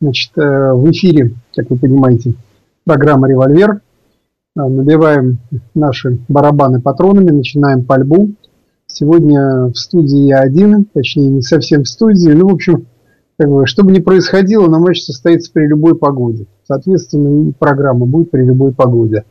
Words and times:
Значит, 0.00 0.32
э, 0.36 0.72
в 0.74 0.90
эфире, 0.90 1.34
как 1.54 1.70
вы 1.70 1.78
понимаете, 1.78 2.34
программа 2.84 3.28
«Револьвер». 3.28 3.80
Э, 4.56 4.66
набиваем 4.66 5.38
наши 5.74 6.18
барабаны 6.28 6.82
патронами, 6.82 7.30
начинаем 7.30 7.84
пальбу. 7.84 8.30
Сегодня 8.86 9.66
в 9.66 9.74
студии 9.74 10.26
я 10.26 10.40
один, 10.40 10.84
точнее 10.84 11.28
не 11.28 11.42
совсем 11.42 11.84
в 11.84 11.88
студии. 11.88 12.30
Ну, 12.30 12.48
в 12.48 12.54
общем, 12.54 12.86
как 13.38 13.48
бы, 13.48 13.66
что 13.66 13.84
бы 13.84 13.90
ни 13.90 14.00
происходило, 14.00 14.68
но 14.68 14.80
матч 14.80 15.02
состоится 15.02 15.50
при 15.50 15.66
любой 15.66 15.96
погоде. 15.96 16.46
Соответственно, 16.64 17.48
и 17.48 17.52
программа 17.52 18.04
будет 18.04 18.30
при 18.30 18.44
любой 18.44 18.72
погоде. 18.72 19.24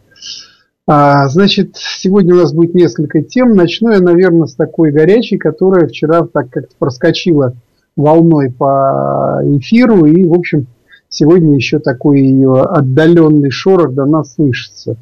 А, 0.88 1.28
значит, 1.30 1.76
сегодня 1.76 2.34
у 2.34 2.38
нас 2.38 2.54
будет 2.54 2.74
несколько 2.74 3.22
тем. 3.22 3.56
Начну 3.56 3.92
я, 3.92 4.00
наверное, 4.00 4.48
с 4.48 4.56
такой 4.56 4.92
горячей, 4.92 5.38
которая 5.38 5.88
вчера 5.88 6.22
так 6.26 6.50
как-то 6.50 6.76
проскочила 6.78 7.56
волной 7.96 8.52
по 8.52 9.42
эфиру, 9.44 10.06
и, 10.06 10.26
в 10.26 10.34
общем, 10.34 10.68
сегодня 11.10 11.56
еще 11.56 11.80
такой 11.80 12.20
ее 12.22 12.62
отдаленный 12.62 13.52
шорох 13.52 13.94
до 13.94 14.06
нас 14.06 14.36
слышится. 14.36 14.98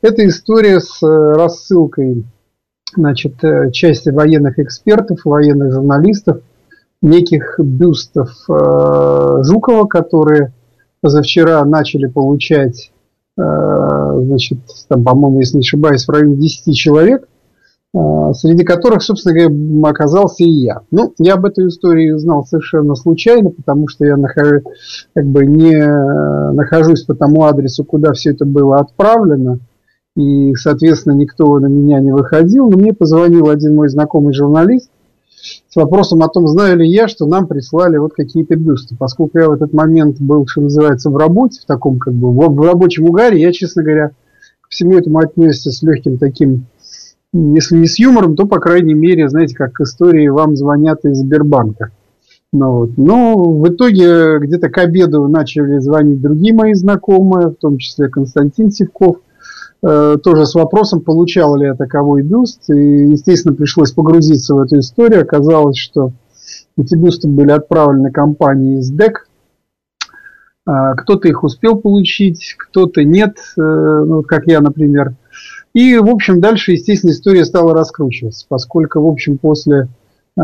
Это 0.00 0.26
история 0.26 0.80
с 0.80 1.02
э, 1.02 1.06
рассылкой 1.06 2.24
значит, 2.94 3.42
э, 3.44 3.70
части 3.70 4.10
военных 4.10 4.58
экспертов, 4.58 5.20
военных 5.24 5.72
журналистов, 5.72 6.40
неких 7.00 7.58
бюстов 7.58 8.30
э, 8.48 9.42
Жукова, 9.44 9.86
которые 9.86 10.52
позавчера 11.00 11.64
начали 11.64 12.06
получать, 12.06 12.92
значит, 13.34 14.58
там, 14.88 15.02
по-моему, 15.02 15.40
если 15.40 15.56
не 15.56 15.62
ошибаюсь, 15.62 16.04
в 16.06 16.10
районе 16.10 16.36
10 16.36 16.76
человек, 16.76 17.26
среди 17.94 18.64
которых, 18.64 19.02
собственно 19.02 19.34
говоря, 19.34 19.90
оказался 19.90 20.44
и 20.44 20.48
я. 20.48 20.80
Ну, 20.90 21.12
я 21.18 21.34
об 21.34 21.44
этой 21.44 21.68
истории 21.68 22.10
узнал 22.10 22.44
совершенно 22.46 22.94
случайно, 22.94 23.50
потому 23.50 23.88
что 23.88 24.06
я 24.06 24.16
нахожу, 24.16 24.62
как 25.14 25.26
бы 25.26 25.44
не 25.44 25.84
нахожусь 26.52 27.02
по 27.02 27.14
тому 27.14 27.44
адресу, 27.44 27.84
куда 27.84 28.12
все 28.12 28.30
это 28.30 28.46
было 28.46 28.78
отправлено, 28.78 29.58
и, 30.16 30.54
соответственно, 30.54 31.14
никто 31.14 31.58
на 31.58 31.66
меня 31.66 32.00
не 32.00 32.12
выходил, 32.12 32.70
но 32.70 32.78
мне 32.78 32.92
позвонил 32.92 33.48
один 33.48 33.76
мой 33.76 33.88
знакомый 33.88 34.32
журналист 34.34 34.90
с 35.68 35.76
вопросом 35.76 36.22
о 36.22 36.28
том, 36.28 36.46
знаю 36.46 36.78
ли 36.78 36.88
я, 36.88 37.08
что 37.08 37.26
нам 37.26 37.46
прислали 37.46 37.96
вот 37.96 38.12
какие-то 38.14 38.54
бюсты. 38.56 38.94
Поскольку 38.96 39.38
я 39.38 39.48
в 39.48 39.52
этот 39.52 39.72
момент 39.72 40.20
был, 40.20 40.46
что 40.46 40.60
называется, 40.60 41.10
в 41.10 41.16
работе, 41.16 41.60
в 41.60 41.66
таком 41.66 41.98
как 41.98 42.14
бы 42.14 42.30
в 42.30 42.60
рабочем 42.60 43.06
угаре, 43.06 43.40
я, 43.40 43.52
честно 43.52 43.82
говоря, 43.82 44.10
к 44.60 44.68
всему 44.68 44.96
этому 44.96 45.18
отнесся 45.18 45.70
с 45.70 45.82
легким 45.82 46.18
таким 46.18 46.66
если 47.32 47.76
не 47.76 47.86
с 47.86 47.98
юмором, 47.98 48.36
то, 48.36 48.46
по 48.46 48.58
крайней 48.58 48.94
мере, 48.94 49.28
знаете, 49.28 49.56
как 49.56 49.80
истории 49.80 50.28
вам 50.28 50.56
звонят 50.56 51.04
из 51.04 51.18
Сбербанка. 51.18 51.90
Ну, 52.52 52.72
вот. 52.72 52.90
Но 52.98 53.52
в 53.54 53.66
итоге 53.68 54.38
где-то 54.38 54.68
к 54.68 54.76
обеду 54.78 55.26
начали 55.28 55.78
звонить 55.78 56.20
другие 56.20 56.52
мои 56.52 56.74
знакомые, 56.74 57.48
в 57.48 57.54
том 57.54 57.78
числе 57.78 58.08
Константин 58.08 58.70
Севков, 58.70 59.16
э, 59.82 60.16
тоже 60.22 60.44
с 60.44 60.54
вопросом, 60.54 61.00
получал 61.00 61.56
ли 61.56 61.66
я 61.66 61.74
таковой 61.74 62.22
бюст. 62.22 62.68
И, 62.68 62.74
естественно, 62.74 63.54
пришлось 63.54 63.92
погрузиться 63.92 64.54
в 64.54 64.60
эту 64.60 64.80
историю. 64.80 65.22
Оказалось, 65.22 65.78
что 65.78 66.12
эти 66.76 66.94
бюсты 66.94 67.28
были 67.28 67.52
отправлены 67.52 68.10
компанией 68.10 68.80
из 68.80 68.90
ДЭК. 68.90 69.26
Э, 70.68 70.94
кто-то 70.98 71.28
их 71.28 71.44
успел 71.44 71.76
получить, 71.76 72.54
кто-то 72.58 73.02
нет, 73.02 73.38
э, 73.56 73.62
ну, 73.62 74.22
как 74.22 74.46
я, 74.46 74.60
например. 74.60 75.14
И, 75.74 75.96
в 75.98 76.08
общем, 76.08 76.40
дальше, 76.40 76.72
естественно, 76.72 77.12
история 77.12 77.44
стала 77.44 77.74
раскручиваться, 77.74 78.44
поскольку, 78.48 79.00
в 79.00 79.08
общем, 79.08 79.38
после 79.38 79.88
э, 80.36 80.42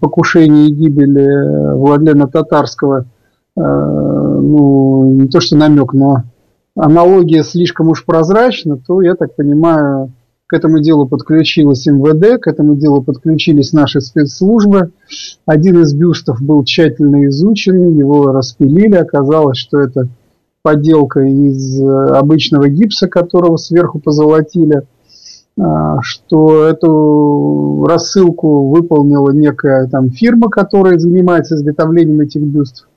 покушения 0.00 0.66
и 0.66 0.72
гибели 0.72 1.74
Владлена 1.76 2.26
Татарского, 2.26 3.00
э, 3.00 3.60
ну, 3.60 5.12
не 5.12 5.28
то 5.28 5.40
что 5.40 5.56
намек, 5.56 5.92
но 5.92 6.22
аналогия 6.74 7.44
слишком 7.44 7.88
уж 7.88 8.04
прозрачна, 8.06 8.78
то, 8.78 9.02
я 9.02 9.14
так 9.14 9.36
понимаю, 9.36 10.12
к 10.46 10.52
этому 10.52 10.80
делу 10.80 11.06
подключилась 11.06 11.86
МВД, 11.86 12.40
к 12.42 12.48
этому 12.48 12.74
делу 12.74 13.02
подключились 13.02 13.72
наши 13.72 14.00
спецслужбы. 14.00 14.90
Один 15.46 15.80
из 15.82 15.94
бюстов 15.94 16.42
был 16.42 16.64
тщательно 16.64 17.26
изучен, 17.26 17.96
его 17.96 18.32
распилили, 18.32 18.96
оказалось, 18.96 19.58
что 19.58 19.78
это 19.78 20.08
подделка 20.62 21.20
из 21.20 21.80
э, 21.80 22.08
обычного 22.16 22.68
гипса, 22.68 23.08
которого 23.08 23.56
сверху 23.56 23.98
позолотили, 23.98 24.86
а, 25.58 26.00
что 26.02 26.64
эту 26.64 27.84
рассылку 27.86 28.68
выполнила 28.68 29.30
некая 29.30 29.88
там 29.88 30.10
фирма, 30.10 30.48
которая 30.48 30.98
занимается 30.98 31.56
изготовлением 31.56 32.20
этих 32.20 32.42
бюстов. 32.42 32.88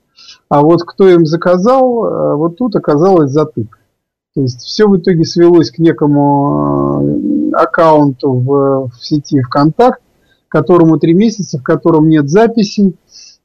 А 0.48 0.62
вот 0.62 0.82
кто 0.82 1.08
им 1.08 1.26
заказал, 1.26 2.04
э, 2.04 2.36
вот 2.36 2.56
тут 2.56 2.76
оказалось 2.76 3.30
затык. 3.30 3.78
То 4.34 4.42
есть 4.42 4.60
все 4.62 4.88
в 4.88 4.96
итоге 4.96 5.24
свелось 5.24 5.70
к 5.70 5.78
некому 5.78 7.50
э, 7.52 7.54
аккаунту 7.54 8.32
в, 8.32 8.88
в 8.88 9.04
сети 9.04 9.40
ВКонтакт, 9.42 10.00
которому 10.48 10.98
три 10.98 11.14
месяца, 11.14 11.58
в 11.58 11.62
котором 11.62 12.08
нет 12.08 12.28
записей, 12.28 12.96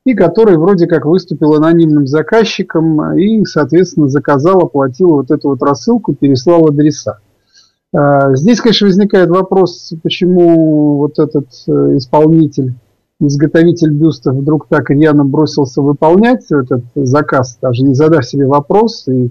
и 0.10 0.16
который 0.16 0.58
вроде 0.58 0.88
как 0.88 1.06
выступил 1.06 1.54
анонимным 1.54 2.08
заказчиком 2.08 3.16
и, 3.16 3.46
соответственно, 3.46 4.08
заказал, 4.08 4.60
оплатил 4.60 5.10
вот 5.10 5.30
эту 5.30 5.50
вот 5.50 5.62
рассылку, 5.62 6.16
переслал 6.16 6.68
адреса. 6.68 7.20
А, 7.94 8.36
здесь, 8.36 8.60
конечно, 8.60 8.88
возникает 8.88 9.30
вопрос, 9.30 9.94
почему 10.02 10.98
вот 10.98 11.20
этот 11.20 11.48
э, 11.68 11.98
исполнитель, 11.98 12.74
изготовитель 13.20 13.92
бюстов 13.92 14.36
вдруг 14.36 14.68
так 14.68 14.90
рьяно 14.90 15.26
бросился 15.26 15.82
выполнять 15.82 16.46
этот 16.52 16.84
заказ, 16.96 17.60
даже 17.62 17.84
не 17.84 17.94
задав 17.94 18.26
себе 18.26 18.48
вопрос 18.48 19.08
и 19.08 19.30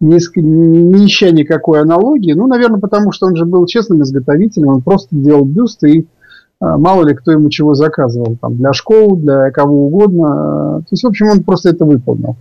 не, 0.00 0.16
ища 0.16 1.32
никакой 1.32 1.82
аналогии. 1.82 2.32
Ну, 2.32 2.46
наверное, 2.46 2.80
потому 2.80 3.12
что 3.12 3.26
он 3.26 3.36
же 3.36 3.44
был 3.44 3.66
честным 3.66 4.02
изготовителем, 4.02 4.68
он 4.68 4.82
просто 4.82 5.16
делал 5.16 5.44
бюсты 5.44 5.90
и 5.90 6.06
мало 6.60 7.04
ли 7.04 7.14
кто 7.14 7.32
ему 7.32 7.50
чего 7.50 7.74
заказывал, 7.74 8.36
там, 8.40 8.56
для 8.56 8.72
школ, 8.72 9.16
для 9.16 9.50
кого 9.50 9.86
угодно. 9.86 10.80
То 10.80 10.88
есть, 10.90 11.04
в 11.04 11.08
общем, 11.08 11.28
он 11.28 11.44
просто 11.44 11.70
это 11.70 11.84
выполнил. 11.84 12.36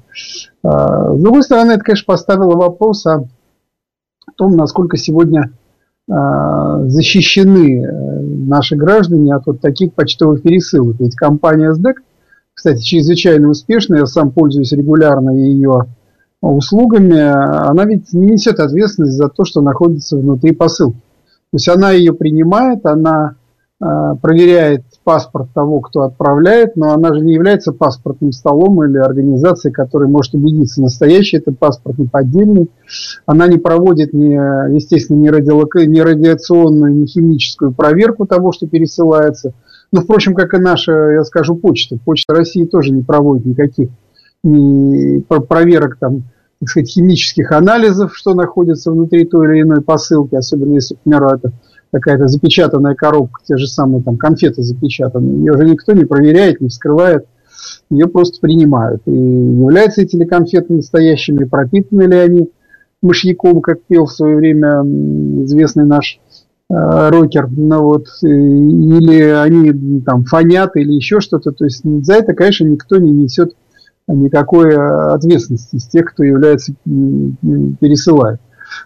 А, 0.63 1.13
с 1.15 1.21
другой 1.21 1.43
стороны, 1.43 1.73
это, 1.73 1.83
конечно, 1.83 2.05
поставило 2.07 2.55
вопрос 2.55 3.05
о 3.05 3.25
том, 4.35 4.55
насколько 4.55 4.97
сегодня 4.97 5.51
а, 6.09 6.83
защищены 6.87 7.83
э, 7.83 8.19
наши 8.21 8.75
граждане 8.75 9.35
от 9.35 9.45
вот 9.45 9.61
таких 9.61 9.93
почтовых 9.93 10.41
пересылок. 10.41 10.97
Ведь 10.99 11.15
компания 11.15 11.73
СДЭК, 11.73 12.01
кстати, 12.53 12.81
чрезвычайно 12.81 13.49
успешная, 13.49 13.99
я 13.99 14.05
сам 14.05 14.31
пользуюсь 14.31 14.71
регулярно 14.73 15.31
ее 15.31 15.85
услугами, 16.41 17.17
она 17.17 17.85
ведь 17.85 18.11
не 18.11 18.31
несет 18.31 18.59
ответственность 18.59 19.15
за 19.15 19.29
то, 19.29 19.45
что 19.45 19.61
находится 19.61 20.17
внутри 20.17 20.51
посылки. 20.51 20.97
То 20.97 21.55
есть 21.55 21.69
она 21.69 21.91
ее 21.91 22.13
принимает, 22.13 22.85
она 22.85 23.35
проверяет 24.21 24.83
паспорт 25.03 25.49
того, 25.53 25.81
кто 25.81 26.01
отправляет, 26.01 26.75
но 26.75 26.93
она 26.93 27.13
же 27.13 27.21
не 27.21 27.33
является 27.33 27.73
паспортным 27.73 28.31
столом 28.31 28.83
или 28.83 28.97
организацией, 28.97 29.73
которая 29.73 30.07
может 30.07 30.33
убедиться, 30.33 30.81
настоящий 30.81 31.37
это 31.37 31.51
паспорт, 31.51 31.97
не 31.97 32.07
поддельный. 32.07 32.69
Она 33.25 33.47
не 33.47 33.57
проводит, 33.57 34.13
ни, 34.13 34.33
естественно, 34.73 35.17
ни, 35.17 35.27
радиолока... 35.27 35.85
ни 35.85 35.99
радиационную, 35.99 36.93
ни 36.93 37.05
химическую 37.05 37.73
проверку 37.73 38.25
того, 38.25 38.51
что 38.51 38.67
пересылается. 38.67 39.53
Но, 39.91 40.01
впрочем, 40.01 40.33
как 40.33 40.53
и 40.53 40.57
наша, 40.57 40.91
я 40.91 41.23
скажу, 41.23 41.55
почта. 41.55 41.97
Почта 42.03 42.33
России 42.33 42.65
тоже 42.65 42.91
не 42.91 43.01
проводит 43.01 43.45
никаких 43.45 43.89
ни 44.43 45.19
проверок 45.19 45.97
там, 45.99 46.23
так 46.59 46.69
сказать, 46.69 46.89
химических 46.89 47.51
анализов, 47.51 48.15
что 48.15 48.33
находится 48.33 48.91
внутри 48.91 49.25
той 49.25 49.47
или 49.47 49.61
иной 49.61 49.81
посылки, 49.81 50.35
особенно 50.35 50.75
если, 50.75 50.97
например, 51.05 51.35
это 51.35 51.51
какая-то 51.93 52.27
запечатанная 52.27 52.95
коробка, 52.95 53.41
те 53.47 53.55
же 53.55 53.67
самые 53.67 54.03
там 54.03 54.17
конфеты 54.17 54.63
запечатанные, 54.63 55.37
ее 55.37 55.53
же 55.55 55.65
никто 55.65 55.93
не 55.93 56.05
проверяет, 56.05 56.59
не 56.59 56.69
вскрывает, 56.69 57.25
ее 57.89 58.07
просто 58.07 58.39
принимают. 58.41 59.03
И 59.05 59.11
являются 59.11 60.01
эти 60.01 60.15
ли 60.15 60.25
конфеты 60.25 60.73
настоящими, 60.73 61.45
пропитаны 61.45 62.03
ли 62.03 62.17
они 62.17 62.49
мышьяком, 63.03 63.61
как 63.61 63.83
пел 63.83 64.05
в 64.07 64.11
свое 64.11 64.35
время 64.35 64.81
известный 65.45 65.85
наш 65.85 66.19
э, 66.69 67.09
рокер, 67.09 67.47
ну 67.51 67.83
вот, 67.83 68.07
или 68.23 69.19
они 69.21 70.01
там 70.01 70.25
фонят 70.25 70.75
или 70.75 70.93
еще 70.93 71.19
что-то, 71.19 71.51
то 71.51 71.65
есть 71.65 71.83
за 71.83 72.13
это, 72.13 72.33
конечно, 72.33 72.65
никто 72.65 72.97
не 72.97 73.11
несет 73.11 73.53
никакой 74.07 74.75
ответственности 74.75 75.77
с 75.77 75.87
тех, 75.87 76.05
кто 76.05 76.23
является 76.23 76.73
пересылает. 76.83 78.39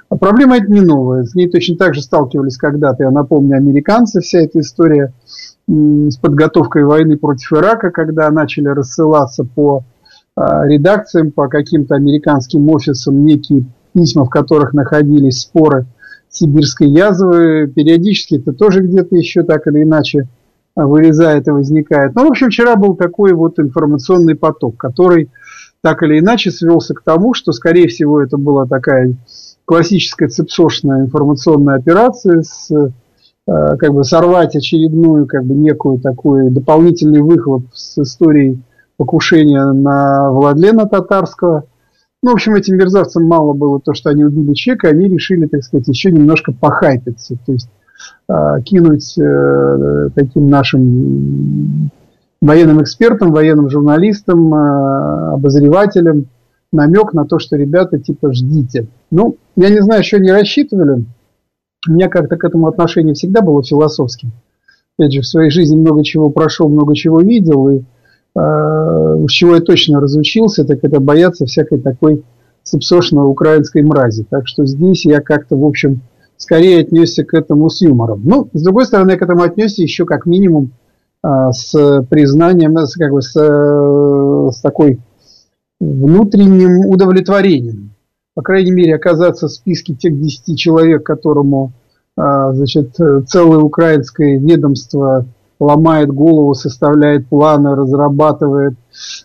А 0.10 0.18
проблема 0.18 0.57
это 0.57 0.72
не 0.72 0.81
новая. 0.81 1.24
С 1.24 1.36
ней 1.36 1.50
точно 1.50 1.78
так 1.78 1.94
же 1.94 2.01
сталкивались 2.01 2.57
когда-то, 2.57 3.04
я 3.04 3.12
напомню, 3.12 3.57
американцы, 3.57 4.22
вся 4.22 4.39
эта 4.39 4.60
история 4.60 5.13
с 5.68 6.18
подготовкой 6.18 6.86
войны 6.86 7.18
против 7.18 7.51
Ирака, 7.54 7.92
когда 7.92 8.30
начали 8.31 8.68
рассылаться 8.68 9.44
по 9.44 9.84
а, 10.36 10.66
редакциям, 10.66 11.31
по 11.31 11.50
каким-то 11.50 11.95
американским 11.95 12.69
офисам 12.69 13.25
некие 13.25 13.66
письма, 13.94 14.25
в 14.25 14.30
которых 14.30 14.74
находились 14.74 15.42
споры 15.42 15.88
сибирской 16.30 16.88
язвы. 16.88 17.68
Периодически 17.75 18.36
это 18.36 18.54
тоже 18.54 18.81
где-то 18.81 19.16
еще 19.16 19.44
так 19.44 19.68
или 19.68 19.84
иначе 19.84 20.28
вырезает 20.75 21.48
и 21.48 21.51
возникает. 21.51 22.16
Ну, 22.16 22.25
в 22.25 22.30
общем, 22.30 22.50
вчера 22.50 22.75
был 22.75 22.95
такой 22.95 23.34
вот 23.34 23.60
информационный 23.60 24.36
поток, 24.36 24.78
который 24.78 25.31
так 25.81 26.04
или 26.04 26.19
иначе 26.19 26.51
свелся 26.51 26.94
к 26.94 27.01
тому, 27.01 27.34
что, 27.34 27.51
скорее 27.51 27.88
всего, 27.88 28.22
это 28.22 28.38
была 28.38 28.66
такая 28.66 29.16
классическая 29.68 30.30
цепсошная 30.30 31.02
информационная 31.02 31.75
операция 31.75 32.42
с 32.42 32.72
э, 32.72 32.88
как 33.46 33.94
бы 33.94 34.06
сорвать 34.06 34.56
очередную 34.56 35.28
как 35.28 35.44
бы 35.44 35.56
некую 35.56 36.00
такой 36.00 36.50
дополнительный 36.50 37.19
выхлоп 37.19 37.66
с 37.74 37.98
историей 37.98 38.62
покушения 38.96 39.74
на 39.74 40.31
Владлена 40.31 40.86
Татарского. 40.86 41.66
Ну, 42.24 42.31
в 42.31 42.36
общем, 42.36 42.56
этим 42.56 42.78
мерзавцам 42.78 43.25
мало 43.25 43.54
было 43.54 43.81
то, 43.81 43.94
что 43.94 44.10
они 44.10 44.24
убили 44.24 44.54
человека, 44.54 44.88
они 44.88 45.10
решили, 45.10 45.48
так 45.48 45.62
сказать, 45.64 45.88
еще 45.90 46.12
немножко 46.12 46.54
похайпиться, 46.54 47.36
то 47.46 47.52
есть 47.52 47.70
э, 48.30 48.62
кинуть 48.63 49.18
э, 49.20 50.10
таким 50.16 50.48
нашим 50.48 51.92
военным 52.40 52.81
экспертам, 52.81 53.34
военным 53.34 53.70
журналистам, 53.70 54.54
э, 54.54 55.34
обозревателям 55.34 56.28
намек 56.72 57.14
на 57.14 57.25
то, 57.25 57.40
что 57.40 57.56
ребята 57.56 58.00
типа 58.00 58.34
ждите. 58.34 58.88
Ну, 59.12 59.38
я 59.56 59.69
не 59.69 59.81
знаю, 59.81 60.04
что 60.04 60.18
они 60.18 60.31
рассчитывали. 60.31 61.06
У 61.88 61.92
меня 61.92 62.10
как-то 62.10 62.38
к 62.38 62.44
этому 62.44 62.68
отношение 62.68 63.14
всегда 63.14 63.42
было 63.42 63.64
философским. 63.64 64.31
Опять 64.98 65.14
же, 65.14 65.22
в 65.22 65.28
своей 65.28 65.50
жизни 65.50 65.78
много 65.78 66.04
чего 66.04 66.30
прошел, 66.30 66.69
много 66.69 66.96
чего 66.96 67.22
видел, 67.22 67.69
и 67.69 67.78
э, 67.80 69.25
чего 69.30 69.56
я 69.56 69.62
точно 69.62 70.02
разучился, 70.02 70.66
так 70.66 70.80
это 70.81 71.00
бояться 71.00 71.46
всякой 71.46 71.80
такой 71.80 72.24
сепсошной 72.64 73.30
украинской 73.30 73.84
мрази. 73.84 74.25
Так 74.30 74.48
что 74.48 74.66
здесь 74.66 75.06
я 75.06 75.22
как-то, 75.22 75.56
в 75.56 75.63
общем, 75.63 76.02
скорее 76.36 76.81
отнесся 76.81 77.24
к 77.24 77.34
этому 77.34 77.70
с 77.70 77.81
юмором. 77.81 78.22
Ну, 78.25 78.50
с 78.54 78.62
другой 78.63 78.86
стороны, 78.86 79.12
я 79.12 79.18
к 79.18 79.22
этому 79.22 79.44
отнесся 79.44 79.84
еще 79.84 80.06
как 80.06 80.25
минимум 80.25 80.72
э, 81.24 81.28
с 81.52 82.04
признанием, 82.10 82.75
с, 82.78 82.96
как 82.96 83.12
бы 83.12 83.22
с, 83.22 83.36
э, 83.40 84.52
с 84.52 84.62
такой 84.62 85.00
внутренним 85.79 86.85
удовлетворением. 86.89 87.91
По 88.33 88.41
крайней 88.41 88.71
мере, 88.71 88.95
оказаться 88.95 89.47
в 89.47 89.51
списке 89.51 89.94
тех 89.94 90.19
10 90.19 90.57
человек, 90.57 91.03
которому 91.03 91.74
а, 92.15 92.51
значит, 92.53 92.95
целое 93.27 93.59
украинское 93.59 94.39
ведомство 94.39 95.25
ломает 95.59 96.09
голову, 96.09 96.53
составляет 96.53 97.27
планы, 97.27 97.75
разрабатывает, 97.75 98.74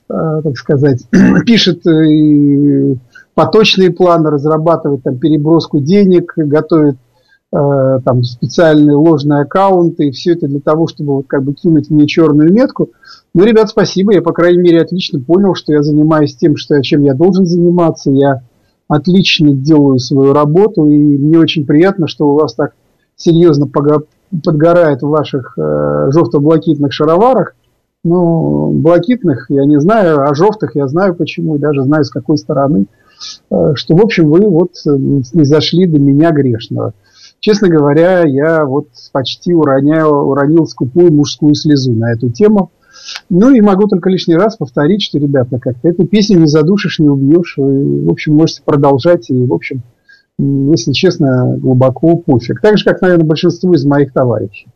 а, 0.08 0.42
так 0.42 0.56
сказать, 0.56 1.06
пишет 1.46 1.86
э, 1.86 2.96
поточные 3.34 3.90
планы, 3.90 4.30
разрабатывает 4.30 5.02
там, 5.02 5.18
переброску 5.18 5.80
денег, 5.80 6.32
готовит 6.36 6.96
э, 7.54 8.00
там, 8.04 8.22
специальные 8.24 8.96
ложные 8.96 9.42
аккаунты, 9.42 10.08
и 10.08 10.10
все 10.10 10.32
это 10.32 10.46
для 10.46 10.60
того, 10.60 10.86
чтобы 10.86 11.16
вот, 11.16 11.26
как 11.28 11.44
бы 11.44 11.54
кинуть 11.54 11.90
мне 11.90 12.06
черную 12.06 12.52
метку– 12.52 12.90
ну, 13.34 13.44
ребят, 13.44 13.70
спасибо. 13.70 14.12
Я, 14.12 14.20
по 14.20 14.32
крайней 14.32 14.60
мере, 14.60 14.82
отлично 14.82 15.18
понял, 15.18 15.54
что 15.54 15.72
я 15.72 15.82
занимаюсь 15.82 16.36
тем, 16.36 16.56
что, 16.56 16.80
чем 16.82 17.02
я 17.02 17.14
должен 17.14 17.46
заниматься. 17.46 18.10
Я 18.10 18.42
отлично 18.88 19.52
делаю 19.52 19.98
свою 19.98 20.34
работу, 20.34 20.86
и 20.86 20.96
мне 20.96 21.38
очень 21.38 21.64
приятно, 21.64 22.08
что 22.08 22.28
у 22.28 22.34
вас 22.34 22.54
так 22.54 22.74
серьезно 23.16 23.66
подгорает 23.66 25.02
в 25.02 25.08
ваших 25.08 25.54
э, 25.56 26.10
желто-блакитных 26.10 26.92
шароварах. 26.92 27.54
Ну, 28.04 28.72
блакитных 28.72 29.46
я 29.48 29.64
не 29.64 29.80
знаю, 29.80 30.28
а 30.28 30.34
желтых 30.34 30.74
я 30.74 30.86
знаю 30.88 31.14
почему, 31.14 31.56
и 31.56 31.60
даже 31.60 31.84
знаю 31.84 32.04
с 32.04 32.10
какой 32.10 32.36
стороны. 32.36 32.84
Э, 33.50 33.72
что, 33.76 33.96
в 33.96 34.04
общем, 34.04 34.28
вы 34.28 34.40
вот 34.46 34.72
не 34.84 35.44
зашли 35.44 35.86
до 35.86 35.98
меня 35.98 36.32
грешного. 36.32 36.92
Честно 37.40 37.68
говоря, 37.70 38.26
я 38.26 38.66
вот 38.66 38.88
почти 39.10 39.54
уроняю, 39.54 40.08
уронил 40.08 40.66
скупую 40.66 41.12
мужскую 41.14 41.54
слезу 41.54 41.94
на 41.94 42.12
эту 42.12 42.28
тему– 42.28 42.70
ну 43.30 43.50
и 43.50 43.60
могу 43.60 43.86
только 43.88 44.10
лишний 44.10 44.36
раз 44.36 44.56
повторить, 44.56 45.02
что, 45.02 45.18
ребята, 45.18 45.58
как-то 45.58 45.88
эту 45.88 46.06
песню 46.06 46.38
не 46.38 46.46
задушишь, 46.46 46.98
не 46.98 47.08
убьешь. 47.08 47.54
Вы, 47.56 48.04
в 48.04 48.10
общем, 48.10 48.34
можете 48.34 48.62
продолжать. 48.64 49.30
И, 49.30 49.44
в 49.44 49.52
общем, 49.52 49.82
если 50.38 50.92
честно, 50.92 51.56
глубоко 51.56 52.16
пофиг. 52.16 52.60
Так 52.60 52.78
же, 52.78 52.84
как, 52.84 53.00
наверное, 53.00 53.26
большинству 53.26 53.72
из 53.72 53.84
моих 53.84 54.12
товарищей. 54.12 54.68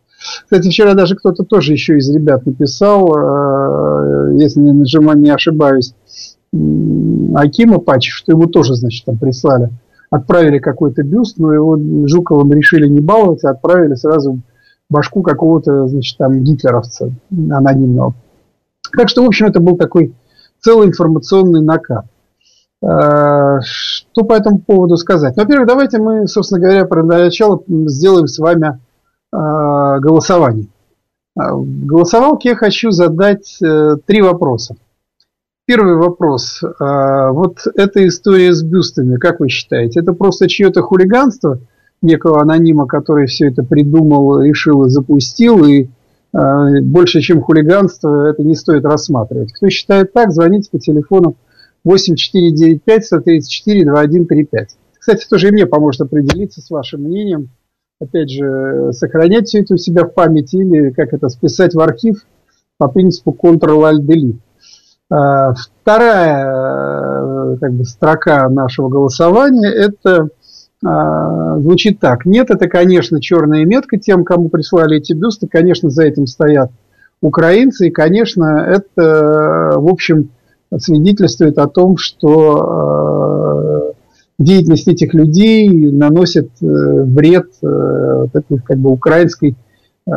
Кстати, 0.44 0.68
вчера 0.68 0.94
даже 0.94 1.14
кто-то 1.14 1.44
тоже 1.44 1.72
еще 1.72 1.98
из 1.98 2.08
ребят 2.10 2.46
написал, 2.46 3.06
э, 3.16 4.36
если 4.38 4.60
не, 4.60 4.72
не 4.72 5.30
ошибаюсь, 5.30 5.94
Акима 7.34 7.78
Пачи, 7.78 8.10
что 8.10 8.32
ему 8.32 8.46
тоже, 8.46 8.74
значит, 8.74 9.04
там 9.04 9.18
прислали. 9.18 9.70
Отправили 10.10 10.58
какой-то 10.58 11.02
бюст, 11.02 11.38
но 11.38 11.52
его 11.52 11.78
Жуковым 12.06 12.52
решили 12.52 12.86
не 12.86 13.00
баловать, 13.00 13.44
а 13.44 13.50
отправили 13.50 13.94
сразу 13.94 14.40
башку 14.88 15.22
какого-то, 15.22 15.86
значит, 15.88 16.18
там 16.18 16.42
гитлеровца 16.42 17.12
анонимного. 17.30 18.14
Так 18.96 19.08
что, 19.08 19.22
в 19.22 19.26
общем, 19.26 19.46
это 19.46 19.60
был 19.60 19.76
такой 19.76 20.14
целый 20.60 20.88
информационный 20.88 21.62
накат. 21.62 22.06
А, 22.84 23.60
что 23.62 24.22
по 24.24 24.34
этому 24.34 24.58
поводу 24.60 24.96
сказать? 24.96 25.36
Во-первых, 25.36 25.66
давайте 25.66 25.98
мы, 25.98 26.26
собственно 26.26 26.60
говоря, 26.60 26.84
про 26.84 27.02
начало 27.02 27.62
сделаем 27.66 28.26
с 28.26 28.38
вами 28.38 28.78
а, 29.32 29.98
голосование. 29.98 30.68
А, 31.36 31.54
в 31.54 31.86
голосовалке 31.86 32.50
я 32.50 32.56
хочу 32.56 32.90
задать 32.90 33.58
э, 33.62 33.96
три 34.06 34.22
вопроса. 34.22 34.76
Первый 35.66 35.96
вопрос. 35.96 36.62
Вот 36.78 37.58
эта 37.74 38.06
история 38.06 38.54
с 38.54 38.62
бюстами, 38.62 39.16
как 39.16 39.40
вы 39.40 39.48
считаете, 39.48 39.98
это 39.98 40.12
просто 40.12 40.48
чье-то 40.48 40.82
хулиганство– 40.82 41.58
некого 42.06 42.40
анонима, 42.40 42.86
который 42.86 43.26
все 43.26 43.48
это 43.48 43.62
придумал, 43.62 44.40
решил 44.40 44.86
и 44.86 44.90
запустил, 44.90 45.64
и 45.64 45.88
э, 46.32 46.80
больше, 46.80 47.20
чем 47.20 47.42
хулиганство, 47.42 48.30
это 48.30 48.42
не 48.42 48.54
стоит 48.54 48.84
рассматривать. 48.84 49.52
Кто 49.52 49.68
считает 49.68 50.12
так, 50.12 50.32
звоните 50.32 50.70
по 50.70 50.78
телефону 50.78 51.36
8495-134-2135. 51.86 54.66
Кстати, 54.98 55.26
тоже 55.28 55.48
и 55.48 55.52
мне 55.52 55.66
поможет 55.66 56.00
определиться 56.02 56.60
с 56.60 56.70
вашим 56.70 57.02
мнением. 57.02 57.50
Опять 58.00 58.30
же, 58.30 58.92
сохранять 58.92 59.48
все 59.48 59.60
это 59.60 59.74
у 59.74 59.76
себя 59.76 60.04
в 60.04 60.12
памяти 60.12 60.56
или 60.56 60.90
как 60.90 61.12
это 61.12 61.28
списать 61.28 61.74
в 61.74 61.80
архив 61.80 62.24
по 62.78 62.88
принципу 62.88 63.36
Ctrl-Alt-Delete. 63.40 64.38
Э, 65.12 65.52
вторая 65.54 66.44
э, 66.44 67.56
как 67.60 67.72
бы, 67.72 67.84
строка 67.84 68.48
нашего 68.48 68.88
голосования– 68.88 69.68
это 69.68 70.22
а, 70.22 70.28
звучит 71.60 72.00
так. 72.00 72.26
Нет, 72.26 72.50
это, 72.50 72.68
конечно, 72.68 73.20
черная 73.20 73.64
метка 73.64 73.98
тем, 73.98 74.24
кому 74.24 74.48
прислали 74.48 74.98
эти 74.98 75.12
бюсты. 75.12 75.48
Конечно, 75.48 75.90
за 75.90 76.04
этим 76.04 76.26
стоят 76.26 76.70
украинцы. 77.20 77.88
И, 77.88 77.90
конечно, 77.90 78.64
это, 78.66 79.72
в 79.76 79.88
общем, 79.88 80.30
свидетельствует 80.78 81.58
о 81.58 81.66
том, 81.66 81.96
что 81.96 82.56
а, 82.60 83.92
деятельность 84.38 84.88
этих 84.88 85.14
людей 85.14 85.90
наносит 85.90 86.50
э, 86.60 86.66
вред 86.66 87.46
э, 87.62 88.26
такой, 88.32 88.58
как 88.58 88.78
бы 88.78 88.90
украинской 88.90 89.56
э, 90.06 90.10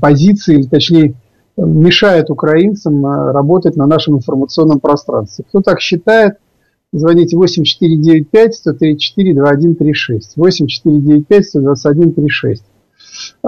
позиции, 0.00 0.56
или 0.56 0.66
точнее 0.66 1.14
мешает 1.56 2.30
украинцам 2.30 3.04
работать 3.06 3.76
на 3.76 3.86
нашем 3.86 4.16
информационном 4.16 4.80
пространстве. 4.80 5.44
Кто 5.48 5.60
так 5.60 5.80
считает– 5.80 6.36
Звоните 6.92 7.36
8495 7.36 8.54
134 8.54 9.34
2136. 9.34 10.36
8495 10.36 11.46
121 11.46 12.12
36. 12.14 12.64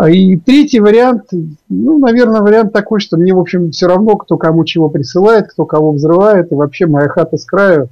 И 0.09 0.37
третий 0.39 0.81
вариант, 0.81 1.25
ну, 1.69 1.99
наверное, 1.99 2.41
вариант 2.41 2.73
такой, 2.73 3.01
что 3.01 3.17
мне, 3.17 3.35
в 3.35 3.39
общем, 3.39 3.71
все 3.71 3.87
равно, 3.87 4.17
кто 4.17 4.37
кому 4.37 4.65
чего 4.65 4.89
присылает, 4.89 5.49
кто 5.49 5.67
кого 5.67 5.93
взрывает, 5.93 6.53
и 6.53 6.55
вообще 6.55 6.87
моя 6.87 7.09
хата 7.09 7.37
с 7.37 7.45
краю, 7.45 7.89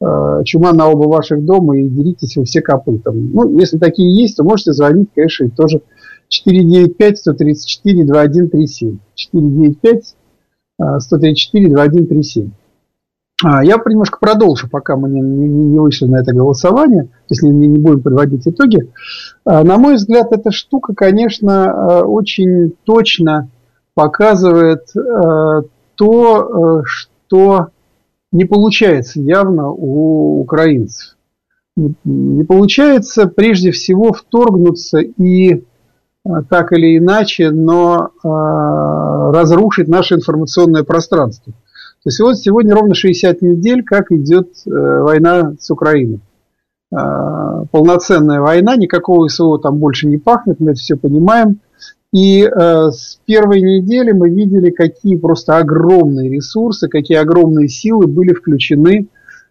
э, 0.00 0.42
чума 0.44 0.72
на 0.72 0.88
оба 0.88 1.08
ваших 1.08 1.44
дома, 1.44 1.78
и 1.78 1.88
деритесь 1.88 2.36
вы 2.36 2.44
все 2.44 2.62
копытом. 2.62 3.30
Ну, 3.32 3.58
если 3.58 3.78
такие 3.78 4.14
есть, 4.14 4.36
то 4.36 4.44
можете 4.44 4.72
звонить, 4.72 5.08
конечно, 5.14 5.44
и 5.44 5.50
тоже 5.50 5.82
495 6.28 7.18
134 7.18 8.04
2137. 8.04 8.98
495 9.14 10.16
134 11.00 11.68
2137. 11.68 12.46
А, 12.46 12.50
я 13.42 13.76
немножко 13.86 14.18
продолжу, 14.20 14.68
пока 14.68 14.96
мы 14.96 15.08
не, 15.08 15.20
не, 15.20 15.48
не 15.48 15.78
вышли 15.78 16.06
на 16.06 16.20
это 16.20 16.32
голосование, 16.32 17.04
то 17.04 17.30
есть 17.30 17.42
не, 17.42 17.50
не 17.50 17.78
будем 17.78 18.02
подводить 18.02 18.46
итоги. 18.46 18.92
А, 19.44 19.64
на 19.64 19.78
мой 19.78 19.94
взгляд, 19.94 20.32
эта 20.32 20.50
штука, 20.50 20.94
конечно, 20.94 21.70
а, 21.70 22.04
очень 22.04 22.72
точно 22.84 23.48
показывает 23.94 24.86
то, 25.96 26.82
что 26.84 27.68
не 28.32 28.44
получается 28.44 29.20
явно 29.20 29.70
у 29.70 30.40
украинцев. 30.40 31.16
Не 31.76 32.44
получается 32.44 33.26
прежде 33.26 33.72
всего 33.72 34.12
вторгнуться 34.12 35.00
и 35.00 35.64
так 36.48 36.72
или 36.72 36.96
иначе, 36.96 37.50
но 37.50 38.10
разрушить 38.22 39.88
наше 39.88 40.14
информационное 40.14 40.84
пространство. 40.84 41.52
То 42.02 42.08
есть 42.08 42.20
вот 42.20 42.38
сегодня 42.38 42.74
ровно 42.74 42.94
60 42.94 43.42
недель, 43.42 43.84
как 43.84 44.10
идет 44.10 44.48
война 44.64 45.54
с 45.58 45.70
Украиной. 45.70 46.20
Полноценная 46.90 48.40
война, 48.40 48.76
никакого 48.76 49.28
СВО 49.28 49.58
там 49.58 49.76
больше 49.78 50.06
не 50.06 50.16
пахнет, 50.16 50.60
мы 50.60 50.72
это 50.72 50.80
все 50.80 50.96
понимаем. 50.96 51.60
И 52.12 52.42
э, 52.42 52.90
с 52.90 53.20
первой 53.24 53.60
недели 53.60 54.10
мы 54.10 54.30
видели, 54.30 54.70
какие 54.70 55.16
просто 55.16 55.58
огромные 55.58 56.28
ресурсы, 56.28 56.88
какие 56.88 57.18
огромные 57.18 57.68
силы 57.68 58.08
были 58.08 58.34
включены 58.34 59.08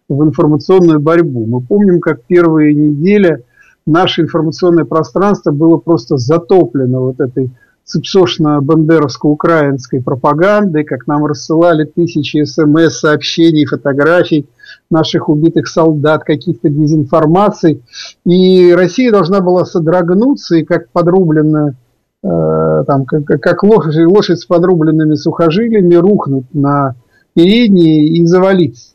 в 0.08 0.22
информационную 0.22 1.00
борьбу. 1.00 1.46
Мы 1.46 1.62
помним, 1.62 2.00
как 2.00 2.24
первые 2.24 2.74
недели 2.74 3.44
наше 3.86 4.22
информационное 4.22 4.84
пространство 4.84 5.52
было 5.52 5.78
просто 5.78 6.18
затоплено 6.18 7.00
вот 7.00 7.20
этой 7.20 7.50
цепсошно-бандеровско-украинской 7.90 10.02
пропагандой, 10.02 10.84
как 10.84 11.06
нам 11.06 11.26
рассылали 11.26 11.84
тысячи 11.84 12.44
смс-сообщений, 12.44 13.66
фотографий 13.66 14.48
наших 14.90 15.28
убитых 15.28 15.68
солдат, 15.68 16.24
каких-то 16.24 16.68
дезинформаций. 16.68 17.82
И 18.24 18.72
Россия 18.72 19.10
должна 19.10 19.40
была 19.40 19.64
содрогнуться 19.64 20.56
и 20.56 20.64
как 20.64 20.90
подрубленная 20.90 21.76
Э, 22.22 22.84
там, 22.86 23.06
как, 23.06 23.24
как 23.24 23.62
лошадь, 23.62 24.06
лошадь 24.06 24.40
с 24.40 24.44
подрубленными 24.44 25.14
сухожилиями 25.14 25.94
рухнуть 25.94 26.52
на 26.52 26.96
передние 27.34 28.08
и 28.08 28.26
завалиться. 28.26 28.90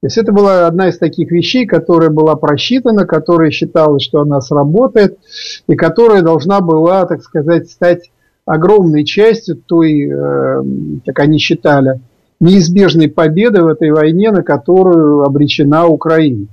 То 0.00 0.06
есть 0.06 0.16
это 0.16 0.30
была 0.30 0.68
одна 0.68 0.88
из 0.88 0.98
таких 0.98 1.32
вещей, 1.32 1.66
которая 1.66 2.10
была 2.10 2.36
просчитана, 2.36 3.04
которая 3.04 3.50
считалась, 3.50 4.04
что 4.04 4.20
она 4.20 4.40
сработает, 4.40 5.18
и 5.66 5.74
которая 5.74 6.22
должна 6.22 6.60
была, 6.60 7.04
так 7.06 7.22
сказать, 7.22 7.68
стать 7.68 8.12
огромной 8.48 9.04
частью 9.04 9.56
той, 9.56 10.08
э, 10.10 10.62
как 11.04 11.18
они 11.20 11.38
считали, 11.38 12.00
неизбежной 12.40 13.08
победы 13.08 13.62
в 13.62 13.66
этой 13.66 13.90
войне, 13.90 14.30
на 14.30 14.42
которую 14.42 15.22
обречена 15.22 15.86
Украина. 15.86 16.46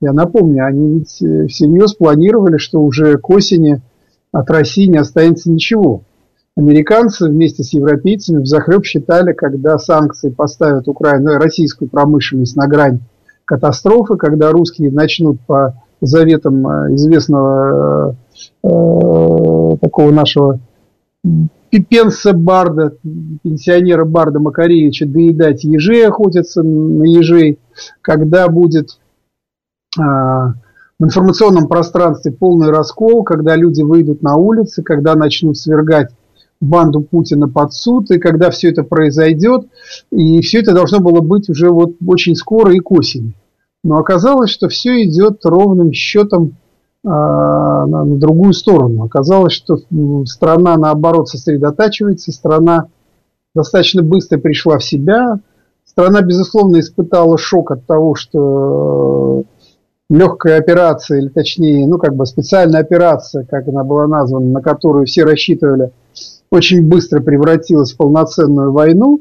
Я 0.00 0.12
напомню, 0.12 0.66
они 0.66 0.98
ведь 0.98 1.22
э, 1.22 1.46
всерьез 1.46 1.94
планировали, 1.94 2.58
что 2.58 2.80
уже 2.80 3.16
к 3.16 3.30
осени 3.30 3.80
от 4.30 4.50
России 4.50 4.86
не 4.86 4.98
останется 4.98 5.50
ничего. 5.50 6.02
Американцы 6.56 7.28
вместе 7.28 7.62
с 7.62 7.72
европейцами 7.72 8.42
в 8.42 8.46
захлеб 8.46 8.84
считали, 8.84 9.32
когда 9.32 9.78
санкции 9.78 10.28
поставят 10.28 10.88
Украину, 10.88 11.32
ну, 11.32 11.38
российскую 11.38 11.88
промышленность 11.88 12.56
на 12.56 12.66
грань 12.66 13.00
катастрофы, 13.44 14.16
когда 14.16 14.50
русские 14.50 14.90
начнут 14.90 15.40
по 15.46 15.74
заветам 16.02 16.66
э, 16.66 16.94
известного 16.96 18.16
э, 18.62 19.76
такого 19.80 20.10
нашего 20.10 20.60
Пенса 21.70 22.32
Барда, 22.32 22.96
пенсионера 23.42 24.04
Барда 24.04 24.40
Макаревича, 24.40 25.06
доедать 25.06 25.64
ежей, 25.64 26.06
охотиться 26.06 26.62
на 26.62 27.04
ежей, 27.04 27.58
когда 28.00 28.48
будет 28.48 28.98
э, 29.98 30.00
в 30.00 31.04
информационном 31.04 31.68
пространстве 31.68 32.32
полный 32.32 32.70
раскол, 32.70 33.22
когда 33.22 33.54
люди 33.54 33.82
выйдут 33.82 34.22
на 34.22 34.36
улицы, 34.36 34.82
когда 34.82 35.14
начнут 35.14 35.56
свергать 35.56 36.10
банду 36.60 37.02
Путина 37.02 37.48
под 37.48 37.72
суд, 37.72 38.10
и 38.10 38.18
когда 38.18 38.50
все 38.50 38.70
это 38.70 38.82
произойдет, 38.82 39.66
и 40.10 40.40
все 40.40 40.60
это 40.60 40.72
должно 40.72 41.00
было 41.00 41.20
быть 41.20 41.48
уже 41.48 41.70
вот 41.70 41.96
очень 42.04 42.34
скоро 42.34 42.74
и 42.74 42.80
к 42.80 42.90
осени. 42.90 43.34
Но 43.84 43.98
оказалось, 43.98 44.50
что 44.50 44.68
все 44.68 45.04
идет 45.04 45.44
ровным 45.44 45.92
счетом 45.92 46.56
на, 47.08 48.04
на 48.04 48.16
другую 48.16 48.52
сторону. 48.52 49.04
Оказалось, 49.04 49.52
что 49.52 49.78
страна 50.24 50.76
наоборот 50.76 51.28
сосредотачивается, 51.28 52.32
страна 52.32 52.88
достаточно 53.54 54.02
быстро 54.02 54.38
пришла 54.38 54.78
в 54.78 54.84
себя, 54.84 55.40
страна, 55.84 56.20
безусловно, 56.22 56.80
испытала 56.80 57.38
шок 57.38 57.70
от 57.70 57.86
того, 57.86 58.14
что 58.14 59.44
легкая 60.10 60.58
операция, 60.58 61.18
или 61.18 61.28
точнее, 61.28 61.86
ну 61.86 61.98
как 61.98 62.14
бы 62.14 62.24
специальная 62.26 62.80
операция, 62.80 63.44
как 63.44 63.68
она 63.68 63.84
была 63.84 64.06
названа, 64.06 64.46
на 64.46 64.62
которую 64.62 65.06
все 65.06 65.24
рассчитывали, 65.24 65.90
очень 66.50 66.86
быстро 66.88 67.20
превратилась 67.20 67.92
в 67.92 67.96
полноценную 67.96 68.72
войну. 68.72 69.20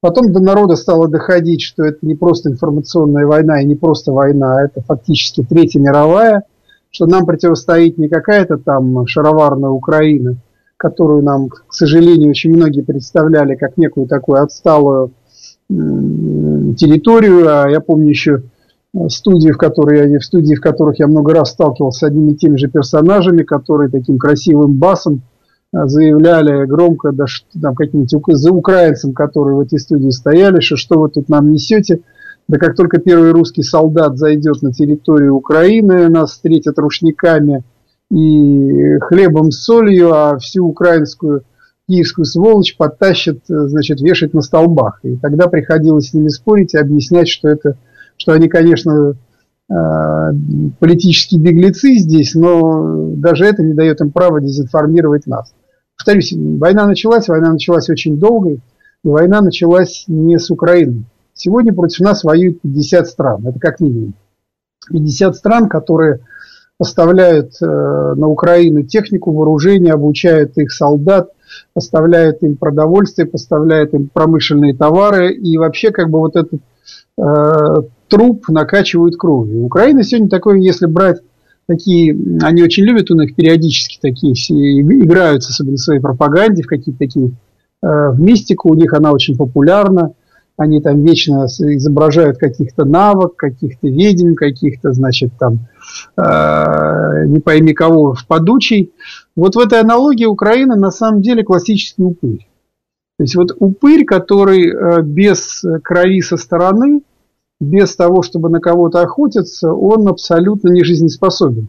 Потом 0.00 0.32
до 0.32 0.40
народа 0.40 0.76
стало 0.76 1.08
доходить, 1.08 1.62
что 1.62 1.84
это 1.84 1.98
не 2.02 2.14
просто 2.14 2.50
информационная 2.50 3.26
война 3.26 3.60
и 3.60 3.66
не 3.66 3.74
просто 3.74 4.12
война, 4.12 4.58
а 4.58 4.64
это 4.64 4.82
фактически 4.82 5.42
Третья 5.42 5.80
мировая, 5.80 6.44
что 6.94 7.06
нам 7.06 7.26
противостоит 7.26 7.98
не 7.98 8.08
какая-то 8.08 8.56
там 8.56 9.04
шароварная 9.08 9.70
Украина, 9.70 10.36
которую 10.76 11.24
нам, 11.24 11.48
к 11.48 11.72
сожалению, 11.72 12.30
очень 12.30 12.54
многие 12.54 12.82
представляли 12.82 13.56
как 13.56 13.76
некую 13.76 14.06
такую 14.06 14.40
отсталую 14.40 15.10
территорию. 15.68 17.48
А 17.48 17.68
я 17.68 17.80
помню 17.80 18.10
еще 18.10 18.44
студии, 19.08 19.50
в, 19.50 19.58
которые, 19.58 20.12
я, 20.12 20.18
в 20.20 20.24
студии, 20.24 20.54
в 20.54 20.60
которых 20.60 21.00
я 21.00 21.08
много 21.08 21.34
раз 21.34 21.50
сталкивался 21.50 21.98
с 21.98 22.02
одними 22.04 22.32
и 22.32 22.36
теми 22.36 22.56
же 22.58 22.68
персонажами, 22.68 23.42
которые 23.42 23.90
таким 23.90 24.16
красивым 24.16 24.74
басом 24.74 25.22
э, 25.72 25.86
заявляли 25.86 26.64
громко, 26.64 27.10
да, 27.10 27.24
там 27.60 27.74
каким-нибудь 27.74 28.36
за 28.36 28.52
украинцам, 28.52 29.14
которые 29.14 29.56
в 29.56 29.60
этой 29.60 29.80
студии 29.80 30.10
стояли, 30.10 30.60
что 30.60 30.76
что 30.76 31.00
вы 31.00 31.08
тут 31.08 31.28
нам 31.28 31.50
несете. 31.50 32.02
Да 32.46 32.58
как 32.58 32.76
только 32.76 32.98
первый 32.98 33.32
русский 33.32 33.62
солдат 33.62 34.18
зайдет 34.18 34.62
на 34.62 34.72
территорию 34.72 35.34
Украины, 35.34 36.08
нас 36.08 36.32
встретят 36.32 36.78
рушниками 36.78 37.64
и 38.10 38.98
хлебом 39.00 39.50
с 39.50 39.62
солью, 39.64 40.12
а 40.12 40.38
всю 40.38 40.66
украинскую 40.66 41.44
киевскую 41.88 42.24
сволочь 42.24 42.76
подтащат, 42.76 43.38
э, 43.50 43.68
значит, 43.68 44.00
вешать 44.00 44.34
на 44.34 44.40
столбах. 44.40 45.00
И 45.02 45.16
тогда 45.16 45.48
приходилось 45.48 46.10
с 46.10 46.14
ними 46.14 46.28
спорить 46.28 46.74
и 46.74 46.78
объяснять, 46.78 47.28
что 47.28 47.48
это 47.48 47.76
что 48.16 48.32
они, 48.32 48.48
конечно, 48.48 49.16
э, 49.68 49.74
политические 50.78 51.40
беглецы 51.40 51.96
здесь, 51.96 52.34
но 52.34 53.10
даже 53.16 53.44
это 53.44 53.62
не 53.62 53.74
дает 53.74 54.00
им 54.00 54.12
права 54.12 54.40
дезинформировать 54.40 55.26
нас. 55.26 55.52
Повторюсь, 55.96 56.32
война 56.32 56.86
началась, 56.86 57.28
война 57.28 57.52
началась 57.52 57.90
очень 57.90 58.18
долго, 58.18 58.50
и 58.52 58.58
война 59.02 59.40
началась 59.40 60.04
не 60.06 60.38
с 60.38 60.50
Украины. 60.50 61.04
Сегодня 61.34 61.74
против 61.74 62.00
нас 62.00 62.24
воюют 62.24 62.60
50 62.62 63.06
стран, 63.06 63.46
это 63.46 63.58
как 63.58 63.80
минимум. 63.80 64.14
50 64.90 65.36
стран, 65.36 65.68
которые 65.68 66.20
поставляют 66.78 67.54
э, 67.60 67.66
на 67.66 68.28
Украину 68.28 68.82
технику, 68.82 69.32
вооружение, 69.32 69.92
обучают 69.92 70.56
их 70.58 70.72
солдат, 70.72 71.30
поставляют 71.72 72.42
им 72.42 72.56
продовольствие, 72.56 73.26
поставляют 73.26 73.94
им 73.94 74.08
промышленные 74.12 74.74
товары. 74.74 75.32
И 75.32 75.56
вообще 75.56 75.90
как 75.90 76.10
бы 76.10 76.18
вот 76.18 76.36
этот 76.36 76.60
э, 77.18 77.82
труп 78.08 78.48
накачивают 78.48 79.16
кровью. 79.16 79.64
Украина 79.64 80.02
сегодня 80.02 80.28
такое, 80.28 80.58
если 80.58 80.86
брать 80.86 81.20
такие, 81.66 82.16
они 82.42 82.62
очень 82.62 82.84
любят 82.84 83.10
у 83.10 83.18
них 83.18 83.34
периодически 83.34 83.98
такие 84.00 84.34
все 84.34 84.54
играются, 84.54 85.50
особенно 85.50 85.76
в 85.76 85.80
своей 85.80 86.00
пропаганде, 86.00 86.62
в 86.62 86.66
какие-то 86.66 86.98
такие, 86.98 87.28
э, 87.82 88.10
в 88.10 88.20
мистику 88.20 88.70
у 88.70 88.74
них 88.74 88.92
она 88.92 89.12
очень 89.12 89.36
популярна. 89.36 90.12
Они 90.56 90.80
там 90.80 91.02
вечно 91.02 91.46
изображают 91.46 92.38
каких-то 92.38 92.84
навык, 92.84 93.34
каких-то 93.34 93.88
ведьм, 93.88 94.34
каких-то, 94.34 94.92
значит, 94.92 95.32
там, 95.38 95.66
э, 96.16 97.26
не 97.26 97.40
пойми 97.40 97.74
кого, 97.74 98.14
в 98.14 98.26
подучий. 98.26 98.92
Вот 99.34 99.56
в 99.56 99.58
этой 99.58 99.80
аналогии 99.80 100.26
Украина 100.26 100.76
на 100.76 100.92
самом 100.92 101.22
деле 101.22 101.42
классический 101.42 102.04
упырь. 102.04 102.46
То 103.18 103.24
есть 103.24 103.34
вот 103.34 103.56
упырь, 103.58 104.04
который 104.04 104.68
э, 104.68 105.02
без 105.02 105.64
крови 105.82 106.20
со 106.20 106.36
стороны, 106.36 107.02
без 107.60 107.96
того, 107.96 108.22
чтобы 108.22 108.48
на 108.48 108.60
кого-то 108.60 109.00
охотиться, 109.00 109.72
он 109.72 110.06
абсолютно 110.08 110.70
не 110.70 110.84
жизнеспособен. 110.84 111.68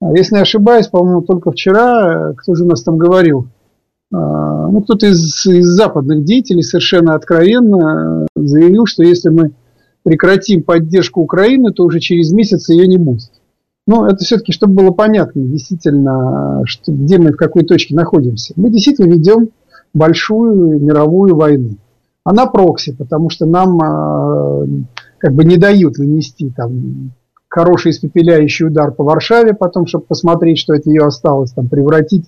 А 0.00 0.10
если 0.16 0.34
не 0.34 0.42
ошибаюсь, 0.42 0.88
по-моему, 0.88 1.22
только 1.22 1.52
вчера, 1.52 2.34
кто 2.36 2.54
же 2.54 2.64
у 2.64 2.68
нас 2.68 2.82
там 2.82 2.98
говорил, 2.98 3.46
ну, 4.18 4.82
кто-то 4.82 5.06
из, 5.06 5.46
из 5.46 5.66
западных 5.66 6.24
деятелей 6.24 6.62
совершенно 6.62 7.14
откровенно 7.14 8.26
заявил, 8.36 8.86
что 8.86 9.02
если 9.02 9.30
мы 9.30 9.52
прекратим 10.02 10.62
поддержку 10.62 11.20
Украины, 11.22 11.72
то 11.72 11.84
уже 11.84 12.00
через 12.00 12.32
месяц 12.32 12.68
ее 12.68 12.86
не 12.86 12.98
будет. 12.98 13.30
Но 13.86 14.06
это 14.06 14.18
все-таки, 14.18 14.52
чтобы 14.52 14.74
было 14.74 14.90
понятно, 14.90 15.42
действительно, 15.42 16.62
что, 16.66 16.92
где 16.92 17.18
мы, 17.18 17.32
в 17.32 17.36
какой 17.36 17.64
точке 17.64 17.94
находимся. 17.94 18.52
Мы 18.56 18.70
действительно 18.70 19.12
ведем 19.12 19.48
большую 19.92 20.80
мировую 20.80 21.34
войну. 21.34 21.76
Она 22.24 22.46
прокси, 22.46 22.92
потому 22.92 23.30
что 23.30 23.46
нам 23.46 23.80
а, 23.82 24.66
как 25.18 25.34
бы 25.34 25.44
не 25.44 25.56
дают 25.56 25.98
нанести 25.98 26.50
там 26.50 27.12
хороший 27.48 27.90
испепеляющий 27.90 28.66
удар 28.66 28.92
по 28.92 29.04
Варшаве, 29.04 29.54
потом, 29.54 29.86
чтобы 29.86 30.04
посмотреть, 30.04 30.58
что 30.58 30.74
от 30.74 30.86
нее 30.86 31.02
осталось, 31.02 31.52
там, 31.52 31.68
превратить 31.68 32.26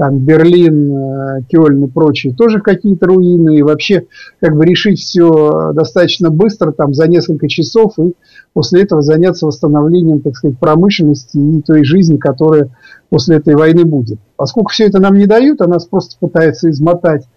там 0.00 0.16
Берлин, 0.16 0.96
э, 0.96 1.42
Кёльн 1.50 1.84
и 1.84 1.86
прочие 1.86 2.34
тоже 2.34 2.60
какие-то 2.60 3.04
руины, 3.04 3.58
и 3.58 3.62
вообще 3.62 4.06
как 4.40 4.56
бы 4.56 4.64
решить 4.64 4.98
все 4.98 5.74
достаточно 5.74 6.30
быстро, 6.30 6.72
там 6.72 6.94
за 6.94 7.06
несколько 7.06 7.48
часов, 7.48 7.98
и 7.98 8.14
после 8.54 8.82
этого 8.82 9.02
заняться 9.02 9.44
восстановлением, 9.44 10.22
так 10.22 10.36
сказать, 10.36 10.58
промышленности 10.58 11.36
и 11.36 11.60
той 11.60 11.84
жизни, 11.84 12.16
которая 12.16 12.74
после 13.10 13.36
этой 13.36 13.54
войны 13.54 13.84
будет. 13.84 14.18
Поскольку 14.36 14.70
все 14.70 14.86
это 14.86 15.00
нам 15.00 15.18
не 15.18 15.26
дают, 15.26 15.60
а 15.60 15.68
нас 15.68 15.84
просто 15.84 16.16
пытаются 16.18 16.70
измотать 16.70 17.28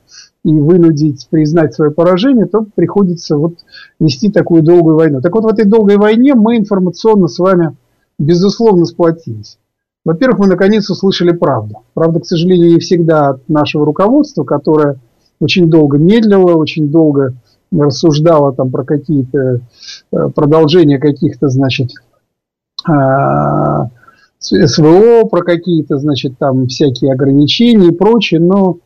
и 0.46 0.54
вынудить 0.54 1.28
признать 1.30 1.74
свое 1.74 1.92
поражение, 1.92 2.46
то 2.46 2.66
приходится 2.76 3.36
вот 3.36 3.56
вести 4.00 4.32
такую 4.32 4.64
долгую 4.64 4.96
войну. 4.96 5.20
Так 5.20 5.36
вот 5.36 5.44
в 5.44 5.48
этой 5.48 5.66
долгой 5.66 5.98
войне 5.98 6.34
мы 6.34 6.56
информационно 6.56 7.28
с 7.28 7.40
вами 7.40 7.76
безусловно 8.18 8.86
сплотились. 8.86 9.58
Во-первых, 10.06 10.40
мы 10.40 10.48
наконец 10.48 10.90
услышали 10.90 11.32
правду. 11.32 11.84
Правда, 11.94 12.20
к 12.20 12.26
сожалению, 12.26 12.74
не 12.74 12.80
всегда 12.80 13.30
от 13.30 13.50
нашего 13.50 13.86
руководства, 13.86 14.44
которое 14.44 15.00
очень 15.40 15.70
долго 15.70 15.98
медлило, 15.98 16.56
очень 16.56 16.90
долго 16.90 17.34
рассуждало 17.72 18.54
там 18.54 18.70
про 18.70 18.84
какие-то 18.84 19.62
э, 20.12 20.30
продолжения 20.36 21.00
каких-то, 21.00 21.50
значит, 21.50 21.90
а, 22.86 23.88
СВО, 24.40 25.24
про 25.26 25.42
какие-то, 25.42 25.98
значит, 25.98 26.38
там 26.38 26.68
всякие 26.68 27.14
ограничения 27.14 27.88
и 27.88 27.96
прочее, 27.96 28.42
но 28.42 28.78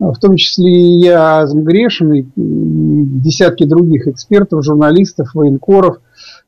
в 0.00 0.18
том 0.18 0.36
числе 0.36 0.72
и 0.72 1.00
я 1.00 1.46
грешен, 1.52 2.12
и 2.12 2.24
десятки 2.34 3.64
других 3.64 4.08
экспертов, 4.08 4.64
журналистов, 4.64 5.34
военкоров, 5.34 5.98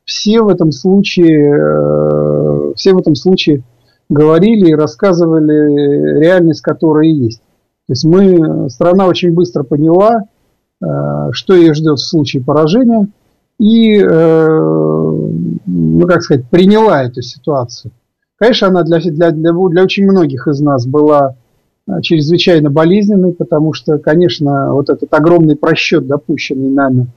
все 0.03 0.41
в 0.41 0.49
этом 0.49 0.71
случае, 0.71 1.55
э, 1.55 2.73
все 2.75 2.93
в 2.93 2.97
этом 2.97 3.15
случае 3.15 3.63
говорили 4.09 4.69
и 4.69 4.75
рассказывали 4.75 6.19
реальность, 6.19 6.61
которая 6.61 7.07
есть. 7.07 7.41
То 7.87 7.91
есть 7.91 8.05
мы, 8.05 8.69
страна 8.69 9.07
очень 9.07 9.33
быстро 9.33 9.63
поняла, 9.63 10.23
э, 10.81 10.85
что 11.31 11.55
ее 11.55 11.73
ждет 11.73 11.99
в 11.99 12.07
случае 12.07 12.43
поражения, 12.43 13.07
и, 13.59 13.99
э, 13.99 14.47
ну 15.65 16.07
как 16.07 16.23
сказать, 16.23 16.45
приняла 16.49 17.03
эту 17.03 17.21
ситуацию. 17.21 17.91
Конечно, 18.37 18.67
она 18.67 18.83
для, 18.83 18.99
для, 18.99 19.31
для, 19.31 19.53
для 19.53 19.83
очень 19.83 20.05
многих 20.05 20.47
из 20.47 20.59
нас 20.61 20.85
была 20.85 21.35
э, 21.87 22.01
чрезвычайно 22.01 22.69
болезненной, 22.69 23.33
потому 23.33 23.73
что, 23.73 23.97
конечно, 23.97 24.73
вот 24.73 24.89
этот 24.89 25.13
огромный 25.13 25.55
просчет, 25.55 26.07
допущенный 26.07 26.69
нами 26.69 27.07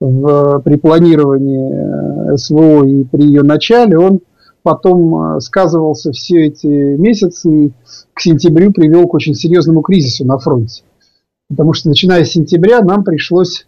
в, 0.00 0.60
при 0.60 0.76
планировании 0.76 2.36
СВО 2.36 2.84
и 2.84 3.04
при 3.04 3.26
ее 3.26 3.42
начале, 3.42 3.98
он 3.98 4.20
потом 4.64 5.36
э, 5.36 5.40
сказывался 5.40 6.10
все 6.10 6.46
эти 6.46 6.66
месяцы 6.66 7.66
и 7.66 7.72
к 8.14 8.20
сентябрю 8.20 8.72
привел 8.72 9.06
к 9.06 9.14
очень 9.14 9.34
серьезному 9.34 9.82
кризису 9.82 10.24
на 10.24 10.38
фронте. 10.38 10.82
Потому 11.48 11.74
что 11.74 11.90
начиная 11.90 12.24
с 12.24 12.30
сентября 12.30 12.80
нам 12.80 13.04
пришлось 13.04 13.66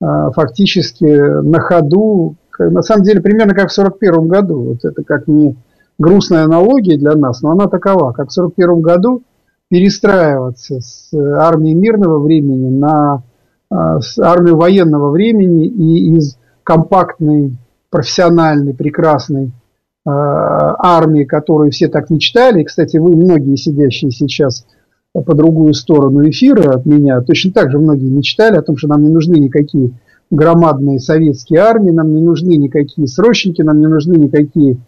э, 0.00 0.06
фактически 0.34 1.04
на 1.04 1.60
ходу, 1.60 2.36
на 2.58 2.80
самом 2.82 3.04
деле 3.04 3.20
примерно 3.20 3.54
как 3.54 3.70
в 3.70 3.78
1941 3.78 4.28
году, 4.28 4.62
вот 4.62 4.84
это 4.84 5.04
как 5.04 5.28
не 5.28 5.56
грустная 5.98 6.44
аналогия 6.44 6.96
для 6.96 7.12
нас, 7.12 7.42
но 7.42 7.50
она 7.50 7.66
такова, 7.66 8.12
как 8.12 8.30
в 8.30 8.38
1941 8.38 8.80
году 8.80 9.22
перестраиваться 9.68 10.80
с 10.80 11.12
армии 11.12 11.74
мирного 11.74 12.18
времени 12.18 12.70
на 12.70 13.22
э, 13.70 13.74
армию 14.20 14.56
военного 14.56 15.10
времени 15.10 15.66
и 15.66 16.16
из 16.16 16.38
компактной, 16.64 17.58
профессиональной, 17.90 18.72
прекрасной 18.72 19.50
Э, 19.50 19.59
армии, 20.06 21.24
которую 21.24 21.70
все 21.70 21.88
так 21.88 22.10
мечтали. 22.10 22.62
И, 22.62 22.64
кстати, 22.64 22.96
вы, 22.96 23.16
многие 23.16 23.56
сидящие 23.56 24.10
сейчас 24.10 24.66
по 25.12 25.34
другую 25.34 25.74
сторону 25.74 26.28
эфира 26.28 26.74
от 26.74 26.86
меня, 26.86 27.20
точно 27.20 27.52
так 27.52 27.70
же 27.70 27.78
многие 27.78 28.10
мечтали 28.10 28.56
о 28.56 28.62
том, 28.62 28.76
что 28.76 28.88
нам 28.88 29.02
не 29.02 29.10
нужны 29.10 29.36
никакие 29.36 29.92
громадные 30.30 31.00
советские 31.00 31.60
армии, 31.60 31.90
нам 31.90 32.14
не 32.14 32.22
нужны 32.22 32.52
никакие 32.56 33.08
срочники, 33.08 33.62
нам 33.62 33.80
не 33.80 33.88
нужны 33.88 34.14
никакие 34.14 34.74
э, 34.74 34.78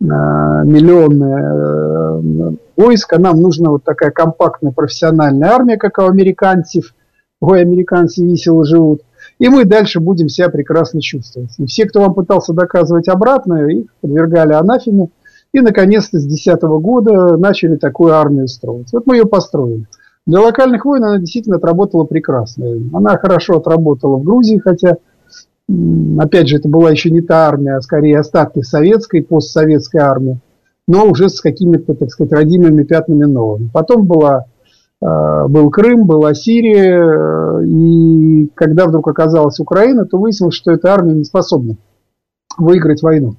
миллионы 0.00 1.24
э, 1.24 2.56
войска, 2.76 3.18
нам 3.18 3.40
нужна 3.40 3.70
вот 3.70 3.84
такая 3.84 4.10
компактная 4.10 4.72
профессиональная 4.72 5.50
армия, 5.50 5.78
как 5.78 5.98
у 5.98 6.02
американцев. 6.02 6.94
Ой, 7.40 7.62
американцы 7.62 8.24
весело 8.24 8.64
живут. 8.64 9.00
И 9.42 9.48
мы 9.48 9.64
дальше 9.64 9.98
будем 9.98 10.28
себя 10.28 10.50
прекрасно 10.50 11.00
чувствовать. 11.00 11.50
И 11.58 11.66
все, 11.66 11.84
кто 11.86 12.00
вам 12.00 12.14
пытался 12.14 12.52
доказывать 12.52 13.08
обратное, 13.08 13.66
их 13.66 13.86
подвергали 14.00 14.52
анафеме. 14.52 15.08
И, 15.52 15.58
наконец-то, 15.58 16.20
с 16.20 16.24
2010 16.24 16.62
года 16.80 17.36
начали 17.36 17.74
такую 17.74 18.14
армию 18.14 18.46
строить. 18.46 18.92
Вот 18.92 19.04
мы 19.04 19.16
ее 19.16 19.26
построили. 19.26 19.88
Для 20.28 20.42
локальных 20.42 20.84
войн 20.84 21.02
она 21.02 21.18
действительно 21.18 21.56
отработала 21.56 22.04
прекрасно. 22.04 22.66
Она 22.92 23.18
хорошо 23.18 23.56
отработала 23.56 24.18
в 24.18 24.22
Грузии, 24.22 24.58
хотя, 24.58 24.98
опять 26.20 26.46
же, 26.46 26.58
это 26.58 26.68
была 26.68 26.92
еще 26.92 27.10
не 27.10 27.20
та 27.20 27.48
армия, 27.48 27.74
а 27.74 27.82
скорее 27.82 28.20
остатки 28.20 28.60
советской, 28.60 29.24
постсоветской 29.24 30.02
армии, 30.02 30.38
но 30.86 31.06
уже 31.08 31.28
с 31.28 31.40
какими-то, 31.40 31.94
так 31.94 32.10
сказать, 32.10 32.32
родимыми 32.32 32.84
пятнами 32.84 33.24
новыми. 33.24 33.70
Потом 33.74 34.06
была 34.06 34.44
был 35.48 35.70
Крым, 35.70 36.06
была 36.06 36.32
Сирия, 36.32 37.02
э, 37.02 37.66
и 37.66 38.46
когда 38.54 38.86
вдруг 38.86 39.08
оказалась 39.08 39.58
Украина, 39.58 40.04
то 40.04 40.18
выяснилось, 40.18 40.54
что 40.54 40.70
эта 40.70 40.94
армия 40.94 41.14
не 41.14 41.24
способна 41.24 41.76
выиграть 42.56 43.02
войну. 43.02 43.34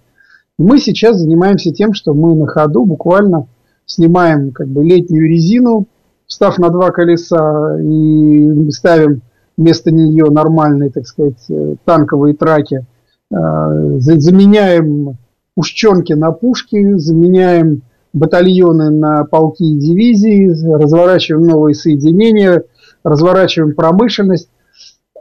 Мы 0.57 0.79
сейчас 0.79 1.17
занимаемся 1.17 1.71
тем, 1.71 1.93
что 1.93 2.13
мы 2.13 2.35
на 2.35 2.47
ходу 2.47 2.85
буквально 2.85 3.47
снимаем 3.85 4.51
как 4.51 4.67
бы 4.67 4.83
летнюю 4.83 5.29
резину, 5.29 5.87
встав 6.27 6.57
на 6.57 6.69
два 6.69 6.91
колеса 6.91 7.79
и 7.79 8.69
ставим 8.71 9.21
вместо 9.55 9.91
нее 9.91 10.25
нормальные, 10.25 10.89
так 10.89 11.07
сказать, 11.07 11.45
э, 11.49 11.75
танковые 11.85 12.35
траки, 12.35 12.85
заменяем 13.31 15.17
пушченки 15.55 16.13
на 16.13 16.31
пушки, 16.31 16.97
заменяем 16.97 17.81
батальоны 18.13 18.91
на 18.91 19.25
полки 19.25 19.63
и 19.63 19.77
дивизии, 19.77 20.49
разворачиваем 20.71 21.47
новые 21.47 21.73
соединения, 21.73 22.63
разворачиваем 23.03 23.75
промышленность 23.75 24.49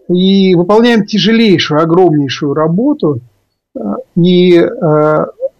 и 0.08 0.54
выполняем 0.54 1.06
тяжелейшую, 1.06 1.82
огромнейшую 1.82 2.54
работу. 2.54 3.20
И 4.14 4.56
э, 4.58 4.68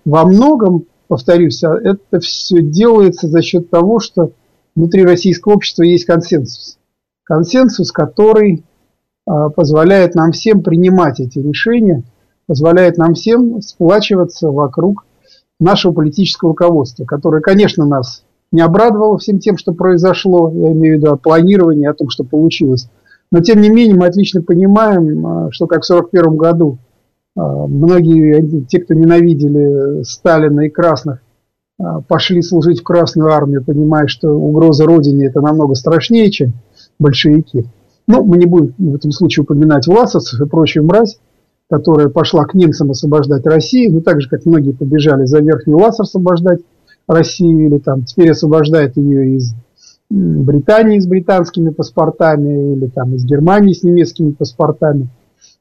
во 0.05 0.25
многом, 0.25 0.85
повторюсь, 1.09 1.64
а 1.64 1.75
это 1.75 2.21
все 2.21 2.61
делается 2.61 3.29
за 3.29 3.40
счет 3.40 3.71
того, 3.71 3.99
что 3.99 4.33
внутри 4.75 5.05
российского 5.05 5.55
общества 5.55 5.85
есть 5.85 6.05
консенсус. 6.05 6.79
Консенсус, 7.25 7.92
который 7.92 8.62
э, 9.27 9.31
позволяет 9.57 10.14
нам 10.14 10.33
всем 10.33 10.62
принимать 10.62 11.21
эти 11.21 11.38
решения, 11.38 12.03
позволяет 12.47 12.99
нам 12.99 13.14
всем 13.14 13.62
сплачиваться 13.62 14.51
вокруг 14.51 15.07
нашего 15.62 15.92
политического 15.92 16.51
руководства, 16.51 17.05
которое, 17.05 17.40
конечно, 17.40 17.87
нас 17.87 18.25
не 18.51 18.61
обрадовало 18.61 19.18
всем 19.18 19.38
тем, 19.38 19.57
что 19.57 19.72
произошло, 19.72 20.51
я 20.55 20.72
имею 20.72 20.96
в 20.96 20.98
виду 20.98 21.12
о 21.12 21.16
планировании, 21.16 21.87
о 21.87 21.94
том, 21.94 22.11
что 22.11 22.25
получилось. 22.25 22.88
Но, 23.31 23.40
тем 23.40 23.61
не 23.61 23.70
менее, 23.70 23.96
мы 23.96 24.07
отлично 24.07 24.42
понимаем, 24.42 25.27
а, 25.27 25.48
что 25.53 25.66
как 25.66 25.83
в 25.83 25.90
1941 25.90 26.37
году 26.37 26.79
а, 27.35 27.66
многие, 27.66 28.66
те, 28.66 28.81
кто 28.81 28.92
ненавидели 28.92 30.03
Сталина 30.03 30.61
и 30.61 30.68
Красных, 30.68 31.22
а, 31.81 32.03
пошли 32.03 32.42
служить 32.42 32.81
в 32.81 32.85
Красную 32.85 33.33
армию, 33.33 33.64
понимая, 33.64 34.07
что 34.07 34.29
угроза 34.29 34.85
Родине 34.85 35.27
это 35.27 35.40
намного 35.40 35.75
страшнее, 35.75 36.31
чем 36.31 36.53
большевики. 36.98 37.64
Ну, 38.07 38.22
мы 38.25 38.37
не 38.37 38.46
будем 38.46 38.75
в 38.77 38.94
этом 38.94 39.12
случае 39.12 39.44
упоминать 39.44 39.87
власовцев 39.87 40.40
и 40.40 40.46
прочую 40.46 40.85
мразь, 40.85 41.18
которая 41.72 42.11
пошла 42.11 42.44
к 42.44 42.52
немцам 42.52 42.90
освобождать 42.90 43.46
Россию, 43.46 43.92
ну 43.94 44.00
так 44.02 44.20
же, 44.20 44.28
как 44.28 44.44
многие 44.44 44.72
побежали 44.72 45.24
за 45.24 45.38
Верхний 45.38 45.72
Лаз 45.72 45.98
освобождать 46.00 46.61
Россию, 47.08 47.66
или 47.66 47.78
там 47.78 48.04
теперь 48.04 48.32
освобождает 48.32 48.98
ее 48.98 49.37
из 49.37 49.54
Британии 50.11 50.98
с 50.98 51.06
британскими 51.06 51.70
паспортами, 51.70 52.74
или 52.74 52.88
там 52.88 53.14
из 53.14 53.24
Германии 53.24 53.72
с 53.72 53.85
немецкими 53.85 54.32
паспортами. 54.32 55.08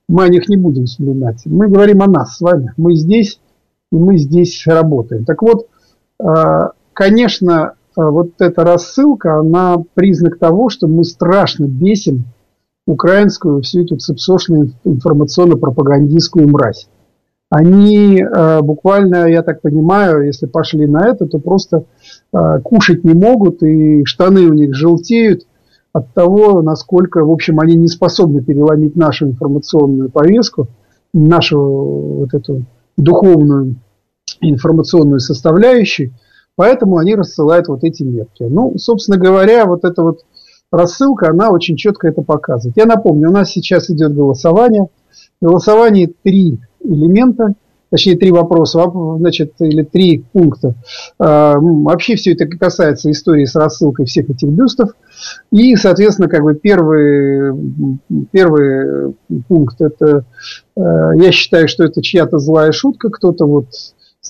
Мы 0.09 0.25
о 0.25 0.27
них 0.27 0.49
не 0.49 0.57
будем 0.57 0.83
вспоминать. 0.83 1.43
Мы 1.45 1.69
говорим 1.69 2.01
о 2.01 2.07
нас 2.07 2.35
с 2.35 2.41
вами. 2.41 2.73
Мы 2.75 2.95
здесь, 2.95 3.39
и 3.93 3.95
мы 3.95 4.17
здесь 4.17 4.67
работаем. 4.67 5.23
Так 5.23 5.41
вот, 5.41 5.67
а, 6.19 6.71
конечно, 6.91 7.75
а, 7.95 8.11
вот 8.11 8.31
эта 8.39 8.65
рассылка, 8.65 9.39
она 9.39 9.77
признак 9.93 10.37
того, 10.39 10.67
что 10.67 10.89
мы 10.89 11.05
страшно 11.05 11.67
бесим 11.67 12.25
украинскую 12.85 13.61
всю 13.61 13.83
эту 13.83 13.97
цепсошную 13.97 14.73
информационно-пропагандистскую 14.83 16.47
мразь. 16.49 16.87
Они 17.49 18.21
э, 18.21 18.61
буквально, 18.61 19.27
я 19.27 19.43
так 19.43 19.61
понимаю, 19.61 20.25
если 20.25 20.45
пошли 20.45 20.87
на 20.87 21.07
это, 21.07 21.25
то 21.25 21.37
просто 21.37 21.85
э, 22.33 22.59
кушать 22.63 23.03
не 23.03 23.13
могут, 23.13 23.61
и 23.61 24.05
штаны 24.05 24.47
у 24.47 24.53
них 24.53 24.73
желтеют 24.73 25.45
от 25.91 26.13
того, 26.13 26.61
насколько, 26.61 27.25
в 27.25 27.31
общем, 27.31 27.59
они 27.59 27.75
не 27.75 27.87
способны 27.87 28.41
переломить 28.41 28.95
нашу 28.95 29.27
информационную 29.27 30.09
повестку, 30.09 30.69
нашу 31.13 31.59
вот 31.59 32.33
эту 32.33 32.63
духовную 32.95 33.75
информационную 34.39 35.19
составляющую, 35.19 36.13
Поэтому 36.55 36.97
они 36.97 37.15
рассылают 37.15 37.67
вот 37.67 37.83
эти 37.83 38.03
метки. 38.03 38.43
Ну, 38.43 38.77
собственно 38.77 39.17
говоря, 39.17 39.65
вот 39.65 39.85
эта 39.85 40.03
вот 40.03 40.19
рассылка, 40.71 41.29
она 41.29 41.51
очень 41.51 41.75
четко 41.75 42.07
это 42.07 42.21
показывает. 42.21 42.77
Я 42.77 42.85
напомню, 42.85 43.29
у 43.29 43.33
нас 43.33 43.51
сейчас 43.51 43.89
идет 43.89 44.13
голосование. 44.13 44.87
В 45.41 45.45
голосовании 45.45 46.13
три 46.23 46.59
элемента– 46.83 47.53
точнее 47.91 48.15
три 48.15 48.31
вопроса, 48.31 48.89
значит, 49.19 49.53
или 49.59 49.83
три 49.83 50.23
пункта. 50.31 50.73
А, 51.19 51.57
вообще 51.59 52.15
все 52.15 52.33
это 52.33 52.47
касается 52.47 53.11
истории 53.11 53.45
с 53.45 53.53
рассылкой 53.53 54.05
всех 54.05 54.29
этих 54.29 54.47
бюстов. 54.47 54.91
И, 55.51 55.75
соответственно, 55.75 56.29
как 56.29 56.41
бы 56.41 56.55
первый, 56.55 57.53
первый 58.31 59.13
пункт 59.47 59.81
это, 59.81 60.25
а, 60.75 61.11
я 61.15 61.31
считаю, 61.31 61.67
что 61.67 61.83
это 61.83 62.01
чья-то 62.01 62.39
злая 62.39 62.71
шутка, 62.71 63.09
кто-то 63.09 63.45
вот 63.45 63.67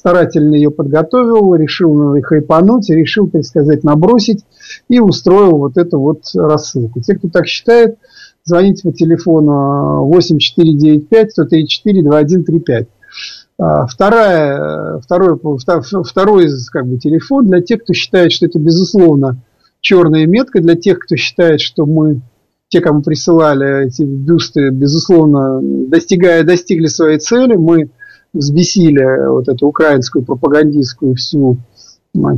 старательно 0.02 0.56
ее 0.56 0.72
подготовил, 0.72 1.54
решил 1.54 2.16
их 2.16 2.26
хайпануть, 2.26 2.90
решил, 2.90 3.30
так 3.30 3.44
сказать, 3.44 3.84
набросить 3.84 4.44
и 4.90 5.00
устроил 5.00 5.60
вот 5.60 5.78
эту 5.78 6.00
вот 6.00 6.24
рассылку. 6.34 7.02
Те, 7.02 7.14
кто 7.14 7.30
так 7.30 7.46
считает, 7.46 8.00
звоните 8.44 8.90
по 8.90 8.92
телефону 8.92 10.06
8495 10.08 11.32
134 11.32 12.02
2135. 12.02 12.88
А, 13.60 13.86
вторая, 13.86 14.98
второй, 15.02 15.40
второй 16.04 16.48
как 16.72 16.88
бы, 16.88 16.98
телефон 16.98 17.46
для 17.46 17.62
тех, 17.62 17.84
кто 17.84 17.94
считает, 17.94 18.32
что 18.32 18.48
это 18.48 18.58
безусловно 18.58 19.44
черная 19.82 20.26
метка, 20.26 20.62
для 20.62 20.76
тех, 20.76 20.98
кто 20.98 21.16
считает, 21.16 21.62
что 21.62 21.86
мы, 21.86 22.22
те, 22.70 22.82
кому 22.82 23.04
присылали 23.04 23.86
эти 23.86 24.02
бюсты, 24.02 24.72
безусловно, 24.72 25.60
достигая, 25.62 26.44
достигли 26.44 26.88
своей 26.88 27.20
цели, 27.20 27.54
мы 27.54 27.92
взбесили 28.34 29.28
вот 29.30 29.50
эту 29.50 29.68
украинскую 29.68 30.24
пропагандистскую 30.24 31.16
всю 31.16 31.58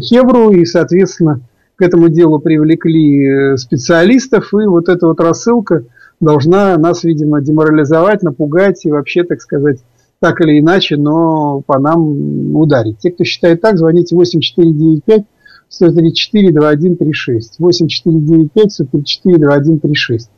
хевру 0.01 0.51
и, 0.51 0.65
соответственно, 0.65 1.41
к 1.75 1.81
этому 1.81 2.09
делу 2.09 2.39
привлекли 2.39 3.25
э, 3.25 3.57
специалистов, 3.57 4.53
и 4.53 4.65
вот 4.67 4.89
эта 4.89 5.07
вот 5.07 5.19
рассылка 5.19 5.83
должна 6.19 6.77
нас, 6.77 7.03
видимо, 7.03 7.41
деморализовать, 7.41 8.21
напугать 8.21 8.85
и 8.85 8.91
вообще, 8.91 9.23
так 9.23 9.41
сказать, 9.41 9.79
так 10.19 10.39
или 10.41 10.59
иначе, 10.59 10.95
но 10.97 11.61
по 11.65 11.79
нам 11.79 12.55
ударить. 12.55 12.99
Те, 12.99 13.11
кто 13.11 13.23
считает 13.23 13.61
так, 13.61 13.77
звоните 13.77 14.15
8495 14.15 15.25
134 15.67 16.51
2136. 16.53 17.59
8495 17.59 18.71
134 18.71 19.37
2136. 19.37 20.29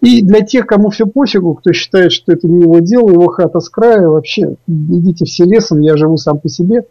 И 0.00 0.22
для 0.22 0.40
тех, 0.40 0.66
кому 0.66 0.90
все 0.90 1.06
пофигу, 1.06 1.54
кто 1.54 1.72
считает, 1.72 2.12
что 2.12 2.32
это 2.32 2.48
не 2.48 2.62
его 2.62 2.78
дело, 2.78 3.10
его 3.10 3.28
хата 3.28 3.60
с 3.60 3.68
края, 3.68 4.08
вообще 4.08 4.56
идите 4.66 5.24
все 5.24 5.44
лесом, 5.44 5.80
я 5.80 5.96
живу 5.96 6.16
сам 6.16 6.38
по 6.38 6.48
себе. 6.48 6.86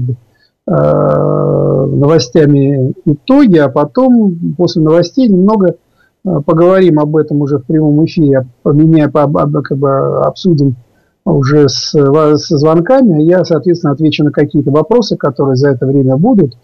Э, 0.66 1.84
новостями 1.86 2.94
итоги, 3.04 3.58
а 3.58 3.68
потом 3.68 4.54
после 4.56 4.80
новостей 4.80 5.28
немного 5.28 5.76
э, 6.24 6.40
поговорим 6.46 7.00
об 7.00 7.16
этом 7.16 7.42
уже 7.42 7.58
в 7.58 7.66
прямом 7.66 8.02
эфире, 8.06 8.46
поменяя, 8.62 9.10
как 9.10 9.76
бы 9.76 10.20
обсудим 10.20 10.76
уже 11.24 11.68
с, 11.68 11.92
с 11.92 12.48
звонками, 12.48 13.22
я, 13.22 13.44
соответственно, 13.44 13.92
отвечу 13.92 14.24
на 14.24 14.30
какие-то 14.30 14.70
вопросы, 14.70 15.16
которые 15.16 15.56
за 15.56 15.70
это 15.70 15.86
время 15.86 16.16
будут. 16.16 16.54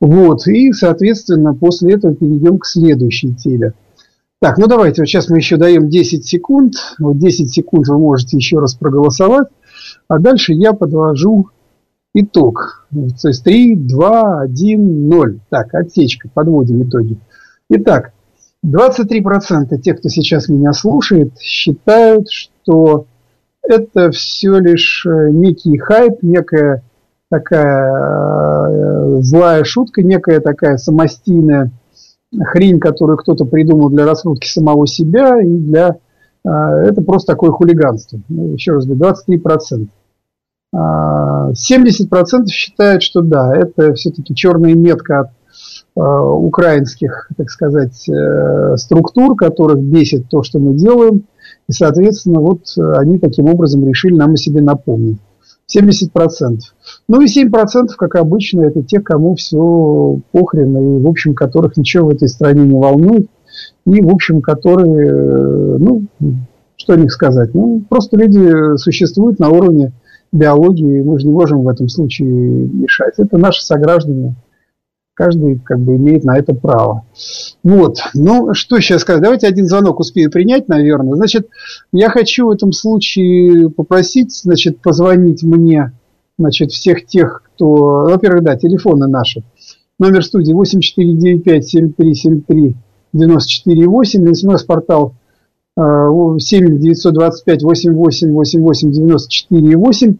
Вот, 0.00 0.46
и, 0.46 0.72
соответственно, 0.72 1.54
после 1.54 1.94
этого 1.94 2.14
перейдем 2.14 2.58
к 2.58 2.66
следующей 2.66 3.34
теме. 3.34 3.74
Так, 4.40 4.56
ну 4.56 4.66
давайте, 4.66 5.02
вот 5.02 5.06
сейчас 5.08 5.28
мы 5.28 5.36
еще 5.36 5.58
даем 5.58 5.90
10 5.90 6.24
секунд. 6.24 6.72
Вот 6.98 7.18
10 7.18 7.50
секунд 7.50 7.88
вы 7.88 7.98
можете 7.98 8.38
еще 8.38 8.58
раз 8.58 8.74
проголосовать. 8.74 9.48
А 10.08 10.18
дальше 10.18 10.54
я 10.54 10.72
подвожу 10.72 11.50
итог. 12.14 12.88
То 12.90 13.28
есть 13.28 13.44
3, 13.44 13.76
2, 13.76 14.40
1, 14.40 15.08
0. 15.08 15.40
Так, 15.50 15.74
отсечка, 15.74 16.30
подводим 16.32 16.82
итоги. 16.84 17.18
Итак, 17.68 18.12
23% 18.64 19.78
тех, 19.78 19.98
кто 19.98 20.08
сейчас 20.08 20.48
меня 20.48 20.72
слушает, 20.72 21.38
считают, 21.38 22.30
что 22.30 23.06
это 23.62 24.10
все 24.10 24.58
лишь 24.58 25.06
э, 25.06 25.30
некий 25.30 25.78
хайп, 25.78 26.22
некая 26.22 26.82
такая 27.28 27.92
э, 28.68 29.22
злая 29.22 29.64
шутка, 29.64 30.02
некая 30.02 30.40
такая 30.40 30.76
самостийная 30.76 31.70
хрень, 32.42 32.80
которую 32.80 33.18
кто-то 33.18 33.44
придумал 33.44 33.90
для 33.90 34.04
раскрутки 34.06 34.46
самого 34.48 34.86
себя 34.86 35.40
и 35.40 35.56
для... 35.56 35.96
Э, 36.44 36.50
это 36.86 37.02
просто 37.02 37.32
такое 37.32 37.50
хулиганство. 37.50 38.20
Еще 38.28 38.72
раз 38.72 38.86
говорю, 38.86 39.14
23%. 39.14 39.88
70% 40.72 42.46
считают, 42.46 43.02
что 43.02 43.22
да, 43.22 43.52
это 43.56 43.92
все-таки 43.94 44.36
черная 44.36 44.74
метка 44.76 45.20
от 45.20 45.30
украинских, 45.96 47.28
так 47.36 47.50
сказать, 47.50 48.08
структур, 48.76 49.34
которых 49.34 49.80
бесит 49.80 50.28
то, 50.30 50.44
что 50.44 50.60
мы 50.60 50.74
делаем. 50.74 51.24
И, 51.70 51.72
соответственно, 51.72 52.40
вот 52.40 52.62
они 52.96 53.20
таким 53.20 53.46
образом 53.46 53.86
решили 53.86 54.16
нам 54.16 54.32
о 54.32 54.36
себе 54.36 54.60
напомнить. 54.60 55.18
70%. 55.72 56.58
Ну 57.06 57.20
и 57.20 57.26
7%, 57.26 57.90
как 57.96 58.16
обычно, 58.16 58.62
это 58.62 58.82
те, 58.82 58.98
кому 58.98 59.36
все 59.36 60.18
похрен, 60.32 60.76
и, 60.76 61.00
в 61.00 61.06
общем, 61.06 61.32
которых 61.32 61.76
ничего 61.76 62.08
в 62.08 62.10
этой 62.10 62.26
стране 62.26 62.62
не 62.62 62.76
волнует, 62.76 63.28
и, 63.86 64.02
в 64.02 64.08
общем, 64.08 64.42
которые, 64.42 65.06
э, 65.06 65.76
ну, 65.78 66.06
что 66.74 66.94
о 66.94 66.96
них 66.96 67.12
сказать, 67.12 67.54
ну, 67.54 67.84
просто 67.88 68.16
люди 68.16 68.76
существуют 68.78 69.38
на 69.38 69.50
уровне 69.50 69.92
биологии, 70.32 71.02
мы 71.02 71.20
же 71.20 71.26
не 71.28 71.32
можем 71.32 71.62
в 71.62 71.68
этом 71.68 71.88
случае 71.88 72.28
мешать. 72.28 73.14
Это 73.18 73.38
наши 73.38 73.64
сограждане. 73.64 74.34
Каждый 75.20 75.58
как 75.58 75.78
бы 75.80 75.96
имеет 75.96 76.24
на 76.24 76.38
это 76.38 76.54
право. 76.54 77.04
Вот. 77.62 77.98
Ну, 78.14 78.54
что 78.54 78.80
сейчас 78.80 79.02
сказать? 79.02 79.22
Давайте 79.22 79.48
один 79.48 79.66
звонок 79.66 80.00
успею 80.00 80.30
принять, 80.30 80.66
наверное. 80.66 81.14
Значит, 81.14 81.50
я 81.92 82.08
хочу 82.08 82.46
в 82.46 82.50
этом 82.52 82.72
случае 82.72 83.68
попросить, 83.68 84.34
значит, 84.34 84.80
позвонить 84.80 85.42
мне, 85.42 85.92
значит, 86.38 86.72
всех 86.72 87.04
тех, 87.04 87.42
кто... 87.44 88.06
Во-первых, 88.06 88.44
да, 88.44 88.56
телефоны 88.56 89.08
наши. 89.08 89.42
Номер 89.98 90.24
студии 90.24 90.54
8495 90.54 91.68
7373 91.68 92.76
94 93.12 93.88
8. 93.88 94.32
СМС-портал 94.32 95.16
7 96.38 96.78
925 96.78 97.62
88 97.62 98.32
88 98.32 98.90
94 98.90 99.76
8. 99.76 100.16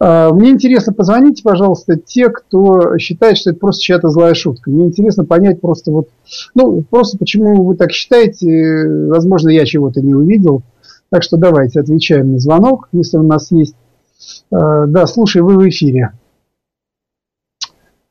Мне 0.00 0.50
интересно, 0.50 0.92
позвоните, 0.92 1.42
пожалуйста, 1.42 1.96
те, 1.96 2.28
кто 2.30 2.98
считает, 2.98 3.36
что 3.38 3.50
это 3.50 3.60
просто 3.60 3.82
чья-то 3.82 4.08
злая 4.08 4.34
шутка. 4.34 4.70
Мне 4.70 4.86
интересно 4.86 5.24
понять 5.24 5.60
просто 5.60 5.92
вот, 5.92 6.08
ну, 6.54 6.82
просто 6.82 7.18
почему 7.18 7.64
вы 7.64 7.76
так 7.76 7.92
считаете. 7.92 9.06
Возможно, 9.08 9.50
я 9.50 9.64
чего-то 9.64 10.00
не 10.00 10.14
увидел. 10.14 10.62
Так 11.10 11.22
что 11.22 11.36
давайте 11.36 11.80
отвечаем 11.80 12.32
на 12.32 12.38
звонок, 12.38 12.88
если 12.92 13.18
у 13.18 13.22
нас 13.22 13.52
есть. 13.52 13.76
А, 14.50 14.86
да, 14.86 15.06
слушай, 15.06 15.42
вы 15.42 15.56
в 15.56 15.68
эфире. 15.68 16.12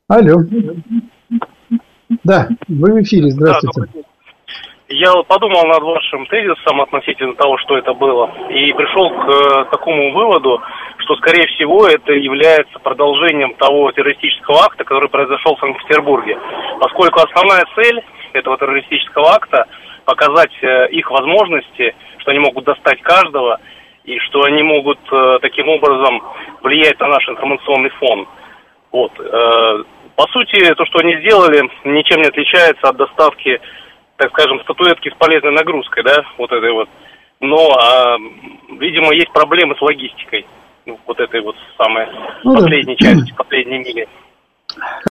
Алло. 0.08 0.42
Да, 2.22 2.48
вы 2.68 2.92
в 2.92 3.02
эфире, 3.02 3.30
здравствуйте. 3.30 3.90
Да, 3.92 4.00
я 4.94 5.12
подумал 5.24 5.66
над 5.66 5.82
вашим 5.82 6.26
тезисом 6.26 6.80
относительно 6.80 7.34
того, 7.34 7.58
что 7.58 7.76
это 7.76 7.92
было, 7.94 8.30
и 8.48 8.72
пришел 8.72 9.10
к 9.10 9.28
э, 9.28 9.64
такому 9.70 10.12
выводу, 10.12 10.62
что, 10.98 11.16
скорее 11.16 11.46
всего, 11.48 11.86
это 11.86 12.12
является 12.12 12.78
продолжением 12.78 13.54
того 13.54 13.90
террористического 13.92 14.60
акта, 14.64 14.84
который 14.84 15.08
произошел 15.08 15.56
в 15.56 15.60
Санкт-Петербурге. 15.60 16.38
Поскольку 16.80 17.20
основная 17.20 17.64
цель 17.74 18.02
этого 18.32 18.56
террористического 18.56 19.30
акта– 19.32 19.66
показать 20.04 20.52
э, 20.62 20.90
их 20.90 21.10
возможности, 21.10 21.94
что 22.18 22.30
они 22.30 22.40
могут 22.40 22.64
достать 22.64 23.00
каждого, 23.02 23.58
и 24.04 24.18
что 24.18 24.42
они 24.44 24.62
могут 24.62 24.98
э, 25.10 25.38
таким 25.40 25.68
образом 25.70 26.22
влиять 26.62 27.00
на 27.00 27.08
наш 27.08 27.26
информационный 27.28 27.90
фон. 27.90 28.28
Вот. 28.92 29.12
По 30.14 30.22
сути, 30.28 30.72
то, 30.74 30.84
что 30.86 31.00
они 31.00 31.16
сделали, 31.16 31.68
ничем 31.82 32.20
не 32.20 32.28
отличается 32.28 32.90
от 32.90 32.96
доставки 32.96 33.60
так 34.16 34.30
скажем, 34.30 34.60
статуэтки 34.60 35.10
с 35.10 35.18
полезной 35.18 35.52
нагрузкой, 35.52 36.04
да, 36.04 36.22
вот 36.38 36.52
этой 36.52 36.72
вот. 36.72 36.88
Но, 37.40 37.76
а, 37.76 38.16
видимо, 38.78 39.12
есть 39.12 39.32
проблемы 39.32 39.74
с 39.76 39.82
логистикой. 39.82 40.46
Ну, 40.86 40.98
вот 41.06 41.18
этой 41.18 41.40
вот 41.40 41.56
самой 41.78 42.06
ну, 42.44 42.54
последней 42.54 42.96
да. 43.00 43.06
части, 43.06 43.34
последней 43.34 43.78
мили. 43.78 44.06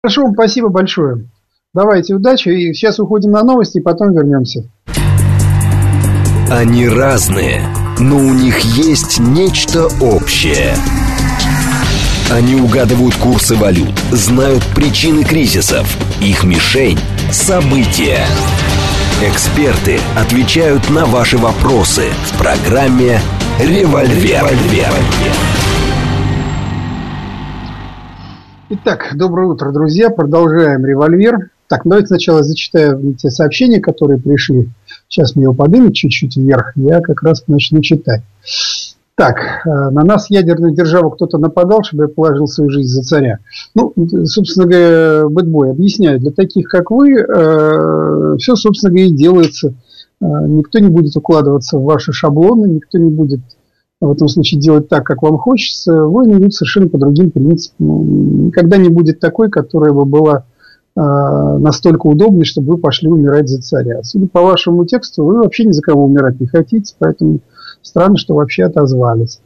Хорошо, 0.03 0.31
спасибо 0.33 0.69
большое. 0.69 1.25
Давайте, 1.75 2.15
удачи. 2.15 2.51
И 2.51 2.75
сейчас 2.75 3.01
уходим 3.01 3.31
на 3.31 3.43
новости, 3.43 3.79
и 3.79 3.83
потом 3.83 4.13
вернемся. 4.13 4.69
Они 6.51 6.87
разные, 6.87 7.63
но 7.99 8.17
у 8.17 8.35
них 8.35 8.59
есть 8.61 9.19
нечто 9.19 9.87
общее. 10.03 10.75
Они 12.31 12.57
угадывают 12.57 13.15
курсы 13.17 13.57
валют, 13.57 13.99
знают 14.11 14.63
причины 14.75 15.25
кризисов. 15.25 15.87
Их 16.21 16.45
мишень– 16.45 16.99
события. 17.31 18.27
Эксперты 19.25 20.01
отвечают 20.17 20.91
на 20.91 21.05
ваши 21.07 21.39
вопросы 21.39 22.07
в 22.25 22.39
программе 22.41 23.21
«Револьвер». 23.61 24.43
Итак, 28.71 29.13
доброе 29.15 29.47
утро, 29.47 29.71
друзья. 29.71 30.11
Продолжаем 30.11 30.85
«Револьвер». 30.85 31.51
Так, 31.69 31.83
давайте 31.85 32.09
сначала 32.09 32.43
зачитаю 32.43 33.15
те 33.15 33.31
сообщения, 33.31 33.79
которые 33.79 34.19
пришли. 34.19 34.69
Сейчас 35.07 35.37
мне 35.37 35.45
его 35.45 35.55
подымут 35.55 35.95
чуть-чуть 35.95 36.37
вверх. 36.37 36.73
Я 36.75 37.01
как 37.01 37.23
раз 37.23 37.45
начну 37.47 37.81
читать. 37.81 38.23
Так, 39.23 39.37
э, 39.39 39.91
на 39.91 40.03
нас 40.03 40.31
ядерную 40.31 40.75
державу 40.75 41.11
кто-то 41.11 41.39
нападал, 41.39 41.85
чтобы 41.85 42.05
я 42.05 42.09
положил 42.09 42.49
свою 42.49 42.71
жизнь 42.71 42.89
за 42.89 43.03
царя. 43.03 43.39
Ну, 43.73 43.95
собственно 44.25 44.67
говоря, 44.67 45.29
бэтбой, 45.29 45.71
объясняю, 45.71 46.19
для 46.19 46.33
таких, 46.33 46.67
как 46.69 46.91
вы, 46.91 47.21
э, 47.21 48.37
все, 48.41 48.57
собственно 48.57 48.91
говоря, 48.91 49.07
и 49.07 49.13
делается. 49.13 49.75
Э, 50.21 50.27
никто 50.49 50.81
не 50.81 50.89
будет 50.89 51.17
укладываться 51.17 51.79
в 51.79 51.85
ваши 51.85 52.13
шаблоны, 52.13 52.67
никто 52.67 52.99
не 52.99 53.11
будет 53.11 53.39
в 54.01 54.11
этом 54.11 54.27
случае 54.27 54.61
делать 54.61 54.89
так, 54.89 55.07
как 55.07 55.23
вам 55.23 55.39
хочется. 55.39 56.03
Войны 56.03 56.39
идут 56.39 56.55
совершенно 56.55 56.89
по 56.89 56.99
другим 56.99 57.31
принципам. 57.31 58.47
Никогда 58.47 58.77
не 58.77 58.89
будет 58.89 59.21
такой, 59.21 59.51
которая 59.51 59.93
бы 59.93 60.05
была 60.05 60.47
настолько 60.95 62.07
удобной, 62.07 62.45
чтобы 62.45 62.73
вы 62.73 62.79
пошли 62.79 63.09
умирать 63.09 63.49
за 63.49 63.63
царя. 63.63 64.03
Судя 64.03 64.27
по 64.27 64.43
вашему 64.43 64.85
тексту, 64.85 65.25
вы 65.25 65.39
вообще 65.39 65.65
ни 65.65 65.73
за 65.73 65.81
кого 65.81 66.05
умирать 66.05 66.39
не 66.39 66.47
хотите, 66.47 66.95
поэтому 66.99 67.41
Странно, 67.83 68.17
что 68.17 68.35
вообще 68.35 68.65
отозвались. 68.65 69.41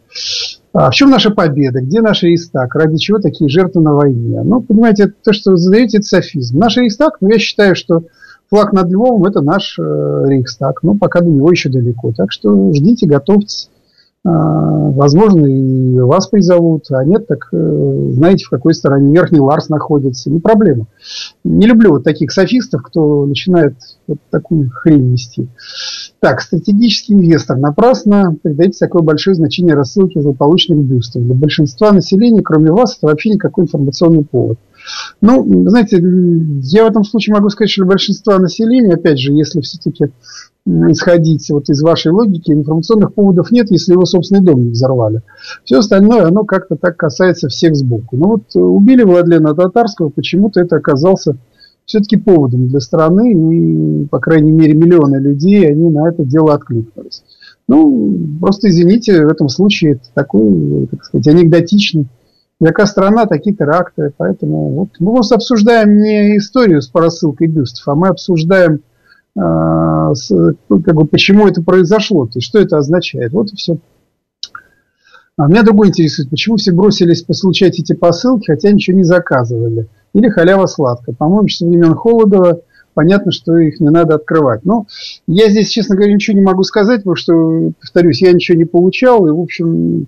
А 0.73 0.91
в 0.91 0.95
чем 0.95 1.11
наша 1.11 1.31
победа? 1.31 1.81
Где 1.81 2.03
наш 2.03 2.23
Рейстаг? 2.23 2.75
Ради 2.75 2.99
чего 2.99 3.19
такие 3.19 3.49
жертвы 3.49 3.81
на 3.81 3.95
войне? 3.95 4.43
Ну, 4.43 4.61
понимаете, 4.61 5.13
то, 5.25 5.33
что 5.33 5.53
вы 5.53 5.57
задаете, 5.57 5.99
это 5.99 6.07
софизм. 6.07 6.59
Наш 6.59 6.77
Рейстаг, 6.77 7.17
ну, 7.21 7.31
я 7.31 7.39
считаю, 7.39 7.75
что 7.75 8.03
флаг 8.51 8.73
над 8.75 8.91
Львовом– 8.91 9.25
это 9.27 9.41
наш 9.41 9.79
э, 9.79 10.25
Рейхстаг. 10.27 10.83
Но 10.83 10.95
пока 10.95 11.21
до 11.21 11.31
него 11.31 11.51
еще 11.51 11.71
далеко. 11.71 12.13
Так 12.13 12.31
что 12.31 12.73
ждите, 12.75 13.07
готовьтесь. 13.07 13.71
А, 14.27 14.91
возможно, 14.91 15.47
и 15.47 16.01
вас 16.01 16.27
призовут, 16.27 16.87
а 16.91 17.05
нет, 17.05 17.29
так 17.29 17.49
э, 17.53 18.11
знаете, 18.15 18.45
в 18.45 18.51
какой 18.51 18.75
стороне 18.75 19.13
Верхний 19.13 19.39
Ларс 19.39 19.69
находится. 19.69 20.31
Не 20.31 20.41
проблема. 20.41 20.89
Не 21.45 21.69
люблю 21.69 21.91
вот 21.91 22.03
таких 22.03 22.33
софистов, 22.33 22.83
кто 22.83 23.25
начинает 23.25 23.77
вот 24.09 24.19
такую 24.31 24.69
хрень 24.71 25.13
нести. 25.13 25.47
Так, 26.19 26.41
стратегический 26.41 27.15
инвестор. 27.15 27.57
Напрасно 27.57 28.37
придаете 28.43 28.79
такое 28.81 29.03
большое 29.03 29.37
значение 29.37 29.75
рассылке 29.75 30.21
злополучных 30.21 30.79
бюстов. 30.79 31.23
Для 31.23 31.35
большинства 31.35 31.93
населения, 31.93 32.43
кроме 32.43 32.73
вас, 32.73 32.97
это 32.97 33.07
вообще 33.07 33.31
никакой 33.31 33.65
информационный 33.65 34.25
повод. 34.25 34.59
Ну, 35.21 35.69
знаете, 35.69 35.99
я 35.99 36.85
в 36.85 36.91
этом 36.91 37.05
случае 37.05 37.35
могу 37.35 37.49
сказать, 37.51 37.71
что 37.71 37.83
для 37.83 37.91
большинства 37.91 38.39
населения, 38.39 38.95
опять 38.95 39.21
же, 39.21 39.33
если 39.33 39.61
все-таки 39.61 40.07
исходить 40.67 41.49
вот 41.51 41.69
из 41.69 41.81
вашей 41.83 42.11
логики, 42.11 42.51
информационных 42.51 43.15
поводов 43.15 43.51
нет, 43.53 43.71
если 43.71 43.93
его 43.93 44.05
собственный 44.05 44.43
дом 44.43 44.63
не 44.63 44.71
взорвали. 44.71 45.23
Все 45.65 45.79
остальное, 45.79 46.27
оно 46.27 46.45
как-то 46.45 46.77
так 46.77 46.97
касается 46.97 47.49
всех 47.49 47.77
сбоку. 47.77 48.17
Но 48.17 48.29
вот 48.29 48.57
убили 48.57 49.05
Владлена 49.05 49.55
Татарского, 49.55 50.09
почему-то 50.09 50.61
это 50.61 50.77
оказался 50.77 51.37
все-таки 51.85 52.17
поводом 52.17 52.67
для 52.67 52.81
страны, 52.81 53.33
и, 53.33 54.07
по 54.07 54.19
крайней 54.19 54.51
мере, 54.51 54.75
миллионы 54.75 55.17
людей, 55.17 55.71
они 55.71 55.89
на 55.89 56.09
это 56.09 56.25
дело 56.25 56.55
откликнулись. 56.55 57.23
Ну, 57.69 58.19
просто 58.41 58.69
извините, 58.69 59.25
в 59.25 59.29
этом 59.29 59.49
случае 59.49 59.93
это 59.93 60.05
такой, 60.15 60.89
так 60.91 61.05
сказать, 61.05 61.29
анекдотичный. 61.29 62.09
Яка 62.59 62.87
страна, 62.87 63.27
такие 63.27 63.55
теракты. 63.55 64.13
Поэтому 64.17 64.71
вот 64.71 64.89
мы 64.99 65.13
просто 65.13 65.37
обсуждаем 65.37 65.99
не 65.99 66.39
историю 66.39 66.81
с 66.81 66.91
рассылкой 66.93 67.49
бюстов, 67.49 67.87
а 67.87 67.95
мы 67.95 68.09
обсуждаем 68.09 68.73
ну, 68.75 68.81
как 69.37 70.95
бы, 70.95 71.07
почему 71.07 71.47
это 71.47 71.63
произошло, 71.63 72.27
то 72.27 72.39
есть 72.39 72.49
что 72.49 72.59
это 72.59 72.79
означает. 72.79 73.33
Вот 73.33 73.53
и 73.53 73.57
все. 73.57 73.79
А 75.39 75.49
меня 75.49 75.63
другое 75.63 75.89
интересует, 75.89 76.31
почему 76.31 76.57
все 76.57 76.73
бросились 76.73 77.23
получать 77.23 77.79
эти 77.79 77.93
посылки, 77.93 78.51
хотя 78.51 78.73
ничего 78.73 78.97
не 78.97 79.05
заказывали. 79.05 79.89
Или 80.15 80.31
халява 80.31 80.65
сладкая. 80.65 81.15
По-моему, 81.15 81.49
со 81.49 81.67
времен 81.67 81.95
Холодова 81.95 82.63
понятно, 82.95 83.31
что 83.31 83.55
их 83.59 83.79
не 83.79 83.91
надо 83.91 84.15
открывать. 84.15 84.65
Но 84.65 84.87
я 85.27 85.51
здесь, 85.51 85.69
честно 85.69 85.95
говоря, 85.95 86.15
ничего 86.15 86.35
не 86.39 86.43
могу 86.43 86.63
сказать, 86.63 87.01
потому 87.01 87.17
что, 87.17 87.73
повторюсь, 87.79 88.23
я 88.23 88.33
ничего 88.33 88.57
не 88.57 88.65
получал, 88.65 89.27
и, 89.27 89.31
в 89.31 89.39
общем, 89.39 90.07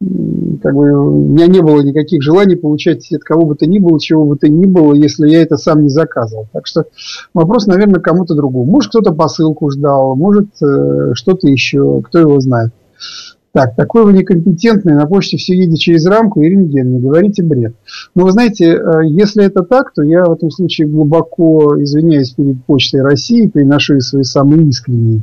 как 0.00 0.74
бы 0.74 0.92
у 0.92 1.32
меня 1.32 1.48
не 1.48 1.60
было 1.60 1.82
никаких 1.82 2.22
желаний 2.22 2.54
получать 2.54 3.10
от 3.12 3.24
кого 3.24 3.46
бы 3.46 3.56
то 3.56 3.66
ни 3.66 3.80
было, 3.80 4.00
чего 4.00 4.24
бы 4.24 4.36
то 4.36 4.48
ни 4.48 4.64
было, 4.64 4.94
если 4.94 5.28
я 5.28 5.42
это 5.42 5.56
сам 5.56 5.82
не 5.82 5.88
заказывал. 5.88 6.46
Так 6.52 6.66
что 6.66 6.86
вопрос, 7.34 7.66
наверное, 7.66 8.00
кому-то 8.00 8.34
другому. 8.34 8.70
Может, 8.70 8.90
кто-то 8.90 9.12
посылку 9.12 9.70
ждал, 9.70 10.14
может, 10.14 10.50
э, 10.62 11.14
что-то 11.14 11.48
еще, 11.48 12.00
кто 12.02 12.20
его 12.20 12.38
знает. 12.38 12.72
Так, 13.50 13.74
такой 13.74 14.04
вы 14.04 14.12
некомпетентный, 14.12 14.94
на 14.94 15.06
почте 15.06 15.36
все 15.36 15.56
едет 15.56 15.78
через 15.78 16.06
рамку 16.06 16.42
и 16.42 16.48
рентген, 16.48 16.92
не 16.92 17.00
говорите 17.00 17.42
бред. 17.42 17.74
Но 18.14 18.24
вы 18.24 18.30
знаете, 18.30 18.74
э, 18.74 19.06
если 19.06 19.44
это 19.44 19.62
так, 19.62 19.92
то 19.94 20.02
я 20.02 20.24
в 20.24 20.32
этом 20.32 20.50
случае 20.52 20.86
глубоко 20.86 21.82
извиняюсь 21.82 22.30
перед 22.30 22.64
Почтой 22.66 23.00
России, 23.00 23.48
приношу 23.48 23.98
свои 24.00 24.22
самые 24.22 24.68
искренние 24.68 25.22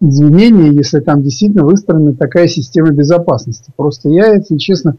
извинения, 0.00 0.70
если 0.70 1.00
там 1.00 1.22
действительно 1.22 1.64
выстроена 1.64 2.14
такая 2.14 2.48
система 2.48 2.90
безопасности. 2.90 3.72
Просто 3.76 4.08
я, 4.08 4.34
если 4.34 4.56
честно, 4.56 4.96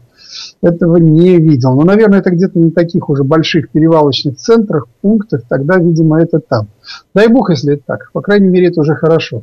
этого 0.62 0.96
не 0.96 1.38
видел. 1.38 1.74
Но, 1.74 1.82
наверное, 1.82 2.20
это 2.20 2.30
где-то 2.30 2.58
на 2.58 2.70
таких 2.70 3.08
уже 3.08 3.24
больших 3.24 3.70
перевалочных 3.70 4.36
центрах, 4.36 4.88
пунктах, 5.00 5.42
тогда, 5.48 5.78
видимо, 5.78 6.20
это 6.20 6.40
там. 6.40 6.68
Дай 7.14 7.28
бог, 7.28 7.50
если 7.50 7.74
это 7.74 7.82
так. 7.86 8.10
По 8.12 8.20
крайней 8.20 8.48
мере, 8.48 8.68
это 8.68 8.80
уже 8.80 8.94
хорошо. 8.94 9.42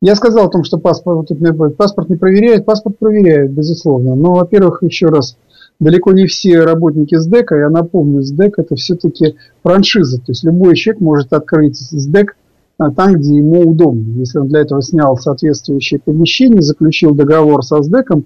Я 0.00 0.14
сказал 0.14 0.46
о 0.46 0.50
том, 0.50 0.62
что 0.62 0.78
паспорт, 0.78 1.28
паспорт 1.76 2.08
не 2.08 2.16
проверяет. 2.16 2.64
Паспорт 2.64 2.98
проверяет, 2.98 3.52
безусловно. 3.52 4.14
Но, 4.14 4.34
во-первых, 4.34 4.82
еще 4.82 5.06
раз, 5.06 5.36
далеко 5.80 6.12
не 6.12 6.26
все 6.26 6.60
работники 6.60 7.16
СДЭКа, 7.16 7.56
я 7.56 7.68
напомню, 7.68 8.22
СДЭК 8.22 8.58
это 8.58 8.76
все-таки 8.76 9.36
франшиза. 9.62 10.18
То 10.18 10.28
есть 10.28 10.44
любой 10.44 10.76
человек 10.76 11.00
может 11.00 11.32
открыть 11.32 11.78
СДЭК 11.78 12.36
там, 12.78 13.14
где 13.14 13.36
ему 13.36 13.70
удобно. 13.70 14.18
Если 14.18 14.38
он 14.38 14.48
для 14.48 14.60
этого 14.60 14.80
снял 14.82 15.16
соответствующее 15.16 16.00
помещение, 16.00 16.62
заключил 16.62 17.14
договор 17.14 17.62
со 17.64 17.82
СДЭКом 17.82 18.24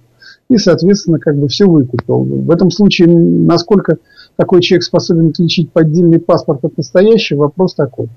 и, 0.49 0.59
соответственно, 0.59 1.19
как 1.19 1.37
бы 1.39 1.49
все 1.49 1.67
выкупил. 1.67 2.23
В 2.23 2.51
этом 2.51 2.71
случае, 2.71 3.09
насколько 3.09 3.97
такой 4.37 4.61
человек 4.61 4.85
способен 4.85 5.31
отличить 5.31 5.73
поддельный 5.73 6.19
паспорт 6.19 6.65
от 6.65 6.77
настоящего, 6.77 7.41
вопрос 7.41 7.75
такой. 7.75 8.09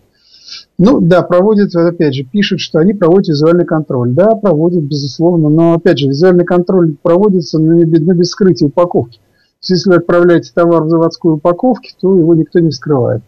Ну, 0.78 1.00
да, 1.00 1.22
проводят, 1.22 1.74
опять 1.76 2.14
же, 2.14 2.24
пишут, 2.24 2.60
что 2.60 2.80
они 2.80 2.94
проводят 2.94 3.30
визуальный 3.30 3.66
контроль. 3.66 4.12
Да, 4.12 4.36
проводят, 4.36 4.84
безусловно, 4.84 5.50
но, 5.50 5.74
опять 5.74 6.00
же, 6.00 6.08
визуальный 6.08 6.46
контроль 6.46 6.96
проводится 7.02 7.60
на, 7.60 7.76
на 7.76 8.14
без 8.14 8.30
скрытия 8.30 8.68
упаковки. 8.68 9.18
То 9.18 9.22
есть, 9.62 9.70
если 9.70 9.90
вы 9.90 9.96
отправляете 9.96 10.52
товар 10.54 10.84
в 10.84 10.90
заводской 10.90 11.34
упаковке, 11.34 11.94
то 12.00 12.18
его 12.18 12.36
никто 12.36 12.60
не 12.60 12.70
вскрывает. 12.70 13.24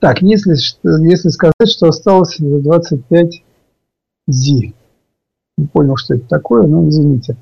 Так, 0.00 0.22
если, 0.22 0.54
если 1.06 1.28
сказать, 1.28 1.70
что 1.70 1.88
осталось 1.88 2.36
25 2.38 3.42
зи. 4.28 4.74
Не 5.56 5.66
понял, 5.66 5.96
что 5.96 6.14
это 6.14 6.26
такое, 6.28 6.62
но 6.66 6.88
извините. 6.88 7.36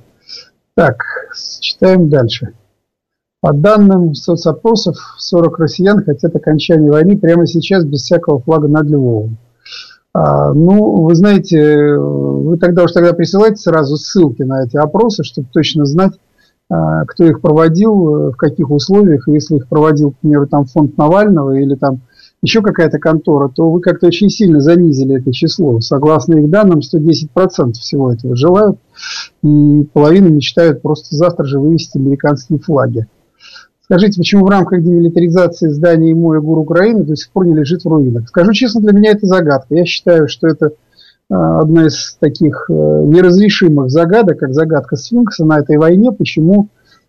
Так, 0.75 1.03
читаем 1.61 2.09
дальше. 2.09 2.55
По 3.41 3.55
данным 3.55 4.15
соцопросов, 4.15 4.97
40 5.19 5.59
россиян 5.59 6.05
хотят 6.05 6.35
окончания 6.37 6.91
войны 6.91 7.19
прямо 7.19 7.47
сейчас 7.47 7.85
без 7.85 8.03
всякого 8.03 8.41
флага 8.41 8.69
над 8.69 8.87
Львовом. 8.87 9.39
А, 10.13 10.53
ну, 10.53 11.03
вы 11.03 11.15
знаете, 11.15 11.97
вы 11.97 12.59
тогда 12.59 12.83
уж 12.83 12.93
тогда 12.93 13.13
присылайте 13.13 13.57
сразу 13.57 13.97
ссылки 13.97 14.43
на 14.43 14.65
эти 14.65 14.77
опросы, 14.77 15.23
чтобы 15.23 15.49
точно 15.53 15.87
знать, 15.87 16.13
а, 16.69 17.05
кто 17.07 17.25
их 17.25 17.41
проводил, 17.41 18.31
в 18.33 18.37
каких 18.37 18.71
условиях, 18.71 19.27
если 19.29 19.57
их 19.57 19.69
проводил, 19.69 20.11
к 20.11 20.19
примеру, 20.19 20.47
там 20.47 20.65
фонд 20.67 20.99
Навального 20.99 21.53
или 21.53 21.77
там 21.77 22.01
еще 22.43 22.63
какая-то 22.63 22.99
контора, 22.99 23.49
то 23.49 23.71
вы 23.71 23.81
как-то 23.81 24.07
очень 24.07 24.31
сильно 24.31 24.61
занизили 24.61 25.19
это 25.19 25.33
число. 25.33 25.81
Согласно 25.81 26.39
их 26.39 26.49
данным, 26.49 26.81
110% 26.81 27.73
всего 27.73 28.13
этого 28.13 28.35
желают, 28.35 28.79
и 29.43 29.85
половина 29.93 30.29
мечтают 30.29 30.81
просто 30.81 31.15
завтра 31.15 31.45
же 31.45 31.59
вывести 31.59 31.99
американские 31.99 32.59
флаги. 32.59 33.07
Скажите, 33.85 34.19
почему 34.19 34.47
в 34.47 34.49
рамках 34.49 34.83
демилитаризации 34.83 35.69
зданий 35.69 36.15
моря 36.15 36.41
гор 36.41 36.59
Украины 36.59 37.03
до 37.03 37.17
сих 37.17 37.31
пор 37.33 37.47
не 37.47 37.55
лежит 37.55 37.83
в 37.83 37.89
руинах? 37.89 38.29
Скажу 38.29 38.53
честно, 38.53 38.81
для 38.81 38.93
меня 38.93 39.11
это 39.11 39.27
загадка. 39.27 39.75
Я 39.75 39.85
считаю, 39.85 40.29
что 40.29 40.47
это 40.47 40.67
э, 40.67 41.35
одна 41.35 41.89
из 41.89 42.17
таких 42.21 42.67
э, 42.71 42.73
неразрешимых 42.73 43.91
загадок, 43.91 44.39
как 44.39 44.55
загадка 44.55 44.95
сфинкса 44.95 45.45
на 45.45 45.59
этой 45.59 45.77
войне, 45.77 46.13
почему 46.13 46.69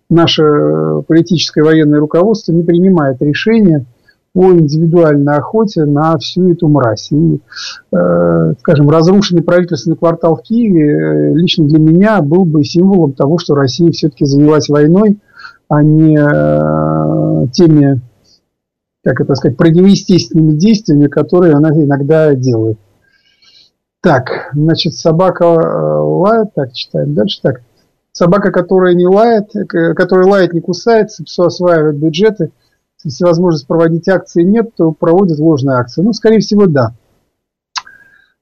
наше 0.10 0.42
э, 0.42 1.02
политическое 1.08 1.64
военное 1.64 2.00
руководство 2.00 2.52
не 2.52 2.64
принимает 2.64 3.22
решения 3.22 3.86
по 4.34 4.52
индивидуальной 4.52 5.36
охоте 5.36 5.86
на 5.86 6.18
всю 6.18 6.52
эту 6.52 6.68
мразь. 6.70 7.12
И, 7.12 7.42
э, 7.92 8.54
скажем, 8.60 8.90
разрушенный 8.90 9.44
правительственный 9.44 9.98
квартал 9.98 10.36
в 10.38 10.44
Киеве 10.44 11.34
лично 11.36 11.68
для 11.68 11.80
меня 11.80 12.22
был 12.22 12.46
бы 12.46 12.64
символом 12.64 13.14
того, 13.14 13.38
что 13.38 13.56
Россия 13.56 13.92
все-таки 13.92 14.26
занялась 14.26 14.70
войной, 14.70 15.20
а 15.68 15.84
не 15.84 16.18
э, 16.18 17.48
теми 17.52 18.02
как 19.04 19.20
это 19.20 19.36
сказать, 19.36 19.58
противоестественными 19.58 20.58
действиями, 20.58 21.08
которые 21.08 21.54
она 21.54 21.70
иногда 21.70 22.36
делает. 22.36 22.78
Так, 24.02 24.50
значит, 24.54 24.94
собака 24.94 25.46
э, 25.46 25.58
лает, 25.58 26.54
так, 26.56 26.74
читаем 26.74 27.14
дальше, 27.14 27.40
так. 27.42 27.62
Собака, 28.14 28.52
которая 28.52 28.94
не 28.94 29.08
лает, 29.08 29.52
которая 29.96 30.28
лает, 30.28 30.54
не 30.54 30.60
кусается, 30.60 31.24
псу 31.24 31.44
осваивает 31.44 31.98
бюджеты. 31.98 32.52
Если 33.04 33.24
возможность 33.24 33.68
проводить 33.68 34.08
акции 34.08 34.44
нет, 34.44 34.72
то 34.76 34.92
проводит 34.92 35.40
ложные 35.40 35.78
акции. 35.78 36.02
Ну, 36.02 36.14
скорее 36.14 36.40
всего, 36.40 36.68
да. 36.68 36.94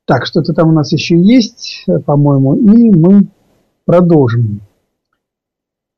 Так, 0.06 0.26
что-то 0.26 0.54
там 0.54 0.70
у 0.70 0.74
нас 0.74 0.92
еще 0.92 1.20
есть, 1.20 1.86
по-моему, 2.06 2.56
и 2.56 2.90
мы 2.90 3.28
продолжим. 3.86 4.62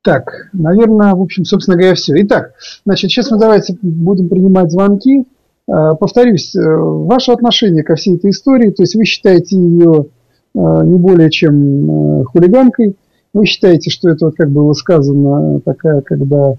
Так, 0.02 0.48
наверное, 0.52 1.14
в 1.14 1.22
общем, 1.22 1.44
собственно 1.44 1.76
говоря, 1.76 1.94
все. 1.94 2.20
Итак, 2.22 2.54
значит, 2.84 3.10
сейчас 3.10 3.30
мы 3.30 3.38
давайте 3.38 3.76
будем 3.80 4.28
принимать 4.28 4.70
звонки. 4.70 5.26
Э, 5.68 5.94
повторюсь, 5.98 6.54
э, 6.56 6.60
ваше 6.60 7.32
отношение 7.32 7.84
ко 7.84 7.94
всей 7.94 8.16
этой 8.16 8.30
истории, 8.30 8.70
то 8.70 8.82
есть 8.82 8.96
вы 8.96 9.04
считаете 9.04 9.56
ее 9.56 10.06
э, 10.54 10.58
не 10.58 10.98
более 10.98 11.30
чем 11.30 12.24
хулиганкой, 12.24 12.96
вы 13.32 13.46
считаете, 13.46 13.90
что 13.90 14.10
это, 14.10 14.26
вот, 14.26 14.34
как 14.36 14.50
было 14.50 14.72
сказано, 14.72 15.60
такая, 15.60 16.00
когда 16.00 16.54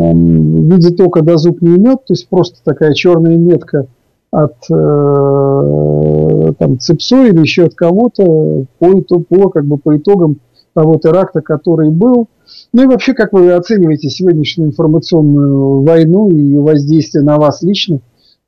эм, 0.00 0.68
видит 0.68 1.00
око 1.00 1.22
до 1.22 1.36
зуб 1.36 1.60
не 1.62 1.76
имет, 1.76 2.04
то 2.06 2.12
есть 2.12 2.28
просто 2.28 2.58
такая 2.64 2.94
черная 2.94 3.36
метка– 3.36 3.86
от 4.30 4.56
э, 4.70 6.52
там, 6.58 6.78
ЦИПСО 6.78 7.26
или 7.28 7.40
еще 7.40 7.64
от 7.64 7.74
кого-то 7.74 8.66
по, 8.78 9.00
по, 9.00 9.48
как 9.48 9.64
бы, 9.64 9.78
по 9.78 9.96
итогам 9.96 10.40
того 10.74 10.96
теракта, 10.96 11.40
который 11.40 11.90
был. 11.90 12.28
Ну 12.72 12.82
и 12.82 12.86
вообще, 12.86 13.14
как 13.14 13.32
вы 13.32 13.52
оцениваете 13.52 14.10
сегодняшнюю 14.10 14.68
информационную 14.68 15.82
войну 15.82 16.30
и 16.30 16.36
ее 16.36 16.60
воздействие 16.60 17.24
на 17.24 17.38
вас 17.38 17.62
лично? 17.62 18.00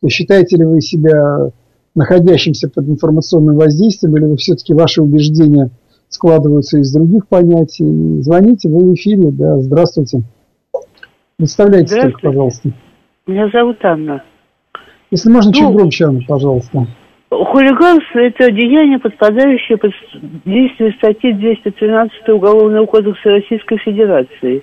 То 0.02 0.08
считаете 0.08 0.56
ли 0.56 0.64
вы 0.64 0.80
себя 0.80 1.50
находящимся 1.94 2.68
под 2.68 2.88
информационным 2.88 3.56
воздействием, 3.56 4.16
или 4.16 4.24
вы 4.24 4.36
все-таки 4.36 4.74
ваши 4.74 5.02
убеждения 5.02 5.70
складываются 6.08 6.78
из 6.78 6.92
других 6.92 7.26
понятий? 7.26 8.22
Звоните, 8.22 8.68
вы 8.68 8.90
в 8.90 8.94
эфире, 8.94 9.30
да, 9.30 9.60
здравствуйте. 9.60 10.22
Представляйте, 11.40 11.86
здравствуйте. 11.86 12.12
Только, 12.12 12.28
пожалуйста. 12.28 12.68
Меня 13.26 13.48
зовут 13.48 13.82
Анна. 13.82 14.22
Если 15.10 15.30
можно, 15.30 15.50
чуть 15.54 15.62
ну, 15.62 15.72
громче, 15.72 16.06
пожалуйста. 16.28 16.86
Хулиганство– 17.30 18.18
это 18.20 18.50
деяние, 18.50 18.98
подпадающее 18.98 19.78
под 19.78 19.92
действие 20.44 20.92
статьи 20.98 21.32
213 21.32 22.28
Уголовного 22.28 22.84
кодекса 22.84 23.30
Российской 23.30 23.78
Федерации. 23.78 24.62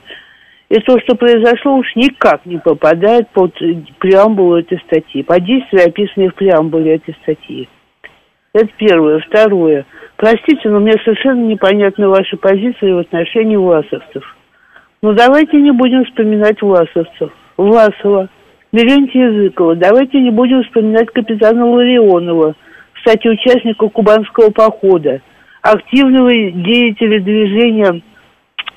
И 0.70 0.80
то, 0.82 1.00
что 1.00 1.16
произошло, 1.16 1.78
уж 1.78 1.96
никак 1.96 2.46
не 2.46 2.60
попадает 2.60 3.28
под 3.30 3.56
преамбулу 3.98 4.58
этой 4.58 4.78
статьи, 4.86 5.24
под 5.24 5.46
действие, 5.46 5.86
описанное 5.86 6.30
в 6.30 6.36
преамбуле 6.36 6.98
этой 6.98 7.16
статьи. 7.24 7.68
Это 8.54 8.70
первое. 8.78 9.20
Второе. 9.28 9.88
Простите, 10.18 10.70
но 10.70 10.80
мне 10.80 10.94
совершенно 11.04 11.44
непонятна 11.44 12.08
ваша 12.10 12.38
позиция 12.38 12.94
в 12.94 13.00
отношении 13.00 13.56
власовцев. 13.56 14.37
Ну, 15.02 15.14
давайте 15.14 15.58
не 15.58 15.72
будем 15.72 16.06
вспоминать 16.06 16.62
власовцев. 16.62 17.32
Власова– 17.58 18.30
Лерентия 18.72 19.30
Языкова. 19.30 19.76
Давайте 19.76 20.20
не 20.20 20.32
будем 20.32 20.64
вспоминать 20.64 21.08
капитана 21.08 21.66
Ларионова, 21.66 22.56
кстати, 22.94 23.28
участника 23.28 23.88
кубанского 23.90 24.50
похода, 24.50 25.22
активного 25.62 26.30
деятеля 26.32 27.24
движения 27.24 28.04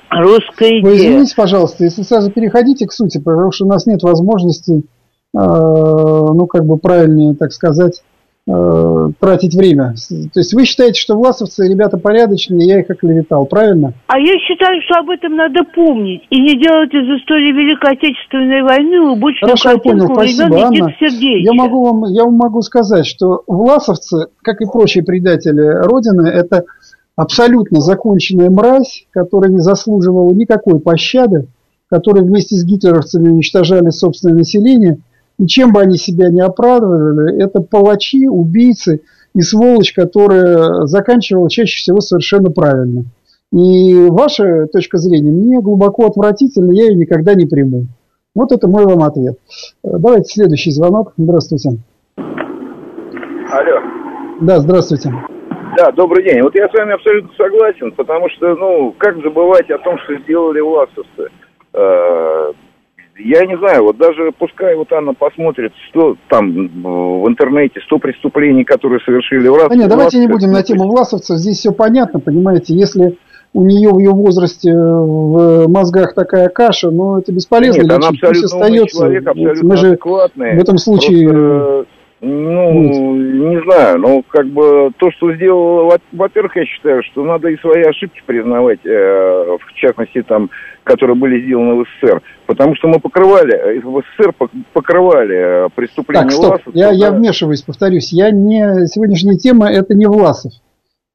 «Русская 0.09 0.79
идея». 0.79 0.83
Вы 0.83 0.95
извините, 0.95 1.35
пожалуйста, 1.35 1.83
если 1.83 2.03
сразу 2.03 2.31
переходите 2.31 2.87
к 2.87 2.91
сути, 2.91 3.19
потому 3.19 3.51
что 3.51 3.65
у 3.65 3.69
нас 3.69 3.85
нет 3.85 4.01
возможности, 4.03 4.79
э, 4.79 4.81
ну, 5.33 6.45
как 6.47 6.65
бы 6.65 6.77
правильнее, 6.77 7.35
так 7.35 7.51
сказать, 7.51 8.03
э, 8.47 9.09
тратить 9.19 9.55
время. 9.55 9.95
То 10.33 10.39
есть 10.39 10.53
вы 10.53 10.65
считаете, 10.65 10.99
что 10.99 11.15
власовцы 11.15 11.67
ребята 11.67 11.97
порядочные, 11.97 12.67
я 12.67 12.79
их 12.79 12.89
оклеветал, 12.89 13.45
правильно? 13.45 13.93
А 14.07 14.19
я 14.19 14.33
считаю, 14.39 14.81
что 14.83 14.99
об 14.99 15.09
этом 15.09 15.35
надо 15.35 15.63
помнить 15.75 16.23
и 16.29 16.41
не 16.41 16.59
делать 16.59 16.93
из 16.93 17.21
истории 17.21 17.51
Великой 17.51 17.93
Отечественной 17.93 18.63
войны 18.63 19.01
убучную 19.01 19.55
Хорошо, 19.55 19.71
я 19.71 19.77
понял, 19.77 20.07
спасибо, 20.13 20.65
Анна. 20.65 20.93
Я 20.99 21.53
могу, 21.53 21.83
вам, 21.83 22.11
я 22.11 22.23
вам 22.23 22.35
могу 22.35 22.61
сказать, 22.61 23.05
что 23.05 23.43
власовцы, 23.47 24.27
как 24.41 24.61
и 24.61 24.65
прочие 24.65 25.03
предатели 25.03 25.85
Родины, 25.85 26.27
это 26.27 26.65
абсолютно 27.15 27.81
законченная 27.81 28.49
мразь, 28.49 29.05
которая 29.11 29.51
не 29.51 29.59
заслуживала 29.59 30.31
никакой 30.33 30.79
пощады, 30.79 31.47
которая 31.89 32.23
вместе 32.23 32.55
с 32.55 32.63
гитлеровцами 32.63 33.29
уничтожали 33.29 33.89
собственное 33.89 34.37
население– 34.37 34.97
и 35.39 35.47
чем 35.47 35.73
бы 35.73 35.81
они 35.81 35.97
себя 35.97 36.29
не 36.29 36.41
оправдывали, 36.41 37.41
это 37.43 37.61
палачи, 37.61 38.27
убийцы 38.27 39.01
и 39.33 39.41
сволочь, 39.41 39.93
которая 39.93 40.85
заканчивала 40.85 41.49
чаще 41.49 41.77
всего 41.77 41.99
совершенно 41.99 42.51
правильно. 42.51 43.05
И 43.53 44.07
ваша 44.09 44.67
точка 44.67 44.97
зрения 44.97 45.31
мне 45.31 45.59
глубоко 45.61 46.05
отвратительна, 46.05 46.71
я 46.71 46.85
ее 46.85 46.95
никогда 46.95 47.33
не 47.33 47.45
приму. 47.45 47.85
Вот 48.33 48.51
это 48.51 48.67
мой 48.67 48.85
вам 48.85 49.03
ответ. 49.03 49.37
Давайте 49.83 50.33
следующий 50.33 50.71
звонок. 50.71 51.13
Здравствуйте. 51.17 51.71
Алло. 52.15 53.81
Да, 54.41 54.59
здравствуйте. 54.59 55.11
Да, 55.77 55.91
добрый 55.91 56.23
день. 56.23 56.41
Вот 56.41 56.55
я 56.55 56.69
с 56.69 56.73
вами 56.73 56.93
абсолютно 56.93 57.31
согласен, 57.37 57.91
потому 57.91 58.29
что, 58.29 58.55
ну, 58.55 58.93
как 58.97 59.15
забывать 59.21 59.69
о 59.69 59.77
том, 59.79 59.97
что 59.99 60.17
сделали 60.19 60.61
власовцы? 60.61 61.29
Э, 63.21 63.27
я 63.27 63.45
не 63.45 63.57
знаю, 63.57 63.83
вот 63.83 63.97
даже 63.97 64.31
пускай 64.37 64.75
вот 64.75 64.91
Анна 64.91 65.13
посмотрит, 65.13 65.73
что 65.89 66.15
там 66.27 66.51
в 66.51 67.27
интернете, 67.27 67.79
100 67.81 67.99
преступлений, 67.99 68.63
которые 68.63 68.99
совершили 69.01 69.47
в 69.47 69.69
Да 69.69 69.75
нет, 69.75 69.89
давайте 69.89 70.19
не 70.19 70.27
будем 70.27 70.51
на 70.51 70.63
тему 70.63 70.87
власовцев, 70.89 71.37
здесь 71.37 71.57
все 71.57 71.71
понятно, 71.71 72.19
понимаете, 72.19 72.73
если 72.73 73.17
у 73.53 73.65
нее 73.65 73.89
в 73.89 73.99
ее 73.99 74.11
возрасте 74.11 74.73
в 74.73 75.67
мозгах 75.67 76.13
такая 76.13 76.47
каша, 76.47 76.89
но 76.89 77.19
это 77.19 77.33
бесполезно. 77.33 77.81
Нет, 77.81 77.91
она 77.91 78.07
абсолютно 78.07 78.45
остается. 78.45 78.97
человек, 78.97 79.27
абсолютно 79.27 79.67
Мы 79.67 79.77
же. 79.77 79.99
В 80.01 80.59
этом 80.59 80.77
случае... 80.77 81.29
Просто 81.29 81.85
ну, 82.23 83.15
не 83.15 83.63
знаю, 83.63 83.97
но 83.97 84.21
как 84.21 84.45
бы 84.47 84.91
то, 84.97 85.11
что 85.11 85.33
сделал, 85.33 85.91
во-первых, 86.11 86.55
я 86.55 86.65
считаю, 86.65 87.01
что 87.01 87.23
надо 87.23 87.47
и 87.47 87.57
свои 87.57 87.81
ошибки 87.81 88.21
признавать, 88.23 88.85
э, 88.85 89.57
в 89.59 89.73
частности, 89.73 90.21
там, 90.21 90.51
которые 90.83 91.15
были 91.15 91.43
сделаны 91.43 91.83
в 91.83 91.87
СССР, 91.87 92.21
потому 92.45 92.75
что 92.75 92.89
мы 92.89 92.99
покрывали, 92.99 93.55
э, 93.55 93.79
в 93.79 94.03
СССР 94.03 94.35
покрывали 94.71 95.65
э, 95.65 95.69
преступления 95.73 96.25
так, 96.25 96.31
стоп. 96.31 96.49
Власов. 96.49 96.75
Я, 96.75 96.91
я 96.91 97.11
вмешиваюсь, 97.11 97.63
повторюсь, 97.63 98.13
я 98.13 98.29
не, 98.29 98.85
сегодняшняя 98.85 99.37
тема 99.37 99.71
это 99.71 99.95
не 99.95 100.05
Власов. 100.05 100.53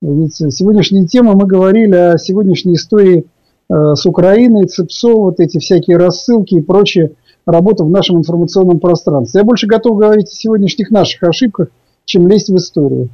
Ведь 0.03 0.35
сегодняшняя 0.35 1.07
тема, 1.07 1.35
мы 1.35 1.47
говорили 1.47 1.95
о 1.95 2.19
сегодняшней 2.19 2.75
истории 2.75 3.27
э, 3.71 3.95
с 3.95 4.05
Украиной, 4.07 4.66
ЦИПСО, 4.66 5.14
вот 5.14 5.38
эти 5.38 5.59
всякие 5.59 5.99
рассылки 5.99 6.57
и 6.57 6.62
прочее– 6.62 7.12
работа 7.46 7.85
в 7.85 7.90
нашем 7.90 8.18
информационном 8.18 8.80
пространстве. 8.80 9.40
Я 9.40 9.44
больше 9.44 9.66
готов 9.66 9.98
говорить 9.98 10.26
о 10.26 10.37
сегодняшних 10.37 10.90
наших 10.90 11.22
ошибках, 11.22 11.68
чем 12.04 12.28
лезть 12.28 12.50
в 12.50 12.56
историю. 12.56 13.09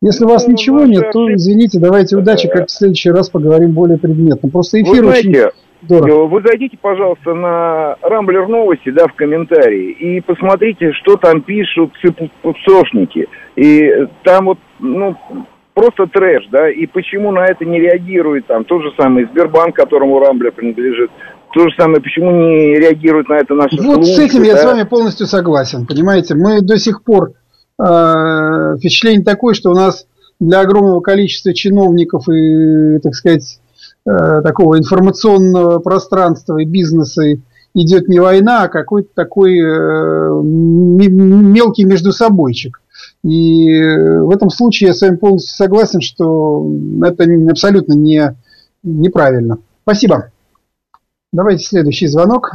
Если 0.00 0.24
у 0.24 0.28
вас 0.28 0.46
ну, 0.46 0.52
ничего 0.52 0.84
нет, 0.84 1.10
то 1.12 1.32
извините, 1.34 1.80
давайте 1.80 2.16
удачи, 2.16 2.48
как 2.48 2.68
в 2.68 2.70
следующий 2.70 3.10
раз 3.10 3.30
поговорим 3.30 3.72
более 3.72 3.98
предметно. 3.98 4.48
Просто 4.48 4.80
эфир 4.80 5.04
вы 5.04 5.10
знаете, 5.10 5.28
очень 5.28 5.50
дорого. 5.82 6.26
Вы 6.26 6.42
зайдите, 6.42 6.78
пожалуйста, 6.80 7.34
на 7.34 7.96
Рамблер 8.02 8.46
новости, 8.46 8.90
да, 8.90 9.08
в 9.08 9.14
комментарии, 9.14 9.90
и 9.90 10.20
посмотрите, 10.20 10.92
что 10.92 11.16
там 11.16 11.42
пишут 11.42 11.92
псошники. 12.42 13.28
И 13.56 14.06
там 14.22 14.46
вот, 14.46 14.58
ну, 14.78 15.16
просто 15.74 16.06
трэш, 16.06 16.46
да, 16.52 16.70
и 16.70 16.86
почему 16.86 17.32
на 17.32 17.46
это 17.46 17.64
не 17.64 17.80
реагирует 17.80 18.46
там 18.46 18.64
тот 18.64 18.82
же 18.82 18.92
самый 18.96 19.24
Сбербанк, 19.24 19.74
которому 19.74 20.20
Рамблер 20.20 20.52
принадлежит, 20.52 21.10
то 21.52 21.68
же 21.68 21.74
самое, 21.76 22.00
почему 22.00 22.30
не 22.30 22.76
реагируют 22.76 23.28
на 23.28 23.34
это 23.34 23.54
наши 23.54 23.76
Вот 23.76 24.04
службы, 24.04 24.04
с 24.04 24.18
этим 24.18 24.40
да? 24.40 24.46
я 24.46 24.56
с 24.56 24.64
вами 24.64 24.82
полностью 24.84 25.26
согласен, 25.26 25.86
понимаете, 25.86 26.34
мы 26.34 26.60
до 26.60 26.78
сих 26.78 27.02
пор 27.02 27.32
э, 27.78 28.74
впечатление 28.78 29.24
такое, 29.24 29.54
что 29.54 29.70
у 29.70 29.74
нас 29.74 30.06
для 30.40 30.60
огромного 30.60 31.00
количества 31.00 31.54
чиновников 31.54 32.28
и, 32.28 32.98
так 33.00 33.14
сказать, 33.14 33.60
э, 34.06 34.42
такого 34.42 34.78
информационного 34.78 35.78
пространства 35.80 36.58
и 36.58 36.64
бизнеса 36.64 37.22
идет 37.74 38.08
не 38.08 38.20
война, 38.20 38.64
а 38.64 38.68
какой-то 38.68 39.08
такой 39.14 39.58
э, 39.58 40.40
мелкий 40.42 41.84
междусобойчик. 41.84 42.80
И 43.24 43.80
в 43.80 44.30
этом 44.30 44.50
случае 44.50 44.88
я 44.88 44.94
с 44.94 45.02
вами 45.02 45.16
полностью 45.16 45.54
согласен, 45.54 46.00
что 46.00 46.66
это 47.02 47.24
абсолютно 47.50 47.94
не, 47.94 48.36
неправильно. 48.82 49.58
Спасибо. 49.82 50.30
Давайте 51.32 51.64
следующий 51.64 52.06
звонок. 52.06 52.52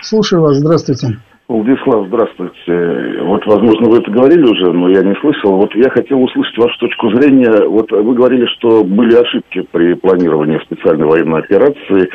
Слушаю 0.00 0.42
вас. 0.42 0.58
Здравствуйте. 0.58 1.18
Владислав, 1.48 2.06
здравствуйте. 2.06 3.22
Вот, 3.24 3.44
возможно, 3.46 3.90
вы 3.90 3.98
это 3.98 4.10
говорили 4.10 4.44
уже, 4.44 4.72
но 4.72 4.88
я 4.88 5.02
не 5.02 5.14
слышал. 5.20 5.56
Вот 5.56 5.74
я 5.74 5.90
хотел 5.90 6.22
услышать 6.22 6.56
вашу 6.56 6.78
точку 6.78 7.10
зрения. 7.10 7.68
Вот 7.68 7.90
вы 7.90 8.14
говорили, 8.14 8.46
что 8.56 8.84
были 8.84 9.14
ошибки 9.14 9.62
при 9.72 9.94
планировании 9.94 10.58
специальной 10.64 11.04
военной 11.04 11.40
операции. 11.40 12.08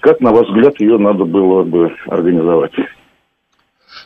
Как, 0.00 0.20
на 0.20 0.32
ваш 0.32 0.48
взгляд, 0.48 0.78
ее 0.80 0.98
надо 0.98 1.24
было 1.24 1.64
бы 1.64 1.90
организовать? 2.06 2.72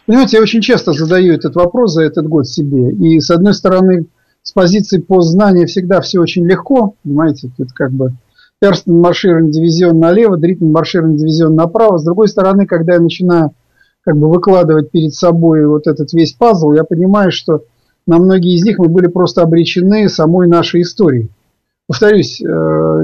Понимаете, 0.07 0.37
я 0.39 0.43
очень 0.43 0.63
часто 0.63 0.93
задаю 0.93 1.35
этот 1.35 1.57
вопрос 1.57 1.93
за 1.93 2.05
этот 2.05 2.27
год 2.27 2.47
себе. 2.47 2.93
И 2.93 3.21
с 3.21 3.31
одной 3.31 3.53
стороны, 3.53 4.07
с 4.43 4.53
позиции 4.53 5.01
познания 5.01 5.67
всегда 5.67 6.01
все 6.01 6.21
очень 6.21 6.47
легко. 6.47 6.95
Понимаете, 7.03 7.51
тут 7.57 7.73
как 7.75 7.91
бы 7.91 8.13
Перстон 8.61 9.01
марширован 9.01 9.51
дивизион 9.51 9.99
налево, 9.99 10.37
Дритман 10.37 10.71
марширован 10.71 11.17
дивизион 11.17 11.55
направо. 11.55 11.97
С 11.97 12.05
другой 12.05 12.29
стороны, 12.29 12.67
когда 12.67 12.95
я 12.95 13.01
начинаю 13.01 13.53
как 14.05 14.17
бы 14.17 14.29
выкладывать 14.29 14.91
перед 14.91 15.15
собой 15.15 15.67
вот 15.67 15.87
этот 15.87 16.13
весь 16.13 16.35
пазл, 16.35 16.73
я 16.73 16.85
понимаю, 16.85 17.33
что 17.33 17.65
на 18.07 18.19
многие 18.19 18.55
из 18.55 18.65
них 18.65 18.79
мы 18.79 18.89
были 18.89 19.07
просто 19.07 19.43
обречены 19.43 20.09
самой 20.09 20.47
нашей 20.47 20.83
историей. 20.83 21.31
Повторюсь, 21.87 22.41
э, 22.41 22.45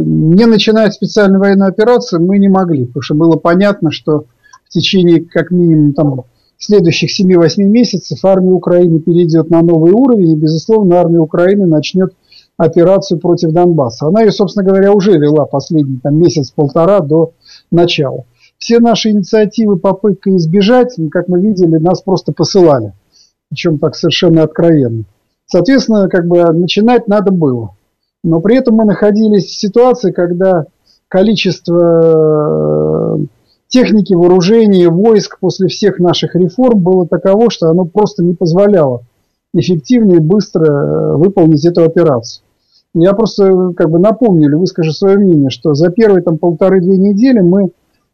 не 0.05 0.47
начинать 0.47 0.95
специальную 0.95 1.41
военную 1.41 1.69
операцию 1.71 2.25
мы 2.25 2.39
не 2.39 2.49
могли, 2.49 2.85
потому 2.85 3.03
что 3.03 3.15
было 3.15 3.37
понятно, 3.37 3.91
что 3.91 4.27
в 4.65 4.69
течение 4.69 5.25
как 5.25 5.51
минимум 5.51 5.93
там, 5.93 6.25
следующих 6.59 7.11
7-8 7.19 7.65
месяцев 7.65 8.25
армия 8.25 8.53
Украины 8.53 9.01
перейдет 9.01 9.51
на 9.51 9.63
новый 9.63 9.93
уровень, 9.93 10.33
и, 10.33 10.37
безусловно, 10.37 10.97
армия 10.97 11.19
Украины 11.19 11.67
начнет 11.67 12.13
операцию 12.57 13.21
против 13.21 13.53
Донбасса. 13.53 14.07
Она 14.07 14.23
ее, 14.23 14.33
собственно 14.33 14.67
говоря, 14.67 14.93
уже 14.93 15.19
вела 15.19 15.45
последний 15.45 15.99
там, 16.03 16.19
месяц-полтора 16.19 17.01
до 17.01 17.33
начала. 17.71 18.25
Все 18.59 18.79
наши 18.79 19.11
инициативы, 19.11 19.77
попытка 19.77 20.35
избежать, 20.37 20.97
как 21.11 21.29
мы 21.29 21.41
видели, 21.41 21.77
нас 21.77 22.01
просто 22.01 22.33
посылали. 22.33 22.95
Причем 23.51 23.79
так 23.79 23.95
совершенно 23.95 24.43
откровенно. 24.43 25.05
Соответственно, 25.47 26.09
как 26.09 26.27
бы 26.27 26.43
начинать 26.53 27.07
надо 27.07 27.31
было. 27.31 27.77
Но 28.25 28.41
при 28.41 28.57
этом 28.57 28.77
мы 28.77 28.85
находились 28.85 29.47
в 29.47 29.61
ситуации, 29.61 30.11
когда 30.11 30.67
количество 31.09 33.19
э, 33.19 33.27
техники, 33.69 34.15
вооружения, 34.15 34.89
войск 34.89 35.39
после 35.39 35.69
всех 35.69 36.01
наших 36.01 36.35
реформ 36.35 36.81
было 36.81 37.07
таково, 37.07 37.51
что 37.51 37.69
оно 37.69 37.85
просто 37.85 38.25
не 38.25 38.35
позволяло 38.35 39.03
эффективно 39.55 40.15
и 40.15 40.19
быстро 40.19 40.67
э, 40.67 41.17
выполнить 41.17 41.65
эту 41.65 41.85
операцию. 41.85 42.43
Я 42.99 43.13
просто 43.13 43.75
как 43.77 43.91
бы 43.91 43.99
напомню 43.99 44.49
или 44.49 44.55
выскажу 44.55 44.91
свое 44.91 45.19
мнение, 45.19 45.51
что 45.51 45.75
за 45.75 45.91
первые 45.91 46.23
там 46.23 46.39
полторы-две 46.39 46.97
недели 46.97 47.41
мы 47.41 47.69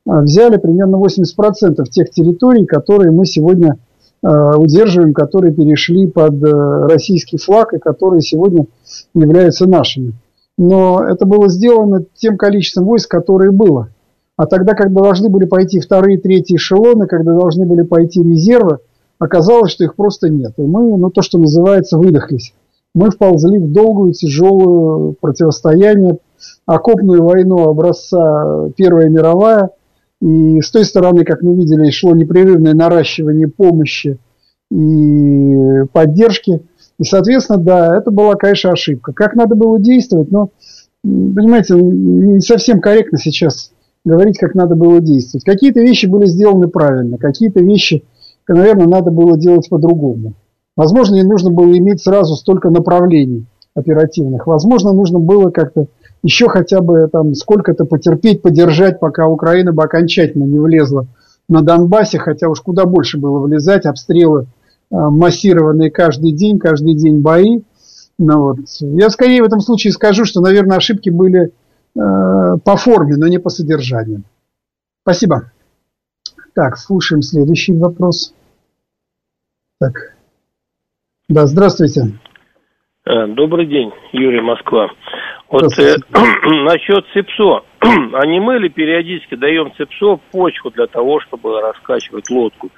а, 0.08 0.22
взяли 0.22 0.56
примерно 0.56 0.96
80% 0.96 1.84
тех 1.88 2.10
территорий, 2.10 2.66
которые 2.66 3.12
мы 3.12 3.24
сегодня 3.24 3.76
э, 4.24 4.28
удерживаем, 4.56 5.14
которые 5.14 5.54
перешли 5.54 6.08
под 6.08 6.42
э, 6.42 6.86
российский 6.88 7.38
флаг 7.38 7.74
и 7.74 7.78
которые 7.78 8.22
сегодня 8.22 8.66
являются 9.14 9.68
нашими. 9.68 10.14
Но 10.58 11.00
это 11.00 11.26
было 11.26 11.48
сделано 11.48 12.04
тем 12.16 12.36
количеством 12.36 12.86
войск, 12.86 13.08
которое 13.08 13.52
было. 13.52 13.90
А 14.36 14.46
тогда, 14.46 14.74
когда 14.74 15.00
должны 15.00 15.28
были 15.28 15.44
пойти 15.44 15.78
вторые, 15.78 16.18
третьи 16.18 16.56
эшелоны, 16.56 17.06
когда 17.06 17.34
должны 17.34 17.66
были 17.66 17.82
пойти 17.82 18.20
резервы, 18.20 18.78
оказалось, 19.20 19.70
что 19.70 19.84
их 19.84 19.94
просто 19.94 20.28
нет. 20.28 20.54
И 20.56 20.62
мы, 20.62 20.96
ну 20.98 21.08
то, 21.10 21.22
что 21.22 21.38
называется, 21.38 21.98
выдохлись 21.98 22.52
мы 22.94 23.10
вползли 23.10 23.58
в 23.58 23.72
долгую, 23.72 24.12
тяжелую 24.12 25.16
противостояние, 25.20 26.18
окопную 26.66 27.22
войну 27.22 27.68
образца 27.68 28.68
Первая 28.76 29.08
мировая. 29.08 29.70
И 30.20 30.60
с 30.60 30.70
той 30.70 30.84
стороны, 30.84 31.24
как 31.24 31.42
мы 31.42 31.54
видели, 31.54 31.90
шло 31.90 32.14
непрерывное 32.14 32.74
наращивание 32.74 33.48
помощи 33.48 34.18
и 34.70 35.84
поддержки. 35.92 36.62
И, 36.98 37.04
соответственно, 37.04 37.58
да, 37.58 37.96
это 37.96 38.10
была, 38.10 38.34
конечно, 38.34 38.70
ошибка. 38.70 39.12
Как 39.12 39.34
надо 39.34 39.56
было 39.56 39.80
действовать, 39.80 40.30
но, 40.30 40.50
понимаете, 41.02 41.74
не 41.74 42.40
совсем 42.40 42.80
корректно 42.80 43.18
сейчас 43.18 43.72
говорить, 44.04 44.38
как 44.38 44.54
надо 44.54 44.76
было 44.76 45.00
действовать. 45.00 45.44
Какие-то 45.44 45.80
вещи 45.80 46.06
были 46.06 46.26
сделаны 46.26 46.68
правильно, 46.68 47.18
какие-то 47.18 47.60
вещи, 47.60 48.04
наверное, 48.46 48.86
надо 48.86 49.10
было 49.10 49.36
делать 49.38 49.68
по-другому. 49.68 50.34
Возможно, 50.76 51.16
не 51.16 51.24
нужно 51.24 51.50
было 51.50 51.76
иметь 51.76 52.02
сразу 52.02 52.34
столько 52.34 52.70
направлений 52.70 53.46
оперативных. 53.74 54.46
Возможно, 54.46 54.92
нужно 54.92 55.18
было 55.18 55.50
как-то 55.50 55.86
еще 56.22 56.48
хотя 56.48 56.80
бы 56.80 57.08
там 57.10 57.34
сколько-то 57.34 57.84
потерпеть, 57.84 58.42
подержать, 58.42 59.00
пока 59.00 59.26
Украина 59.26 59.72
бы 59.72 59.82
окончательно 59.82 60.44
не 60.44 60.58
влезла 60.58 61.06
на 61.48 61.62
Донбассе, 61.62 62.18
хотя 62.18 62.48
уж 62.48 62.60
куда 62.60 62.84
больше 62.84 63.18
было 63.18 63.40
влезать, 63.40 63.86
обстрелы 63.86 64.42
э, 64.42 64.46
массированные 64.90 65.90
каждый 65.90 66.32
день, 66.32 66.58
каждый 66.58 66.94
день 66.94 67.20
бои. 67.20 67.62
Ну, 68.18 68.40
вот. 68.40 68.58
Я 68.80 69.10
скорее 69.10 69.42
в 69.42 69.46
этом 69.46 69.60
случае 69.60 69.92
скажу, 69.92 70.24
что, 70.24 70.40
наверное, 70.40 70.76
ошибки 70.76 71.10
были 71.10 71.46
э, 71.46 71.50
по 71.94 72.76
форме, 72.76 73.16
но 73.16 73.26
не 73.26 73.38
по 73.38 73.50
содержанию. 73.50 74.22
Спасибо. 75.02 75.50
Так, 76.54 76.78
слушаем 76.78 77.22
следующий 77.22 77.76
вопрос. 77.76 78.34
Так. 79.80 80.14
Да, 81.32 81.46
здравствуйте. 81.46 82.02
Э, 83.06 83.26
добрый 83.26 83.64
день, 83.64 83.90
Юрий 84.12 84.42
Москва. 84.42 84.90
Вот 85.48 85.78
э, 85.78 85.96
насчет 86.12 87.06
ЦИПСО. 87.14 87.62
а 87.80 88.26
не 88.26 88.38
мы 88.38 88.58
ли 88.58 88.68
периодически 88.68 89.36
даем 89.36 89.72
ЦИПСО 89.74 90.20
почву 90.30 90.70
для 90.72 90.86
того, 90.88 91.20
чтобы 91.20 91.58
раскачивать 91.62 92.28
лодку? 92.28 92.68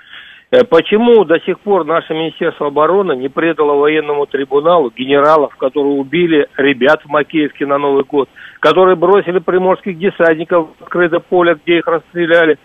Э, 0.53 0.63
почему 0.63 1.25
до 1.25 1.41
сих 1.41 1.59
пор 1.59 1.85
наше 1.85 2.15
Министерство 2.15 2.69
обороны 2.69 3.17
не 3.17 3.29
предало 3.29 3.73
военному 3.73 4.27
трибуналу 4.27 4.93
генералов, 4.97 5.57
которые 5.57 5.95
убили 5.95 6.47
ребят 6.57 7.01
в 7.05 7.09
Макеевке 7.09 7.67
на 7.67 7.79
Новый 7.79 8.05
год, 8.05 8.29
которые 8.61 8.95
бросили 8.95 9.41
приморских 9.41 9.99
десантников 9.99 10.69
в 10.79 10.83
открытое 10.85 11.19
поле, 11.19 11.59
где 11.65 11.79
их 11.79 11.89
расстреляли, 11.89 12.57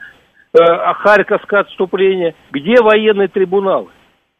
э, 0.53 0.59
Харьковское 0.99 1.61
отступление? 1.61 2.35
Где 2.51 2.79
военные 2.79 3.27
трибуналы? 3.27 3.87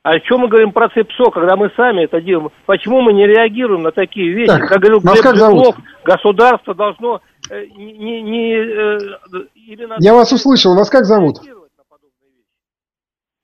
А 0.02 0.12
о 0.12 0.20
чем 0.22 0.42
мы 0.42 0.48
говорим 0.48 0.72
про 0.72 0.90
ЦИПСО, 0.90 1.30
когда 1.32 1.58
мы 1.58 1.72
сами 1.76 2.06
это 2.06 2.22
делаем? 2.22 2.52
Почему 2.66 3.02
мы 3.02 3.12
не 3.12 3.28
реагируем 3.28 3.84
на 3.84 3.92
такие 3.92 4.34
вещи? 4.34 4.48
Так, 4.48 4.70
как 4.70 4.80
говорил 4.80 5.02
Глеб 5.02 5.36
Жиглов, 5.36 5.76
государство 6.06 6.74
должно 6.74 7.22
э, 7.50 7.66
не... 7.66 8.22
не 8.22 8.54
э, 8.56 8.98
именно 9.56 9.96
Я 10.00 10.14
вас 10.14 10.32
услышал, 10.32 10.74
вас 10.76 10.90
как 10.90 11.04
зовут? 11.04 11.40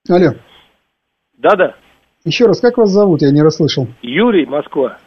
Алло. 0.10 0.34
Да-да. 1.38 1.76
Еще 2.24 2.45
раз, 2.45 2.62
как 2.62 2.78
вас 2.78 2.89
зовут? 2.89 3.22
Я 3.22 3.32
не 3.32 3.41
расслышал. 3.41 3.88
Юрий, 4.01 4.45
Москва. 4.45 4.97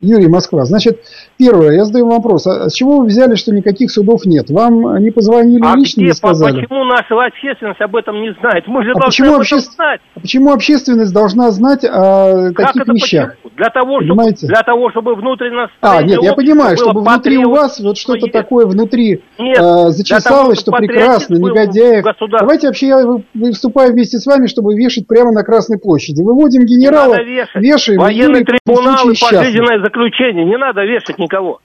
Юрий, 0.00 0.28
Москва. 0.28 0.64
Значит, 0.64 1.02
первое, 1.38 1.72
я 1.72 1.84
задаю 1.84 2.08
вопрос. 2.08 2.46
А 2.46 2.70
с 2.70 2.72
чего 2.72 3.00
вы 3.00 3.06
взяли, 3.06 3.34
что 3.34 3.52
никаких 3.52 3.90
судов 3.90 4.24
нет? 4.24 4.48
Вам 4.48 4.96
не 5.02 5.10
позвонили 5.10 5.62
а 5.62 5.76
лично, 5.76 6.00
где, 6.00 6.08
не 6.08 6.14
сказали? 6.14 6.62
Почему 6.62 6.84
наша 6.84 7.22
общественность 7.22 7.80
об 7.82 7.94
этом 7.94 8.22
не 8.22 8.34
знает? 8.40 8.64
Мы 8.66 8.82
же 8.82 8.92
а 8.92 8.94
должны 8.94 9.08
почему 9.08 9.34
об 9.34 9.40
обще... 9.40 9.56
этом 9.56 9.72
знать. 9.72 10.00
А 10.14 10.20
почему 10.20 10.52
общественность 10.52 11.12
должна 11.12 11.50
знать 11.50 11.84
о 11.84 12.50
как 12.54 12.72
таких 12.72 12.94
вещах? 12.94 13.36
Почему? 13.42 13.50
Для 13.56 13.68
того, 13.68 14.00
чтобы, 14.00 14.32
для 14.32 14.62
того, 14.62 14.90
чтобы 14.90 15.14
внутри 15.16 15.50
нас... 15.50 15.68
А, 15.82 16.02
нет, 16.02 16.22
я 16.22 16.32
понимаю, 16.32 16.78
чтобы 16.78 17.02
внутри 17.02 17.36
у 17.36 17.50
вас 17.50 17.78
вот 17.78 17.98
что-то 17.98 18.28
такое 18.28 18.64
внутри 18.64 19.22
нет, 19.38 19.58
э, 19.58 19.90
зачесалось, 19.90 20.24
того, 20.24 20.54
что 20.54 20.72
прекрасно, 20.72 21.34
негодяев. 21.34 22.06
Давайте 22.38 22.68
вообще 22.68 22.86
я 22.86 23.04
выступаю 23.34 23.92
вместе 23.92 24.16
с 24.16 24.24
вами, 24.24 24.46
чтобы 24.46 24.74
вешать 24.74 25.06
прямо 25.06 25.32
на 25.32 25.42
Красной 25.42 25.78
площади. 25.78 26.22
Выводим 26.22 26.64
генерала, 26.64 27.18
вешаем. 27.54 28.00
Военный 28.00 28.44
трибунал 28.44 29.10
и 29.10 29.14
пожизненное 29.20 29.89
заключение. 29.90 30.44
Не 30.44 30.56
надо 30.56 30.84
вешать 30.84 31.18
никого. 31.18 31.60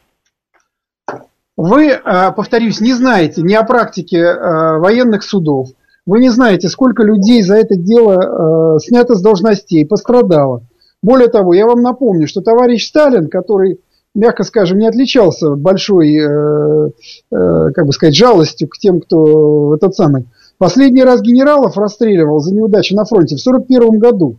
Вы, 1.57 1.87
э, 1.87 1.99
повторюсь, 2.35 2.81
не 2.81 2.93
знаете 2.93 3.41
ни 3.41 3.53
о 3.53 3.63
практике 3.63 4.17
э, 4.17 4.77
военных 4.79 5.23
судов, 5.23 5.69
вы 6.05 6.19
не 6.19 6.29
знаете, 6.29 6.67
сколько 6.67 7.03
людей 7.03 7.41
за 7.41 7.55
это 7.55 7.75
дело 7.75 8.75
э, 8.75 8.79
снято 8.79 9.15
с 9.15 9.21
должностей, 9.21 9.87
пострадало. 9.87 10.63
Более 11.01 11.29
того, 11.29 11.53
я 11.53 11.65
вам 11.65 11.81
напомню, 11.81 12.27
что 12.27 12.41
товарищ 12.41 12.87
Сталин, 12.87 13.29
который, 13.29 13.79
мягко 14.13 14.43
скажем, 14.43 14.79
не 14.79 14.87
отличался 14.87 15.51
большой, 15.51 16.17
как 17.29 17.85
бы 17.85 17.93
сказать, 17.93 18.15
жалостью 18.15 18.67
к 18.67 18.77
тем, 18.77 19.01
кто 19.01 19.75
этот 19.75 19.93
самый, 19.93 20.25
последний 20.57 21.03
раз 21.03 21.21
генералов 21.21 21.77
расстреливал 21.77 22.39
за 22.39 22.55
неудачи 22.55 22.93
на 22.93 23.05
фронте 23.05 23.35
в 23.35 23.47
1941 23.47 23.99
году. 23.99 24.37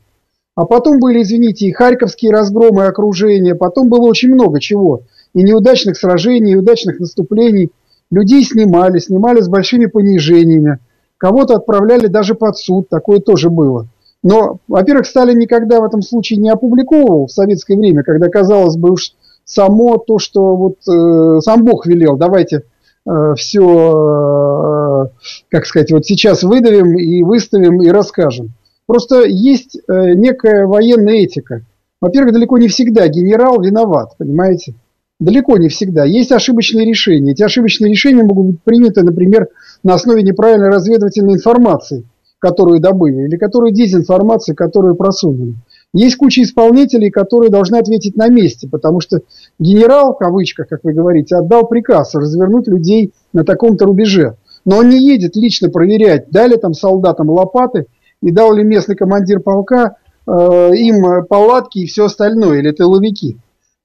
А 0.56 0.64
потом 0.64 0.98
были, 0.98 1.22
извините, 1.22 1.66
и 1.66 1.72
харьковские 1.72 2.32
разгромы, 2.32 2.84
и 2.84 2.86
окружения, 2.86 3.54
потом 3.54 3.90
было 3.90 4.06
очень 4.06 4.32
много 4.32 4.58
чего. 4.58 5.02
И 5.34 5.42
неудачных 5.42 5.98
сражений, 5.98 6.52
и 6.52 6.54
неудачных 6.54 6.98
наступлений. 6.98 7.70
Людей 8.10 8.42
снимали, 8.42 8.98
снимали 8.98 9.42
с 9.42 9.48
большими 9.48 9.84
понижениями. 9.84 10.78
Кого-то 11.18 11.56
отправляли 11.56 12.06
даже 12.06 12.34
под 12.34 12.56
суд, 12.56 12.88
такое 12.88 13.20
тоже 13.20 13.50
было. 13.50 13.88
Но, 14.22 14.58
во-первых, 14.66 15.06
Сталин 15.06 15.38
никогда 15.38 15.80
в 15.80 15.84
этом 15.84 16.00
случае 16.00 16.38
не 16.38 16.48
опубликовывал 16.48 17.26
в 17.26 17.32
советское 17.32 17.76
время, 17.76 18.02
когда, 18.02 18.28
казалось 18.28 18.76
бы, 18.76 18.92
уж 18.92 19.12
само 19.44 19.98
то, 19.98 20.18
что 20.18 20.56
вот 20.56 20.76
э, 20.88 21.40
сам 21.40 21.64
Бог 21.64 21.86
велел, 21.86 22.16
давайте 22.16 22.62
э, 23.06 23.34
все, 23.36 25.04
э, 25.04 25.06
как 25.50 25.66
сказать, 25.66 25.92
вот 25.92 26.06
сейчас 26.06 26.42
выдавим 26.42 26.96
и 26.98 27.22
выставим 27.22 27.82
и 27.82 27.88
расскажем. 27.88 28.54
Просто 28.86 29.24
есть 29.24 29.76
э, 29.76 30.14
некая 30.14 30.66
военная 30.66 31.14
этика. 31.14 31.62
Во-первых, 32.00 32.32
далеко 32.32 32.58
не 32.58 32.68
всегда 32.68 33.08
генерал 33.08 33.60
виноват, 33.60 34.14
понимаете? 34.16 34.74
Далеко 35.18 35.56
не 35.56 35.68
всегда. 35.68 36.04
Есть 36.04 36.30
ошибочные 36.30 36.86
решения. 36.86 37.32
Эти 37.32 37.42
ошибочные 37.42 37.90
решения 37.90 38.22
могут 38.22 38.46
быть 38.46 38.62
приняты, 38.62 39.02
например, 39.02 39.48
на 39.82 39.94
основе 39.94 40.22
неправильной 40.22 40.68
разведывательной 40.68 41.34
информации, 41.34 42.04
которую 42.38 42.80
добыли, 42.80 43.26
или 43.26 43.36
которую 43.36 43.72
дезинформацию, 43.72 44.54
которую 44.54 44.94
просунули. 44.94 45.54
Есть 45.94 46.16
куча 46.16 46.42
исполнителей, 46.42 47.10
которые 47.10 47.50
должны 47.50 47.76
ответить 47.76 48.16
на 48.16 48.28
месте, 48.28 48.68
потому 48.68 49.00
что 49.00 49.20
генерал, 49.58 50.14
в 50.14 50.18
кавычках, 50.18 50.68
как 50.68 50.84
вы 50.84 50.92
говорите, 50.92 51.36
отдал 51.36 51.66
приказ 51.66 52.14
развернуть 52.14 52.68
людей 52.68 53.14
на 53.32 53.44
таком-то 53.44 53.86
рубеже. 53.86 54.36
Но 54.66 54.78
он 54.78 54.90
не 54.90 54.98
едет 54.98 55.34
лично 55.36 55.70
проверять, 55.70 56.28
дали 56.30 56.56
там 56.56 56.74
солдатам 56.74 57.30
лопаты 57.30 57.86
и 58.26 58.32
дал 58.32 58.52
ли 58.52 58.64
местный 58.64 58.96
командир 58.96 59.38
полка 59.38 59.98
э, 60.26 60.30
им 60.74 61.24
палатки 61.26 61.78
и 61.78 61.86
все 61.86 62.06
остальное, 62.06 62.58
или 62.58 62.72
тыловики. 62.72 63.38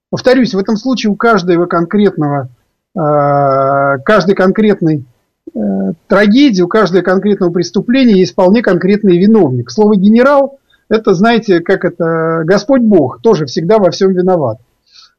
Повторюсь, 0.09 0.55
в 0.55 0.57
этом 0.57 0.77
случае 0.77 1.11
у 1.11 1.15
каждого 1.15 1.67
конкретного, 1.67 2.49
э, 2.95 3.99
каждой 4.03 4.33
конкретной 4.33 5.05
э, 5.53 5.59
трагедии, 6.07 6.63
у 6.63 6.67
каждого 6.67 7.03
конкретного 7.03 7.51
преступления 7.51 8.17
есть 8.17 8.31
вполне 8.31 8.63
конкретный 8.63 9.19
виновник. 9.19 9.69
Слово 9.69 9.95
«генерал»– 9.95 10.57
это, 10.89 11.13
знаете, 11.13 11.59
как 11.59 11.85
это, 11.85 12.41
Господь 12.43 12.81
Бог 12.81 13.21
тоже 13.21 13.45
всегда 13.45 13.77
во 13.77 13.91
всем 13.91 14.11
виноват. 14.11 14.57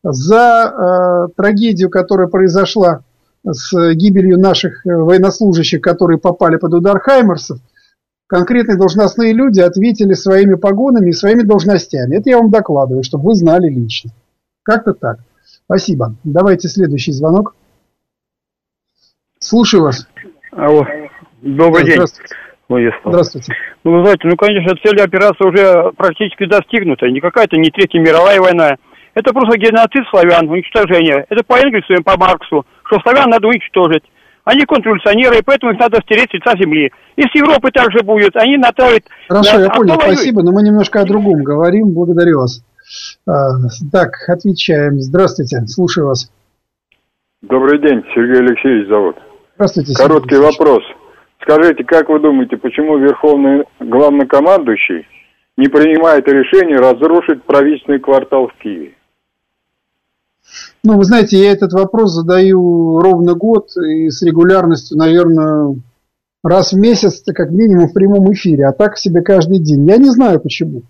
За 0.02 1.28
э, 1.28 1.32
трагедию, 1.36 1.90
которая 1.90 2.26
произошла 2.26 3.04
с 3.48 3.94
гибелью 3.94 4.36
наших 4.36 4.84
э, 4.84 4.92
военнослужащих, 4.92 5.80
которые 5.80 6.18
попали 6.18 6.56
под 6.56 6.74
удар 6.74 6.98
Хаймерсов, 6.98 7.60
конкретные 8.32 8.78
должностные 8.78 9.34
люди 9.34 9.60
ответили 9.60 10.14
своими 10.14 10.54
погонами 10.54 11.10
и 11.10 11.12
своими 11.12 11.42
должностями. 11.42 12.16
Это 12.16 12.30
я 12.30 12.38
вам 12.38 12.50
докладываю, 12.50 13.02
чтобы 13.02 13.24
вы 13.24 13.34
знали 13.34 13.68
лично. 13.68 14.10
Как-то 14.62 14.94
так. 14.94 15.18
Спасибо. 15.66 16.14
Давайте 16.24 16.68
следующий 16.68 17.12
звонок. 17.12 17.54
Слушаю 19.38 19.82
вас. 19.82 20.08
Алло. 20.50 20.86
Добрый 21.42 21.82
да, 21.82 21.86
день. 21.86 21.94
Здравствуйте. 21.96 22.34
Владислав. 22.70 23.02
Здравствуйте. 23.04 23.52
Ну, 23.84 23.98
вы 23.98 24.02
знаете, 24.02 24.28
ну, 24.28 24.36
конечно, 24.36 24.76
цель 24.82 25.00
операции 25.02 25.46
уже 25.46 25.92
практически 25.98 26.46
достигнута. 26.46 27.10
Не 27.10 27.20
какая-то 27.20 27.58
не 27.58 27.70
Третья 27.70 28.00
мировая 28.00 28.40
война. 28.40 28.76
Это 29.12 29.34
просто 29.34 29.58
геноцид 29.58 30.08
славян, 30.08 30.48
уничтожение. 30.48 31.26
Это 31.28 31.44
по 31.44 31.58
Энгельсу 31.58 31.92
и 31.92 32.02
по 32.02 32.16
Марксу, 32.16 32.64
что 32.86 32.98
славян 33.00 33.28
надо 33.28 33.46
уничтожить. 33.46 34.04
Они 34.44 34.64
контрреволюционеры, 34.64 35.38
и 35.38 35.42
поэтому 35.42 35.72
их 35.72 35.78
надо 35.78 36.00
стереть 36.02 36.30
с 36.30 36.34
лица 36.34 36.56
земли. 36.58 36.90
И 37.16 37.22
с 37.22 37.34
Европы 37.34 37.70
также 37.70 38.02
будет. 38.02 38.34
Они 38.36 38.56
натравят... 38.56 39.04
Хорошо, 39.28 39.60
я 39.60 39.70
понял, 39.70 39.94
спасибо, 40.00 40.42
но 40.42 40.52
мы 40.52 40.62
немножко 40.62 41.00
о 41.00 41.04
другом 41.04 41.44
говорим. 41.44 41.92
Благодарю 41.92 42.40
вас. 42.40 42.64
А, 43.26 43.52
так, 43.92 44.10
отвечаем. 44.28 45.00
Здравствуйте, 45.00 45.60
слушаю 45.66 46.08
вас. 46.08 46.30
Добрый 47.42 47.80
день, 47.80 48.02
Сергей 48.14 48.40
Алексеевич 48.40 48.88
зовут. 48.88 49.16
Здравствуйте. 49.54 49.94
Короткий 49.94 50.36
Сергей 50.36 50.50
вопрос. 50.50 50.82
Скажите, 51.42 51.84
как 51.84 52.08
вы 52.08 52.20
думаете, 52.20 52.56
почему 52.56 52.98
Верховный 52.98 53.64
Главнокомандующий 53.80 55.06
не 55.56 55.68
принимает 55.68 56.26
решение 56.26 56.78
разрушить 56.78 57.42
правительственный 57.44 57.98
квартал 57.98 58.48
в 58.48 58.54
Киеве? 58.62 58.94
Ну, 60.84 60.96
вы 60.96 61.04
знаете, 61.04 61.38
я 61.38 61.52
этот 61.52 61.72
вопрос 61.72 62.12
задаю 62.12 62.98
ровно 63.00 63.34
год 63.34 63.76
и 63.76 64.10
с 64.10 64.22
регулярностью, 64.22 64.98
наверное, 64.98 65.76
раз 66.42 66.72
в 66.72 66.78
месяц, 66.78 67.22
как 67.24 67.50
минимум 67.50 67.88
в 67.88 67.92
прямом 67.92 68.32
эфире, 68.32 68.66
а 68.66 68.72
так 68.72 68.98
себе 68.98 69.22
каждый 69.22 69.58
день. 69.58 69.88
Я 69.88 69.96
не 69.96 70.10
знаю 70.10 70.40
почему. 70.40 70.82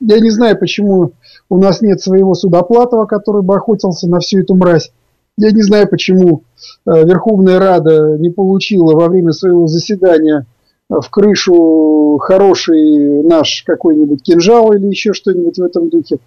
Я 0.00 0.20
не 0.20 0.30
знаю, 0.30 0.58
почему 0.58 1.12
у 1.48 1.58
нас 1.58 1.80
нет 1.80 2.00
своего 2.00 2.34
Судоплатова, 2.34 3.06
который 3.06 3.42
бы 3.42 3.56
охотился 3.56 4.08
на 4.08 4.20
всю 4.20 4.40
эту 4.40 4.54
мразь. 4.54 4.92
Я 5.38 5.50
не 5.50 5.62
знаю, 5.62 5.88
почему 5.88 6.44
э, 6.86 7.04
Верховная 7.04 7.58
Рада 7.58 8.16
не 8.18 8.30
получила 8.30 8.94
во 8.94 9.08
время 9.08 9.32
своего 9.32 9.66
заседания 9.66 10.46
в 10.88 11.10
крышу 11.10 12.18
хороший 12.20 13.22
наш 13.24 13.64
какой-нибудь 13.66 14.22
кинжал 14.22 14.72
или 14.72 14.86
еще 14.86 15.12
что-нибудь 15.12 15.58
в 15.58 15.62
этом 15.62 15.88
духе. 15.88 16.18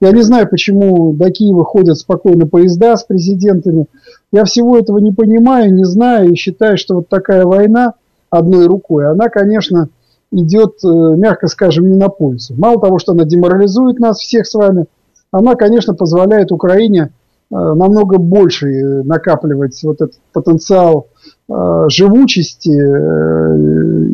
Я 0.00 0.10
не 0.12 0.22
знаю, 0.22 0.48
почему 0.48 1.12
до 1.12 1.30
Киева 1.30 1.64
ходят 1.64 1.96
спокойно 1.96 2.46
поезда 2.46 2.96
с 2.96 3.04
президентами. 3.04 3.86
Я 4.32 4.44
всего 4.44 4.76
этого 4.76 4.98
не 4.98 5.12
понимаю, 5.12 5.72
не 5.72 5.84
знаю 5.84 6.32
и 6.32 6.34
считаю, 6.34 6.76
что 6.76 6.96
вот 6.96 7.08
такая 7.08 7.44
война 7.44 7.94
одной 8.30 8.66
рукой, 8.66 9.08
она, 9.08 9.28
конечно, 9.28 9.88
идет, 10.32 10.74
э, 10.84 10.88
мягко 10.88 11.46
скажем, 11.46 11.88
не 11.88 11.96
на 11.96 12.08
пользу. 12.08 12.54
Мало 12.56 12.80
того, 12.80 12.98
что 12.98 13.12
она 13.12 13.24
деморализует 13.24 13.98
нас 13.98 14.18
всех 14.18 14.46
с 14.46 14.54
вами, 14.54 14.86
она, 15.30 15.54
конечно, 15.54 15.94
позволяет 15.94 16.52
Украине 16.52 17.12
э, 17.50 17.54
намного 17.54 18.18
больше 18.18 18.68
э, 18.68 19.02
накапливать 19.04 19.80
вот 19.84 20.02
этот 20.02 20.18
потенциал 20.32 21.06
живучести 21.48 22.68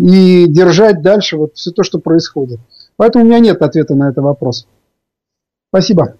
и 0.04 0.46
держать 0.48 1.02
дальше 1.02 1.36
вот 1.36 1.54
все 1.54 1.72
то, 1.72 1.82
что 1.82 1.98
происходит. 1.98 2.60
Поэтому 2.96 3.24
у 3.24 3.28
меня 3.28 3.40
нет 3.40 3.60
ответа 3.62 3.94
на 3.94 4.10
этот 4.10 4.22
вопрос. 4.24 4.68
Спасибо. 5.70 6.16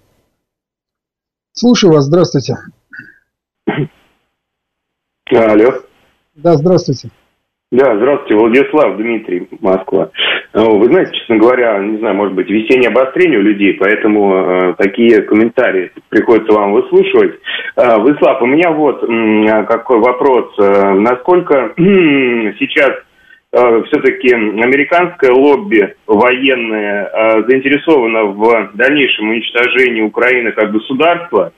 Слушаю 1.52 1.92
вас. 1.92 2.06
Здравствуйте. 2.06 2.56
Алло. 5.30 5.74
Да, 6.34 6.56
здравствуйте. 6.56 7.10
Да, 7.74 7.96
здравствуйте, 7.96 8.36
Владислав, 8.36 8.96
Дмитрий, 8.98 9.48
Москва. 9.60 10.08
Э, 10.52 10.60
вы 10.62 10.84
знаете, 10.84 11.10
честно 11.18 11.38
говоря, 11.38 11.76
не 11.80 11.98
знаю, 11.98 12.14
может 12.14 12.32
быть, 12.32 12.48
весеннее 12.48 12.88
обострение 12.88 13.40
у 13.40 13.42
людей, 13.42 13.72
поэтому 13.74 14.32
э, 14.32 14.74
такие 14.78 15.22
комментарии 15.22 15.90
приходится 16.08 16.52
вам 16.52 16.72
выслушивать. 16.72 17.34
Э, 17.74 17.96
Владислав, 17.98 18.40
у 18.42 18.46
меня 18.46 18.70
вот 18.70 19.02
э, 19.02 19.64
какой 19.64 19.98
вопрос. 19.98 20.54
Э, 20.56 20.92
насколько 20.92 21.72
сейчас 21.76 22.92
э, 23.50 23.82
все-таки 23.88 24.32
американское 24.32 25.32
лобби 25.32 25.96
военное 26.06 27.10
э, 27.12 27.42
заинтересовано 27.48 28.26
в 28.26 28.70
дальнейшем 28.74 29.30
уничтожении 29.30 30.02
Украины 30.02 30.52
как 30.52 30.70
государства, 30.70 31.52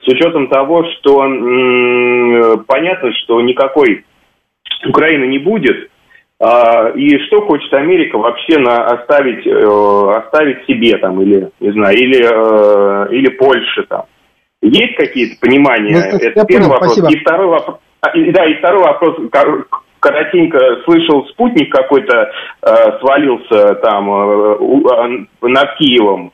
с 0.00 0.08
учетом 0.08 0.48
того, 0.48 0.84
что 0.92 1.26
э, 1.26 2.56
понятно, 2.66 3.12
что 3.12 3.42
никакой 3.42 4.06
Украины 4.86 5.26
не 5.26 5.38
будет. 5.38 5.90
А, 6.40 6.90
и 6.90 7.18
что 7.26 7.42
хочет 7.42 7.72
Америка 7.74 8.16
вообще 8.16 8.58
на 8.58 8.76
оставить, 8.86 9.44
э, 9.44 10.18
оставить 10.18 10.64
себе 10.66 10.96
там, 10.98 11.20
или, 11.20 11.50
не 11.58 11.72
знаю, 11.72 11.96
или, 11.96 12.22
э, 12.22 13.12
или 13.12 13.28
Польше 13.30 13.84
там? 13.88 14.04
Есть 14.62 14.94
какие-то 14.96 15.40
понимания? 15.40 16.10
Ну, 16.12 16.18
Это 16.18 16.44
первый 16.46 16.68
понял, 16.68 16.68
вопрос. 16.68 16.92
Спасибо. 16.92 17.12
И 17.12 17.20
второй 17.20 17.46
вопрос. 17.48 17.78
А, 18.02 18.10
да, 18.12 18.46
и 18.46 18.54
второй 18.54 18.82
вопрос. 18.82 19.16
Коротенько 20.00 20.58
слышал, 20.84 21.26
спутник 21.26 21.72
какой-то 21.72 22.30
э, 22.62 22.98
свалился 23.00 23.74
там 23.76 24.08
э, 24.08 25.26
над 25.42 25.76
Киевом. 25.76 26.32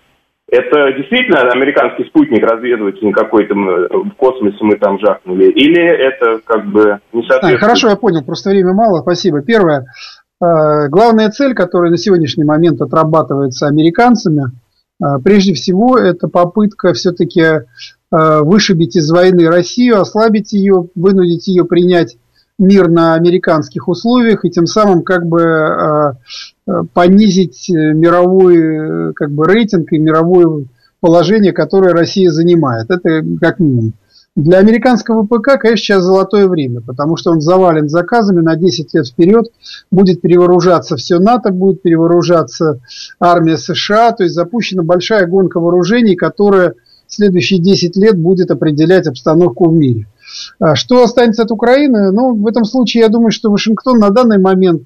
Это 0.54 0.92
действительно 0.92 1.40
американский 1.50 2.04
спутник 2.04 2.44
разведывательный 2.44 3.12
какой-то 3.12 3.54
в 3.54 4.14
космосе 4.16 4.56
мы 4.60 4.76
там 4.76 5.00
жахнули? 5.00 5.46
Или 5.46 5.82
это 5.82 6.40
как 6.44 6.64
бы 6.66 7.00
не 7.12 7.22
соответствует? 7.22 7.60
Хорошо, 7.60 7.88
я 7.88 7.96
понял, 7.96 8.22
просто 8.22 8.50
времени 8.50 8.72
мало, 8.72 9.00
спасибо. 9.00 9.42
Первое, 9.42 9.86
э, 10.40 10.88
главная 10.90 11.30
цель, 11.30 11.54
которая 11.54 11.90
на 11.90 11.96
сегодняшний 11.96 12.44
момент 12.44 12.80
отрабатывается 12.80 13.66
американцами, 13.66 14.44
э, 15.02 15.18
прежде 15.24 15.54
всего, 15.54 15.98
это 15.98 16.28
попытка 16.28 16.92
все-таки 16.92 17.40
э, 17.42 17.62
вышибить 18.12 18.94
из 18.94 19.10
войны 19.10 19.48
Россию, 19.48 20.00
ослабить 20.00 20.52
ее, 20.52 20.88
вынудить 20.94 21.48
ее 21.48 21.64
принять 21.64 22.16
мир 22.58 22.88
на 22.88 23.14
американских 23.14 23.88
условиях 23.88 24.44
и 24.44 24.50
тем 24.50 24.66
самым 24.66 25.02
как 25.02 25.26
бы 25.26 26.16
понизить 26.92 27.68
мировой 27.68 29.12
как 29.14 29.30
бы 29.32 29.44
рейтинг 29.46 29.92
и 29.92 29.98
мировое 29.98 30.66
положение, 31.00 31.52
которое 31.52 31.92
Россия 31.92 32.30
занимает. 32.30 32.90
Это 32.90 33.22
как 33.40 33.58
минимум. 33.58 33.92
Для 34.36 34.58
американского 34.58 35.24
ПК, 35.24 35.60
конечно, 35.60 35.76
сейчас 35.76 36.02
золотое 36.02 36.48
время, 36.48 36.80
потому 36.80 37.16
что 37.16 37.30
он 37.30 37.40
завален 37.40 37.88
заказами 37.88 38.40
на 38.40 38.56
10 38.56 38.92
лет 38.92 39.06
вперед, 39.06 39.46
будет 39.92 40.20
перевооружаться 40.22 40.96
все 40.96 41.20
НАТО, 41.20 41.52
будет 41.52 41.82
перевооружаться 41.82 42.80
армия 43.20 43.56
США, 43.56 44.10
то 44.10 44.24
есть 44.24 44.34
запущена 44.34 44.82
большая 44.82 45.28
гонка 45.28 45.60
вооружений, 45.60 46.16
которая 46.16 46.74
следующие 47.06 47.60
10 47.60 47.96
лет 47.96 48.18
будет 48.18 48.50
определять 48.50 49.06
обстановку 49.06 49.68
в 49.68 49.72
мире. 49.72 50.08
А 50.58 50.74
что 50.74 51.02
останется 51.02 51.42
от 51.42 51.50
Украины? 51.50 52.12
Ну, 52.12 52.34
в 52.34 52.46
этом 52.46 52.64
случае 52.64 53.02
я 53.02 53.08
думаю, 53.08 53.30
что 53.30 53.50
Вашингтон 53.50 53.98
на 53.98 54.10
данный 54.10 54.38
момент 54.38 54.82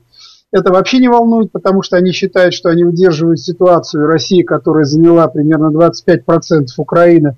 это 0.51 0.73
вообще 0.73 0.99
не 0.99 1.09
волнует, 1.09 1.53
потому 1.53 1.83
что 1.83 1.97
они 1.97 2.13
считают, 2.13 2.55
что 2.55 2.71
они 2.71 2.85
удерживают 2.85 3.41
ситуацию 3.41 4.07
России, 4.07 4.43
которая 4.43 4.85
заняла 4.85 5.29
примерно 5.29 5.71
25% 5.71 6.67
Украины, 6.79 7.37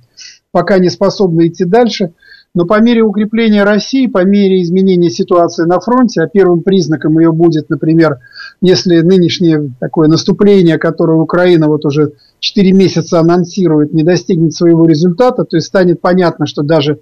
пока 0.52 0.78
не 0.78 0.90
способна 0.90 1.48
идти 1.48 1.64
дальше. 1.64 2.12
Но 2.52 2.66
по 2.66 2.80
мере 2.80 3.02
укрепления 3.02 3.62
России, 3.62 4.08
по 4.08 4.24
мере 4.24 4.60
изменения 4.62 5.10
ситуации 5.10 5.64
на 5.66 5.78
фронте, 5.78 6.20
а 6.20 6.26
первым 6.26 6.62
признаком 6.62 7.16
ее 7.18 7.30
будет, 7.30 7.70
например, 7.70 8.18
если 8.60 9.00
нынешнее 9.00 9.72
такое 9.78 10.08
наступление, 10.08 10.76
которое 10.76 11.18
Украина 11.18 11.68
вот 11.68 11.84
уже 11.84 12.14
4 12.40 12.72
месяца 12.72 13.20
анонсирует, 13.20 13.92
не 13.92 14.02
достигнет 14.02 14.52
своего 14.52 14.84
результата, 14.84 15.44
то 15.44 15.56
есть 15.56 15.68
станет 15.68 16.00
понятно, 16.00 16.46
что 16.46 16.62
даже 16.62 16.98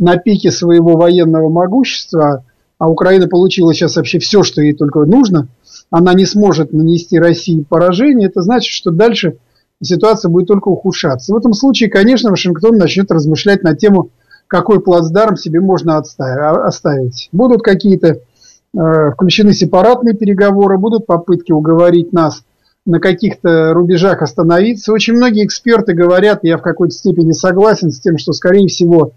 на 0.00 0.16
пике 0.16 0.50
своего 0.50 0.96
военного 0.96 1.48
могущества 1.48 2.44
а 2.80 2.88
Украина 2.88 3.28
получила 3.28 3.74
сейчас 3.74 3.96
вообще 3.96 4.18
все, 4.18 4.42
что 4.42 4.62
ей 4.62 4.72
только 4.72 5.00
нужно, 5.00 5.48
она 5.90 6.14
не 6.14 6.24
сможет 6.24 6.72
нанести 6.72 7.18
России 7.18 7.62
поражение, 7.62 8.28
это 8.28 8.40
значит, 8.40 8.72
что 8.72 8.90
дальше 8.90 9.36
ситуация 9.82 10.30
будет 10.30 10.48
только 10.48 10.68
ухудшаться. 10.68 11.34
В 11.34 11.36
этом 11.36 11.52
случае, 11.52 11.90
конечно, 11.90 12.30
Вашингтон 12.30 12.78
начнет 12.78 13.10
размышлять 13.12 13.62
на 13.62 13.76
тему, 13.76 14.08
какой 14.46 14.80
плацдарм 14.80 15.36
себе 15.36 15.60
можно 15.60 15.98
оставить. 15.98 17.28
Будут 17.32 17.62
какие-то 17.62 18.16
э, 18.16 19.10
включены 19.12 19.52
сепаратные 19.52 20.14
переговоры, 20.14 20.78
будут 20.78 21.04
попытки 21.04 21.52
уговорить 21.52 22.14
нас 22.14 22.44
на 22.86 22.98
каких-то 22.98 23.74
рубежах 23.74 24.22
остановиться. 24.22 24.94
Очень 24.94 25.14
многие 25.14 25.44
эксперты 25.44 25.92
говорят, 25.92 26.44
я 26.44 26.56
в 26.56 26.62
какой-то 26.62 26.94
степени 26.94 27.32
согласен 27.32 27.90
с 27.90 28.00
тем, 28.00 28.16
что, 28.16 28.32
скорее 28.32 28.68
всего, 28.68 29.12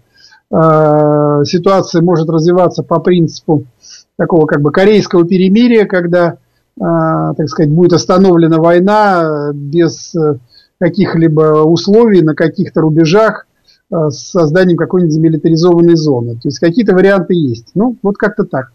ситуация 1.44 2.02
может 2.02 2.28
развиваться 2.28 2.82
по 2.82 3.00
принципу 3.00 3.64
такого 4.16 4.46
как 4.46 4.60
бы 4.60 4.70
корейского 4.70 5.26
перемирия, 5.26 5.86
когда 5.86 6.38
а, 6.80 7.34
так 7.34 7.48
сказать, 7.48 7.72
будет 7.72 7.92
остановлена 7.92 8.58
война 8.58 9.52
без 9.54 10.14
э, 10.16 10.38
каких-либо 10.80 11.62
условий 11.62 12.20
на 12.20 12.34
каких-то 12.34 12.80
рубежах 12.80 13.46
э, 13.92 14.08
с 14.08 14.30
созданием 14.30 14.76
какой-нибудь 14.76 15.14
демилитаризованной 15.14 15.94
зоны. 15.94 16.34
То 16.34 16.48
есть 16.48 16.58
какие-то 16.58 16.94
варианты 16.94 17.34
есть. 17.34 17.70
Ну, 17.76 17.96
вот 18.02 18.16
как-то 18.16 18.44
так. 18.44 18.72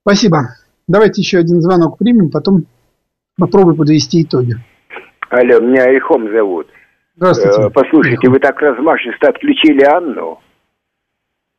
Спасибо. 0.00 0.54
Давайте 0.88 1.20
еще 1.20 1.38
один 1.38 1.60
звонок 1.60 1.98
примем, 1.98 2.30
потом 2.30 2.64
попробуем 3.36 3.76
подвести 3.76 4.22
итоги. 4.22 4.56
Алло, 5.28 5.60
меня 5.60 5.92
Ильхом 5.92 6.32
зовут. 6.32 6.68
Здравствуйте. 7.16 7.60
Э, 7.60 7.70
послушайте, 7.70 8.22
Ильхом. 8.22 8.32
вы 8.32 8.38
так 8.38 8.58
размашисто 8.58 9.28
отключили 9.28 9.84
Анну. 9.84 10.38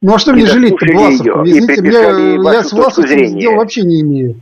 Ну 0.01 0.13
а 0.13 0.19
что 0.19 0.33
мне 0.33 0.45
жалеть 0.45 0.75
Власовку? 0.79 1.43
Извините, 1.43 1.81
меня, 1.81 2.53
я 2.53 2.63
с 2.63 2.71
Власовцем 2.71 3.37
дел 3.37 3.55
вообще 3.55 3.83
не 3.83 4.01
имею. 4.01 4.41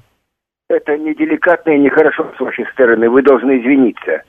Это 0.67 0.97
неделикатно 0.97 1.71
и 1.71 1.79
нехорошо 1.79 2.31
с 2.35 2.39
вашей 2.39 2.65
стороны. 2.73 3.09
Вы 3.09 3.21
должны 3.21 3.61
извиниться. 3.61 4.23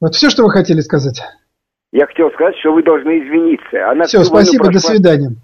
Вот 0.00 0.14
все, 0.14 0.28
что 0.28 0.44
вы 0.44 0.50
хотели 0.50 0.80
сказать? 0.80 1.22
Я 1.92 2.06
хотел 2.06 2.30
сказать, 2.32 2.56
что 2.60 2.74
вы 2.74 2.82
должны 2.82 3.20
извиниться. 3.20 3.90
Она 3.90 4.04
все, 4.04 4.24
спасибо, 4.24 4.64
прошла... 4.64 4.80
до 4.80 4.86
свидания. 4.86 5.36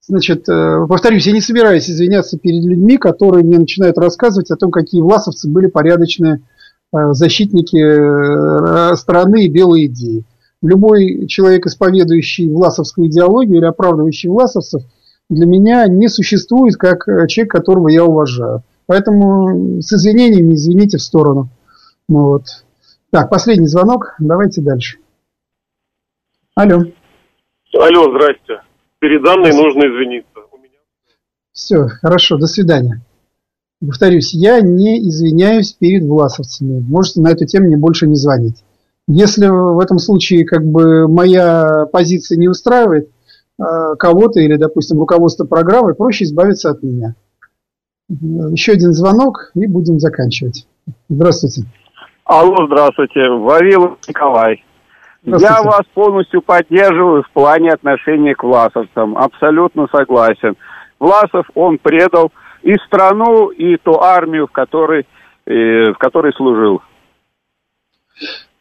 Значит, 0.00 0.48
э, 0.48 0.86
повторюсь, 0.88 1.26
я 1.26 1.32
не 1.32 1.40
собираюсь 1.40 1.88
извиняться 1.88 2.36
перед 2.36 2.64
людьми, 2.64 2.98
которые 2.98 3.44
мне 3.44 3.58
начинают 3.58 3.98
рассказывать 3.98 4.50
о 4.50 4.56
том, 4.56 4.72
какие 4.72 5.00
власовцы 5.00 5.48
были 5.48 5.68
порядочные 5.68 6.40
э, 6.92 7.12
защитники 7.12 7.76
э, 7.76 8.96
страны 8.96 9.44
и 9.44 9.50
белой 9.50 9.86
идеи. 9.86 10.24
Любой 10.62 11.26
человек, 11.26 11.66
исповедующий 11.66 12.48
власовскую 12.48 13.08
идеологию 13.08 13.58
или 13.58 13.66
оправдывающий 13.66 14.30
власовцев– 14.30 14.82
для 15.32 15.46
меня 15.46 15.86
не 15.86 16.08
существует 16.08 16.76
как 16.76 17.08
э, 17.08 17.26
человек, 17.26 17.52
которого 17.52 17.88
я 17.88 18.04
уважаю. 18.04 18.62
Поэтому 18.86 19.80
с 19.80 19.92
извинениями 19.92 20.54
извините 20.54 20.98
в 20.98 21.02
сторону. 21.02 21.48
Ну 22.08 22.24
вот. 22.24 22.44
Так, 23.10 23.30
последний 23.30 23.66
звонок. 23.66 24.14
Давайте 24.18 24.60
дальше. 24.60 24.98
Алло. 26.54 26.82
Алло, 27.74 28.10
здрасте. 28.10 28.60
Перед 28.98 29.26
Анной 29.26 29.52
нужно 29.52 29.80
извиниться. 29.80 30.28
Все, 31.52 31.86
хорошо, 31.86 32.36
до 32.36 32.46
свидания. 32.46 33.00
Повторюсь, 33.80 34.32
я 34.32 34.60
не 34.60 34.98
извиняюсь 35.08 35.72
перед 35.72 36.04
власовцами. 36.04 36.80
Можете 36.80 37.20
на 37.20 37.30
эту 37.30 37.46
тему 37.46 37.66
мне 37.66 37.76
больше 37.76 38.06
не 38.06 38.16
звонить. 38.16 38.62
Если 39.08 39.46
в 39.46 39.78
этом 39.80 39.98
случае 39.98 40.44
как 40.44 40.64
бы 40.64 41.08
моя 41.08 41.86
позиция 41.92 42.38
не 42.38 42.48
устраивает, 42.48 43.08
Э, 43.62 43.94
кого-то 43.98 44.40
или, 44.40 44.56
допустим, 44.56 44.98
руководство 44.98 45.44
программы, 45.44 45.94
проще 45.94 46.24
избавиться 46.24 46.70
от 46.70 46.82
меня. 46.82 47.14
Еще 48.08 48.72
один 48.72 48.92
звонок 48.92 49.50
и 49.54 49.66
будем 49.66 49.98
заканчивать. 49.98 50.66
Здравствуйте. 51.08 51.62
Алло, 52.24 52.66
здравствуйте. 52.66 53.28
Вавилов 53.28 53.98
Николай. 54.08 54.64
Я 55.24 55.62
вас 55.62 55.82
полностью 55.94 56.42
поддерживаю 56.42 57.22
в 57.22 57.30
плане 57.30 57.70
отношения 57.70 58.34
к 58.34 58.42
власовцам. 58.42 59.16
Абсолютно 59.16 59.86
согласен. 59.92 60.56
Власов, 60.98 61.46
он 61.54 61.78
предал 61.78 62.32
и 62.62 62.74
страну, 62.86 63.50
и 63.50 63.76
ту 63.76 64.00
армию, 64.00 64.48
в 64.48 64.52
которой, 64.52 65.06
э, 65.46 65.92
в 65.92 65.98
которой 65.98 66.32
служил. 66.32 66.82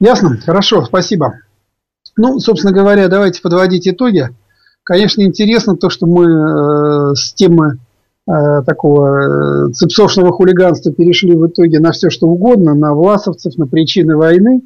Ясно, 0.01 0.35
хорошо, 0.43 0.83
спасибо. 0.83 1.35
Ну, 2.17 2.39
собственно 2.39 2.73
говоря, 2.73 3.07
давайте 3.07 3.39
подводить 3.39 3.87
итоги. 3.87 4.29
Конечно, 4.83 5.21
интересно 5.21 5.77
то, 5.77 5.91
что 5.91 6.07
мы 6.07 6.25
э, 6.25 7.13
с 7.13 7.33
темы 7.33 7.77
э, 8.27 8.63
такого 8.65 9.67
э, 9.67 9.71
цепсошного 9.73 10.31
хулиганства 10.31 10.91
перешли 10.91 11.35
в 11.35 11.45
итоге 11.45 11.79
на 11.79 11.91
все, 11.91 12.09
что 12.09 12.25
угодно, 12.25 12.73
на 12.73 12.95
власовцев, 12.95 13.55
на 13.59 13.67
причины 13.67 14.17
войны, 14.17 14.63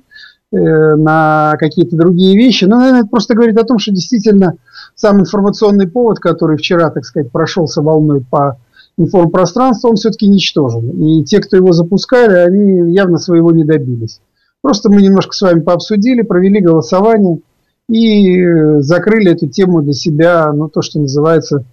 э, 0.53 0.57
на 0.57 1.57
какие-то 1.59 1.97
другие 1.97 2.37
вещи. 2.37 2.63
Но, 2.63 2.77
наверное, 2.77 3.01
это 3.01 3.09
просто 3.09 3.35
говорит 3.35 3.57
о 3.57 3.65
том, 3.65 3.77
что 3.77 3.91
действительно 3.91 4.55
сам 4.95 5.19
информационный 5.19 5.89
повод, 5.89 6.19
который 6.19 6.55
вчера, 6.55 6.89
так 6.91 7.03
сказать, 7.03 7.29
прошелся 7.29 7.81
волной 7.81 8.21
по 8.21 8.57
информпространству, 8.97 9.89
он 9.89 9.97
все-таки 9.97 10.27
ничтожен. 10.27 10.91
И 10.91 11.25
те, 11.25 11.41
кто 11.41 11.57
его 11.57 11.73
запускали, 11.73 12.35
они 12.35 12.93
явно 12.93 13.17
своего 13.17 13.51
не 13.51 13.65
добились. 13.65 14.21
Просто 14.65 14.89
мы 14.89 15.03
немножко 15.03 15.33
с 15.33 15.41
вами 15.41 15.59
пообсудили, 15.59 16.23
провели 16.23 16.59
голосование– 16.59 17.37
и 17.87 18.79
закрыли 18.79 19.33
эту 19.33 19.47
тему 19.47 19.83
для 19.83 19.93
себя, 19.93 20.51
ну, 20.51 20.69
то, 20.69 20.81
что 20.81 20.99
называется, 20.99 21.65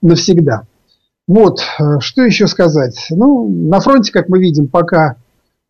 навсегда. 0.00 0.62
Вот, 1.26 1.58
э, 1.80 1.98
что 1.98 2.22
еще 2.22 2.46
сказать? 2.46 3.08
Ну, 3.10 3.48
на 3.48 3.80
фронте, 3.80 4.12
как 4.12 4.28
мы 4.28 4.38
видим, 4.38 4.68
пока 4.68 5.16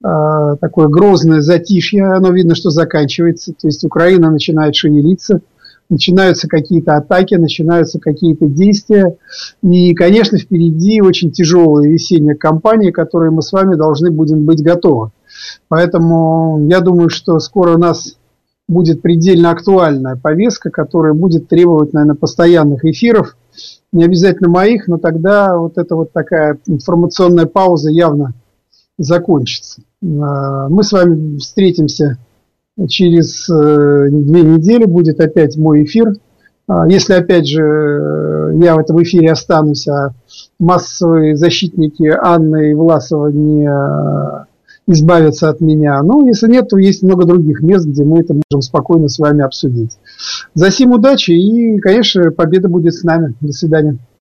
э, 0.04 0.56
такое 0.60 0.88
грозное 0.88 1.40
затишье, 1.40 2.04
оно 2.04 2.30
видно, 2.30 2.54
что 2.54 2.68
заканчивается, 2.68 3.54
то 3.58 3.68
есть 3.68 3.82
Украина 3.82 4.30
начинает 4.30 4.74
шевелиться, 4.74 5.40
начинаются 5.88 6.46
какие-то 6.46 6.96
атаки, 6.96 7.36
начинаются 7.36 7.98
какие-то 7.98 8.48
действия, 8.48 9.16
и, 9.62 9.94
конечно, 9.94 10.36
впереди 10.36 11.00
очень 11.00 11.30
тяжелая 11.30 11.88
весенняя 11.88 12.34
кампания, 12.34 12.92
к 12.92 12.96
которой 12.96 13.30
мы 13.30 13.40
с 13.40 13.50
вами 13.50 13.76
должны 13.76 14.10
будем 14.10 14.44
быть 14.44 14.62
готовы. 14.62 15.12
Поэтому 15.68 16.66
я 16.68 16.80
думаю, 16.80 17.08
что 17.08 17.38
скоро 17.38 17.76
нас 17.76 18.16
будет 18.68 19.02
предельно 19.02 19.50
актуальная 19.50 20.16
повестка, 20.16 20.70
которая 20.70 21.12
будет 21.12 21.48
требовать, 21.48 21.92
наверное, 21.92 22.16
постоянных 22.16 22.84
эфиров, 22.84 23.36
не 23.92 24.04
обязательно 24.04 24.48
моих, 24.48 24.88
но 24.88 24.98
тогда 24.98 25.56
вот 25.56 25.78
эта 25.78 25.94
вот 25.94 26.12
такая 26.12 26.58
информационная 26.66 27.46
пауза 27.46 27.90
явно 27.90 28.34
закончится. 28.98 29.82
А, 30.02 30.68
мы 30.68 30.82
с 30.82 30.92
вами 30.92 31.38
встретимся 31.38 32.18
через 32.88 33.48
э, 33.48 34.08
две 34.10 34.42
недели, 34.42 34.84
будет 34.84 35.18
опять 35.20 35.56
мой 35.56 35.84
эфир. 35.84 36.12
А, 36.68 36.86
если 36.86 37.14
опять 37.14 37.48
же 37.48 37.62
я 38.60 38.74
в 38.74 38.78
этом 38.78 39.02
эфире 39.02 39.32
останусь, 39.32 39.88
а 39.88 40.10
массовые 40.58 41.36
защитники 41.36 42.04
Анны 42.06 42.72
и 42.72 42.74
Власова 42.74 43.28
не 43.28 43.66
избавиться 44.86 45.48
от 45.48 45.60
меня. 45.60 46.02
Ну, 46.02 46.26
если 46.26 46.48
нет, 46.48 46.68
то 46.68 46.78
есть 46.78 47.02
много 47.02 47.26
других 47.26 47.60
мест, 47.62 47.86
где 47.86 48.04
мы 48.04 48.20
это 48.20 48.34
можем 48.34 48.62
спокойно 48.62 49.08
с 49.08 49.18
вами 49.18 49.42
обсудить. 49.42 49.92
За 50.54 50.70
сим 50.70 50.92
удачи 50.92 51.32
и, 51.32 51.78
конечно, 51.78 52.30
победа 52.30 52.68
будет 52.68 52.94
с 52.94 53.02
нами. 53.02 53.34
До 53.40 53.52
свидания. 53.52 53.98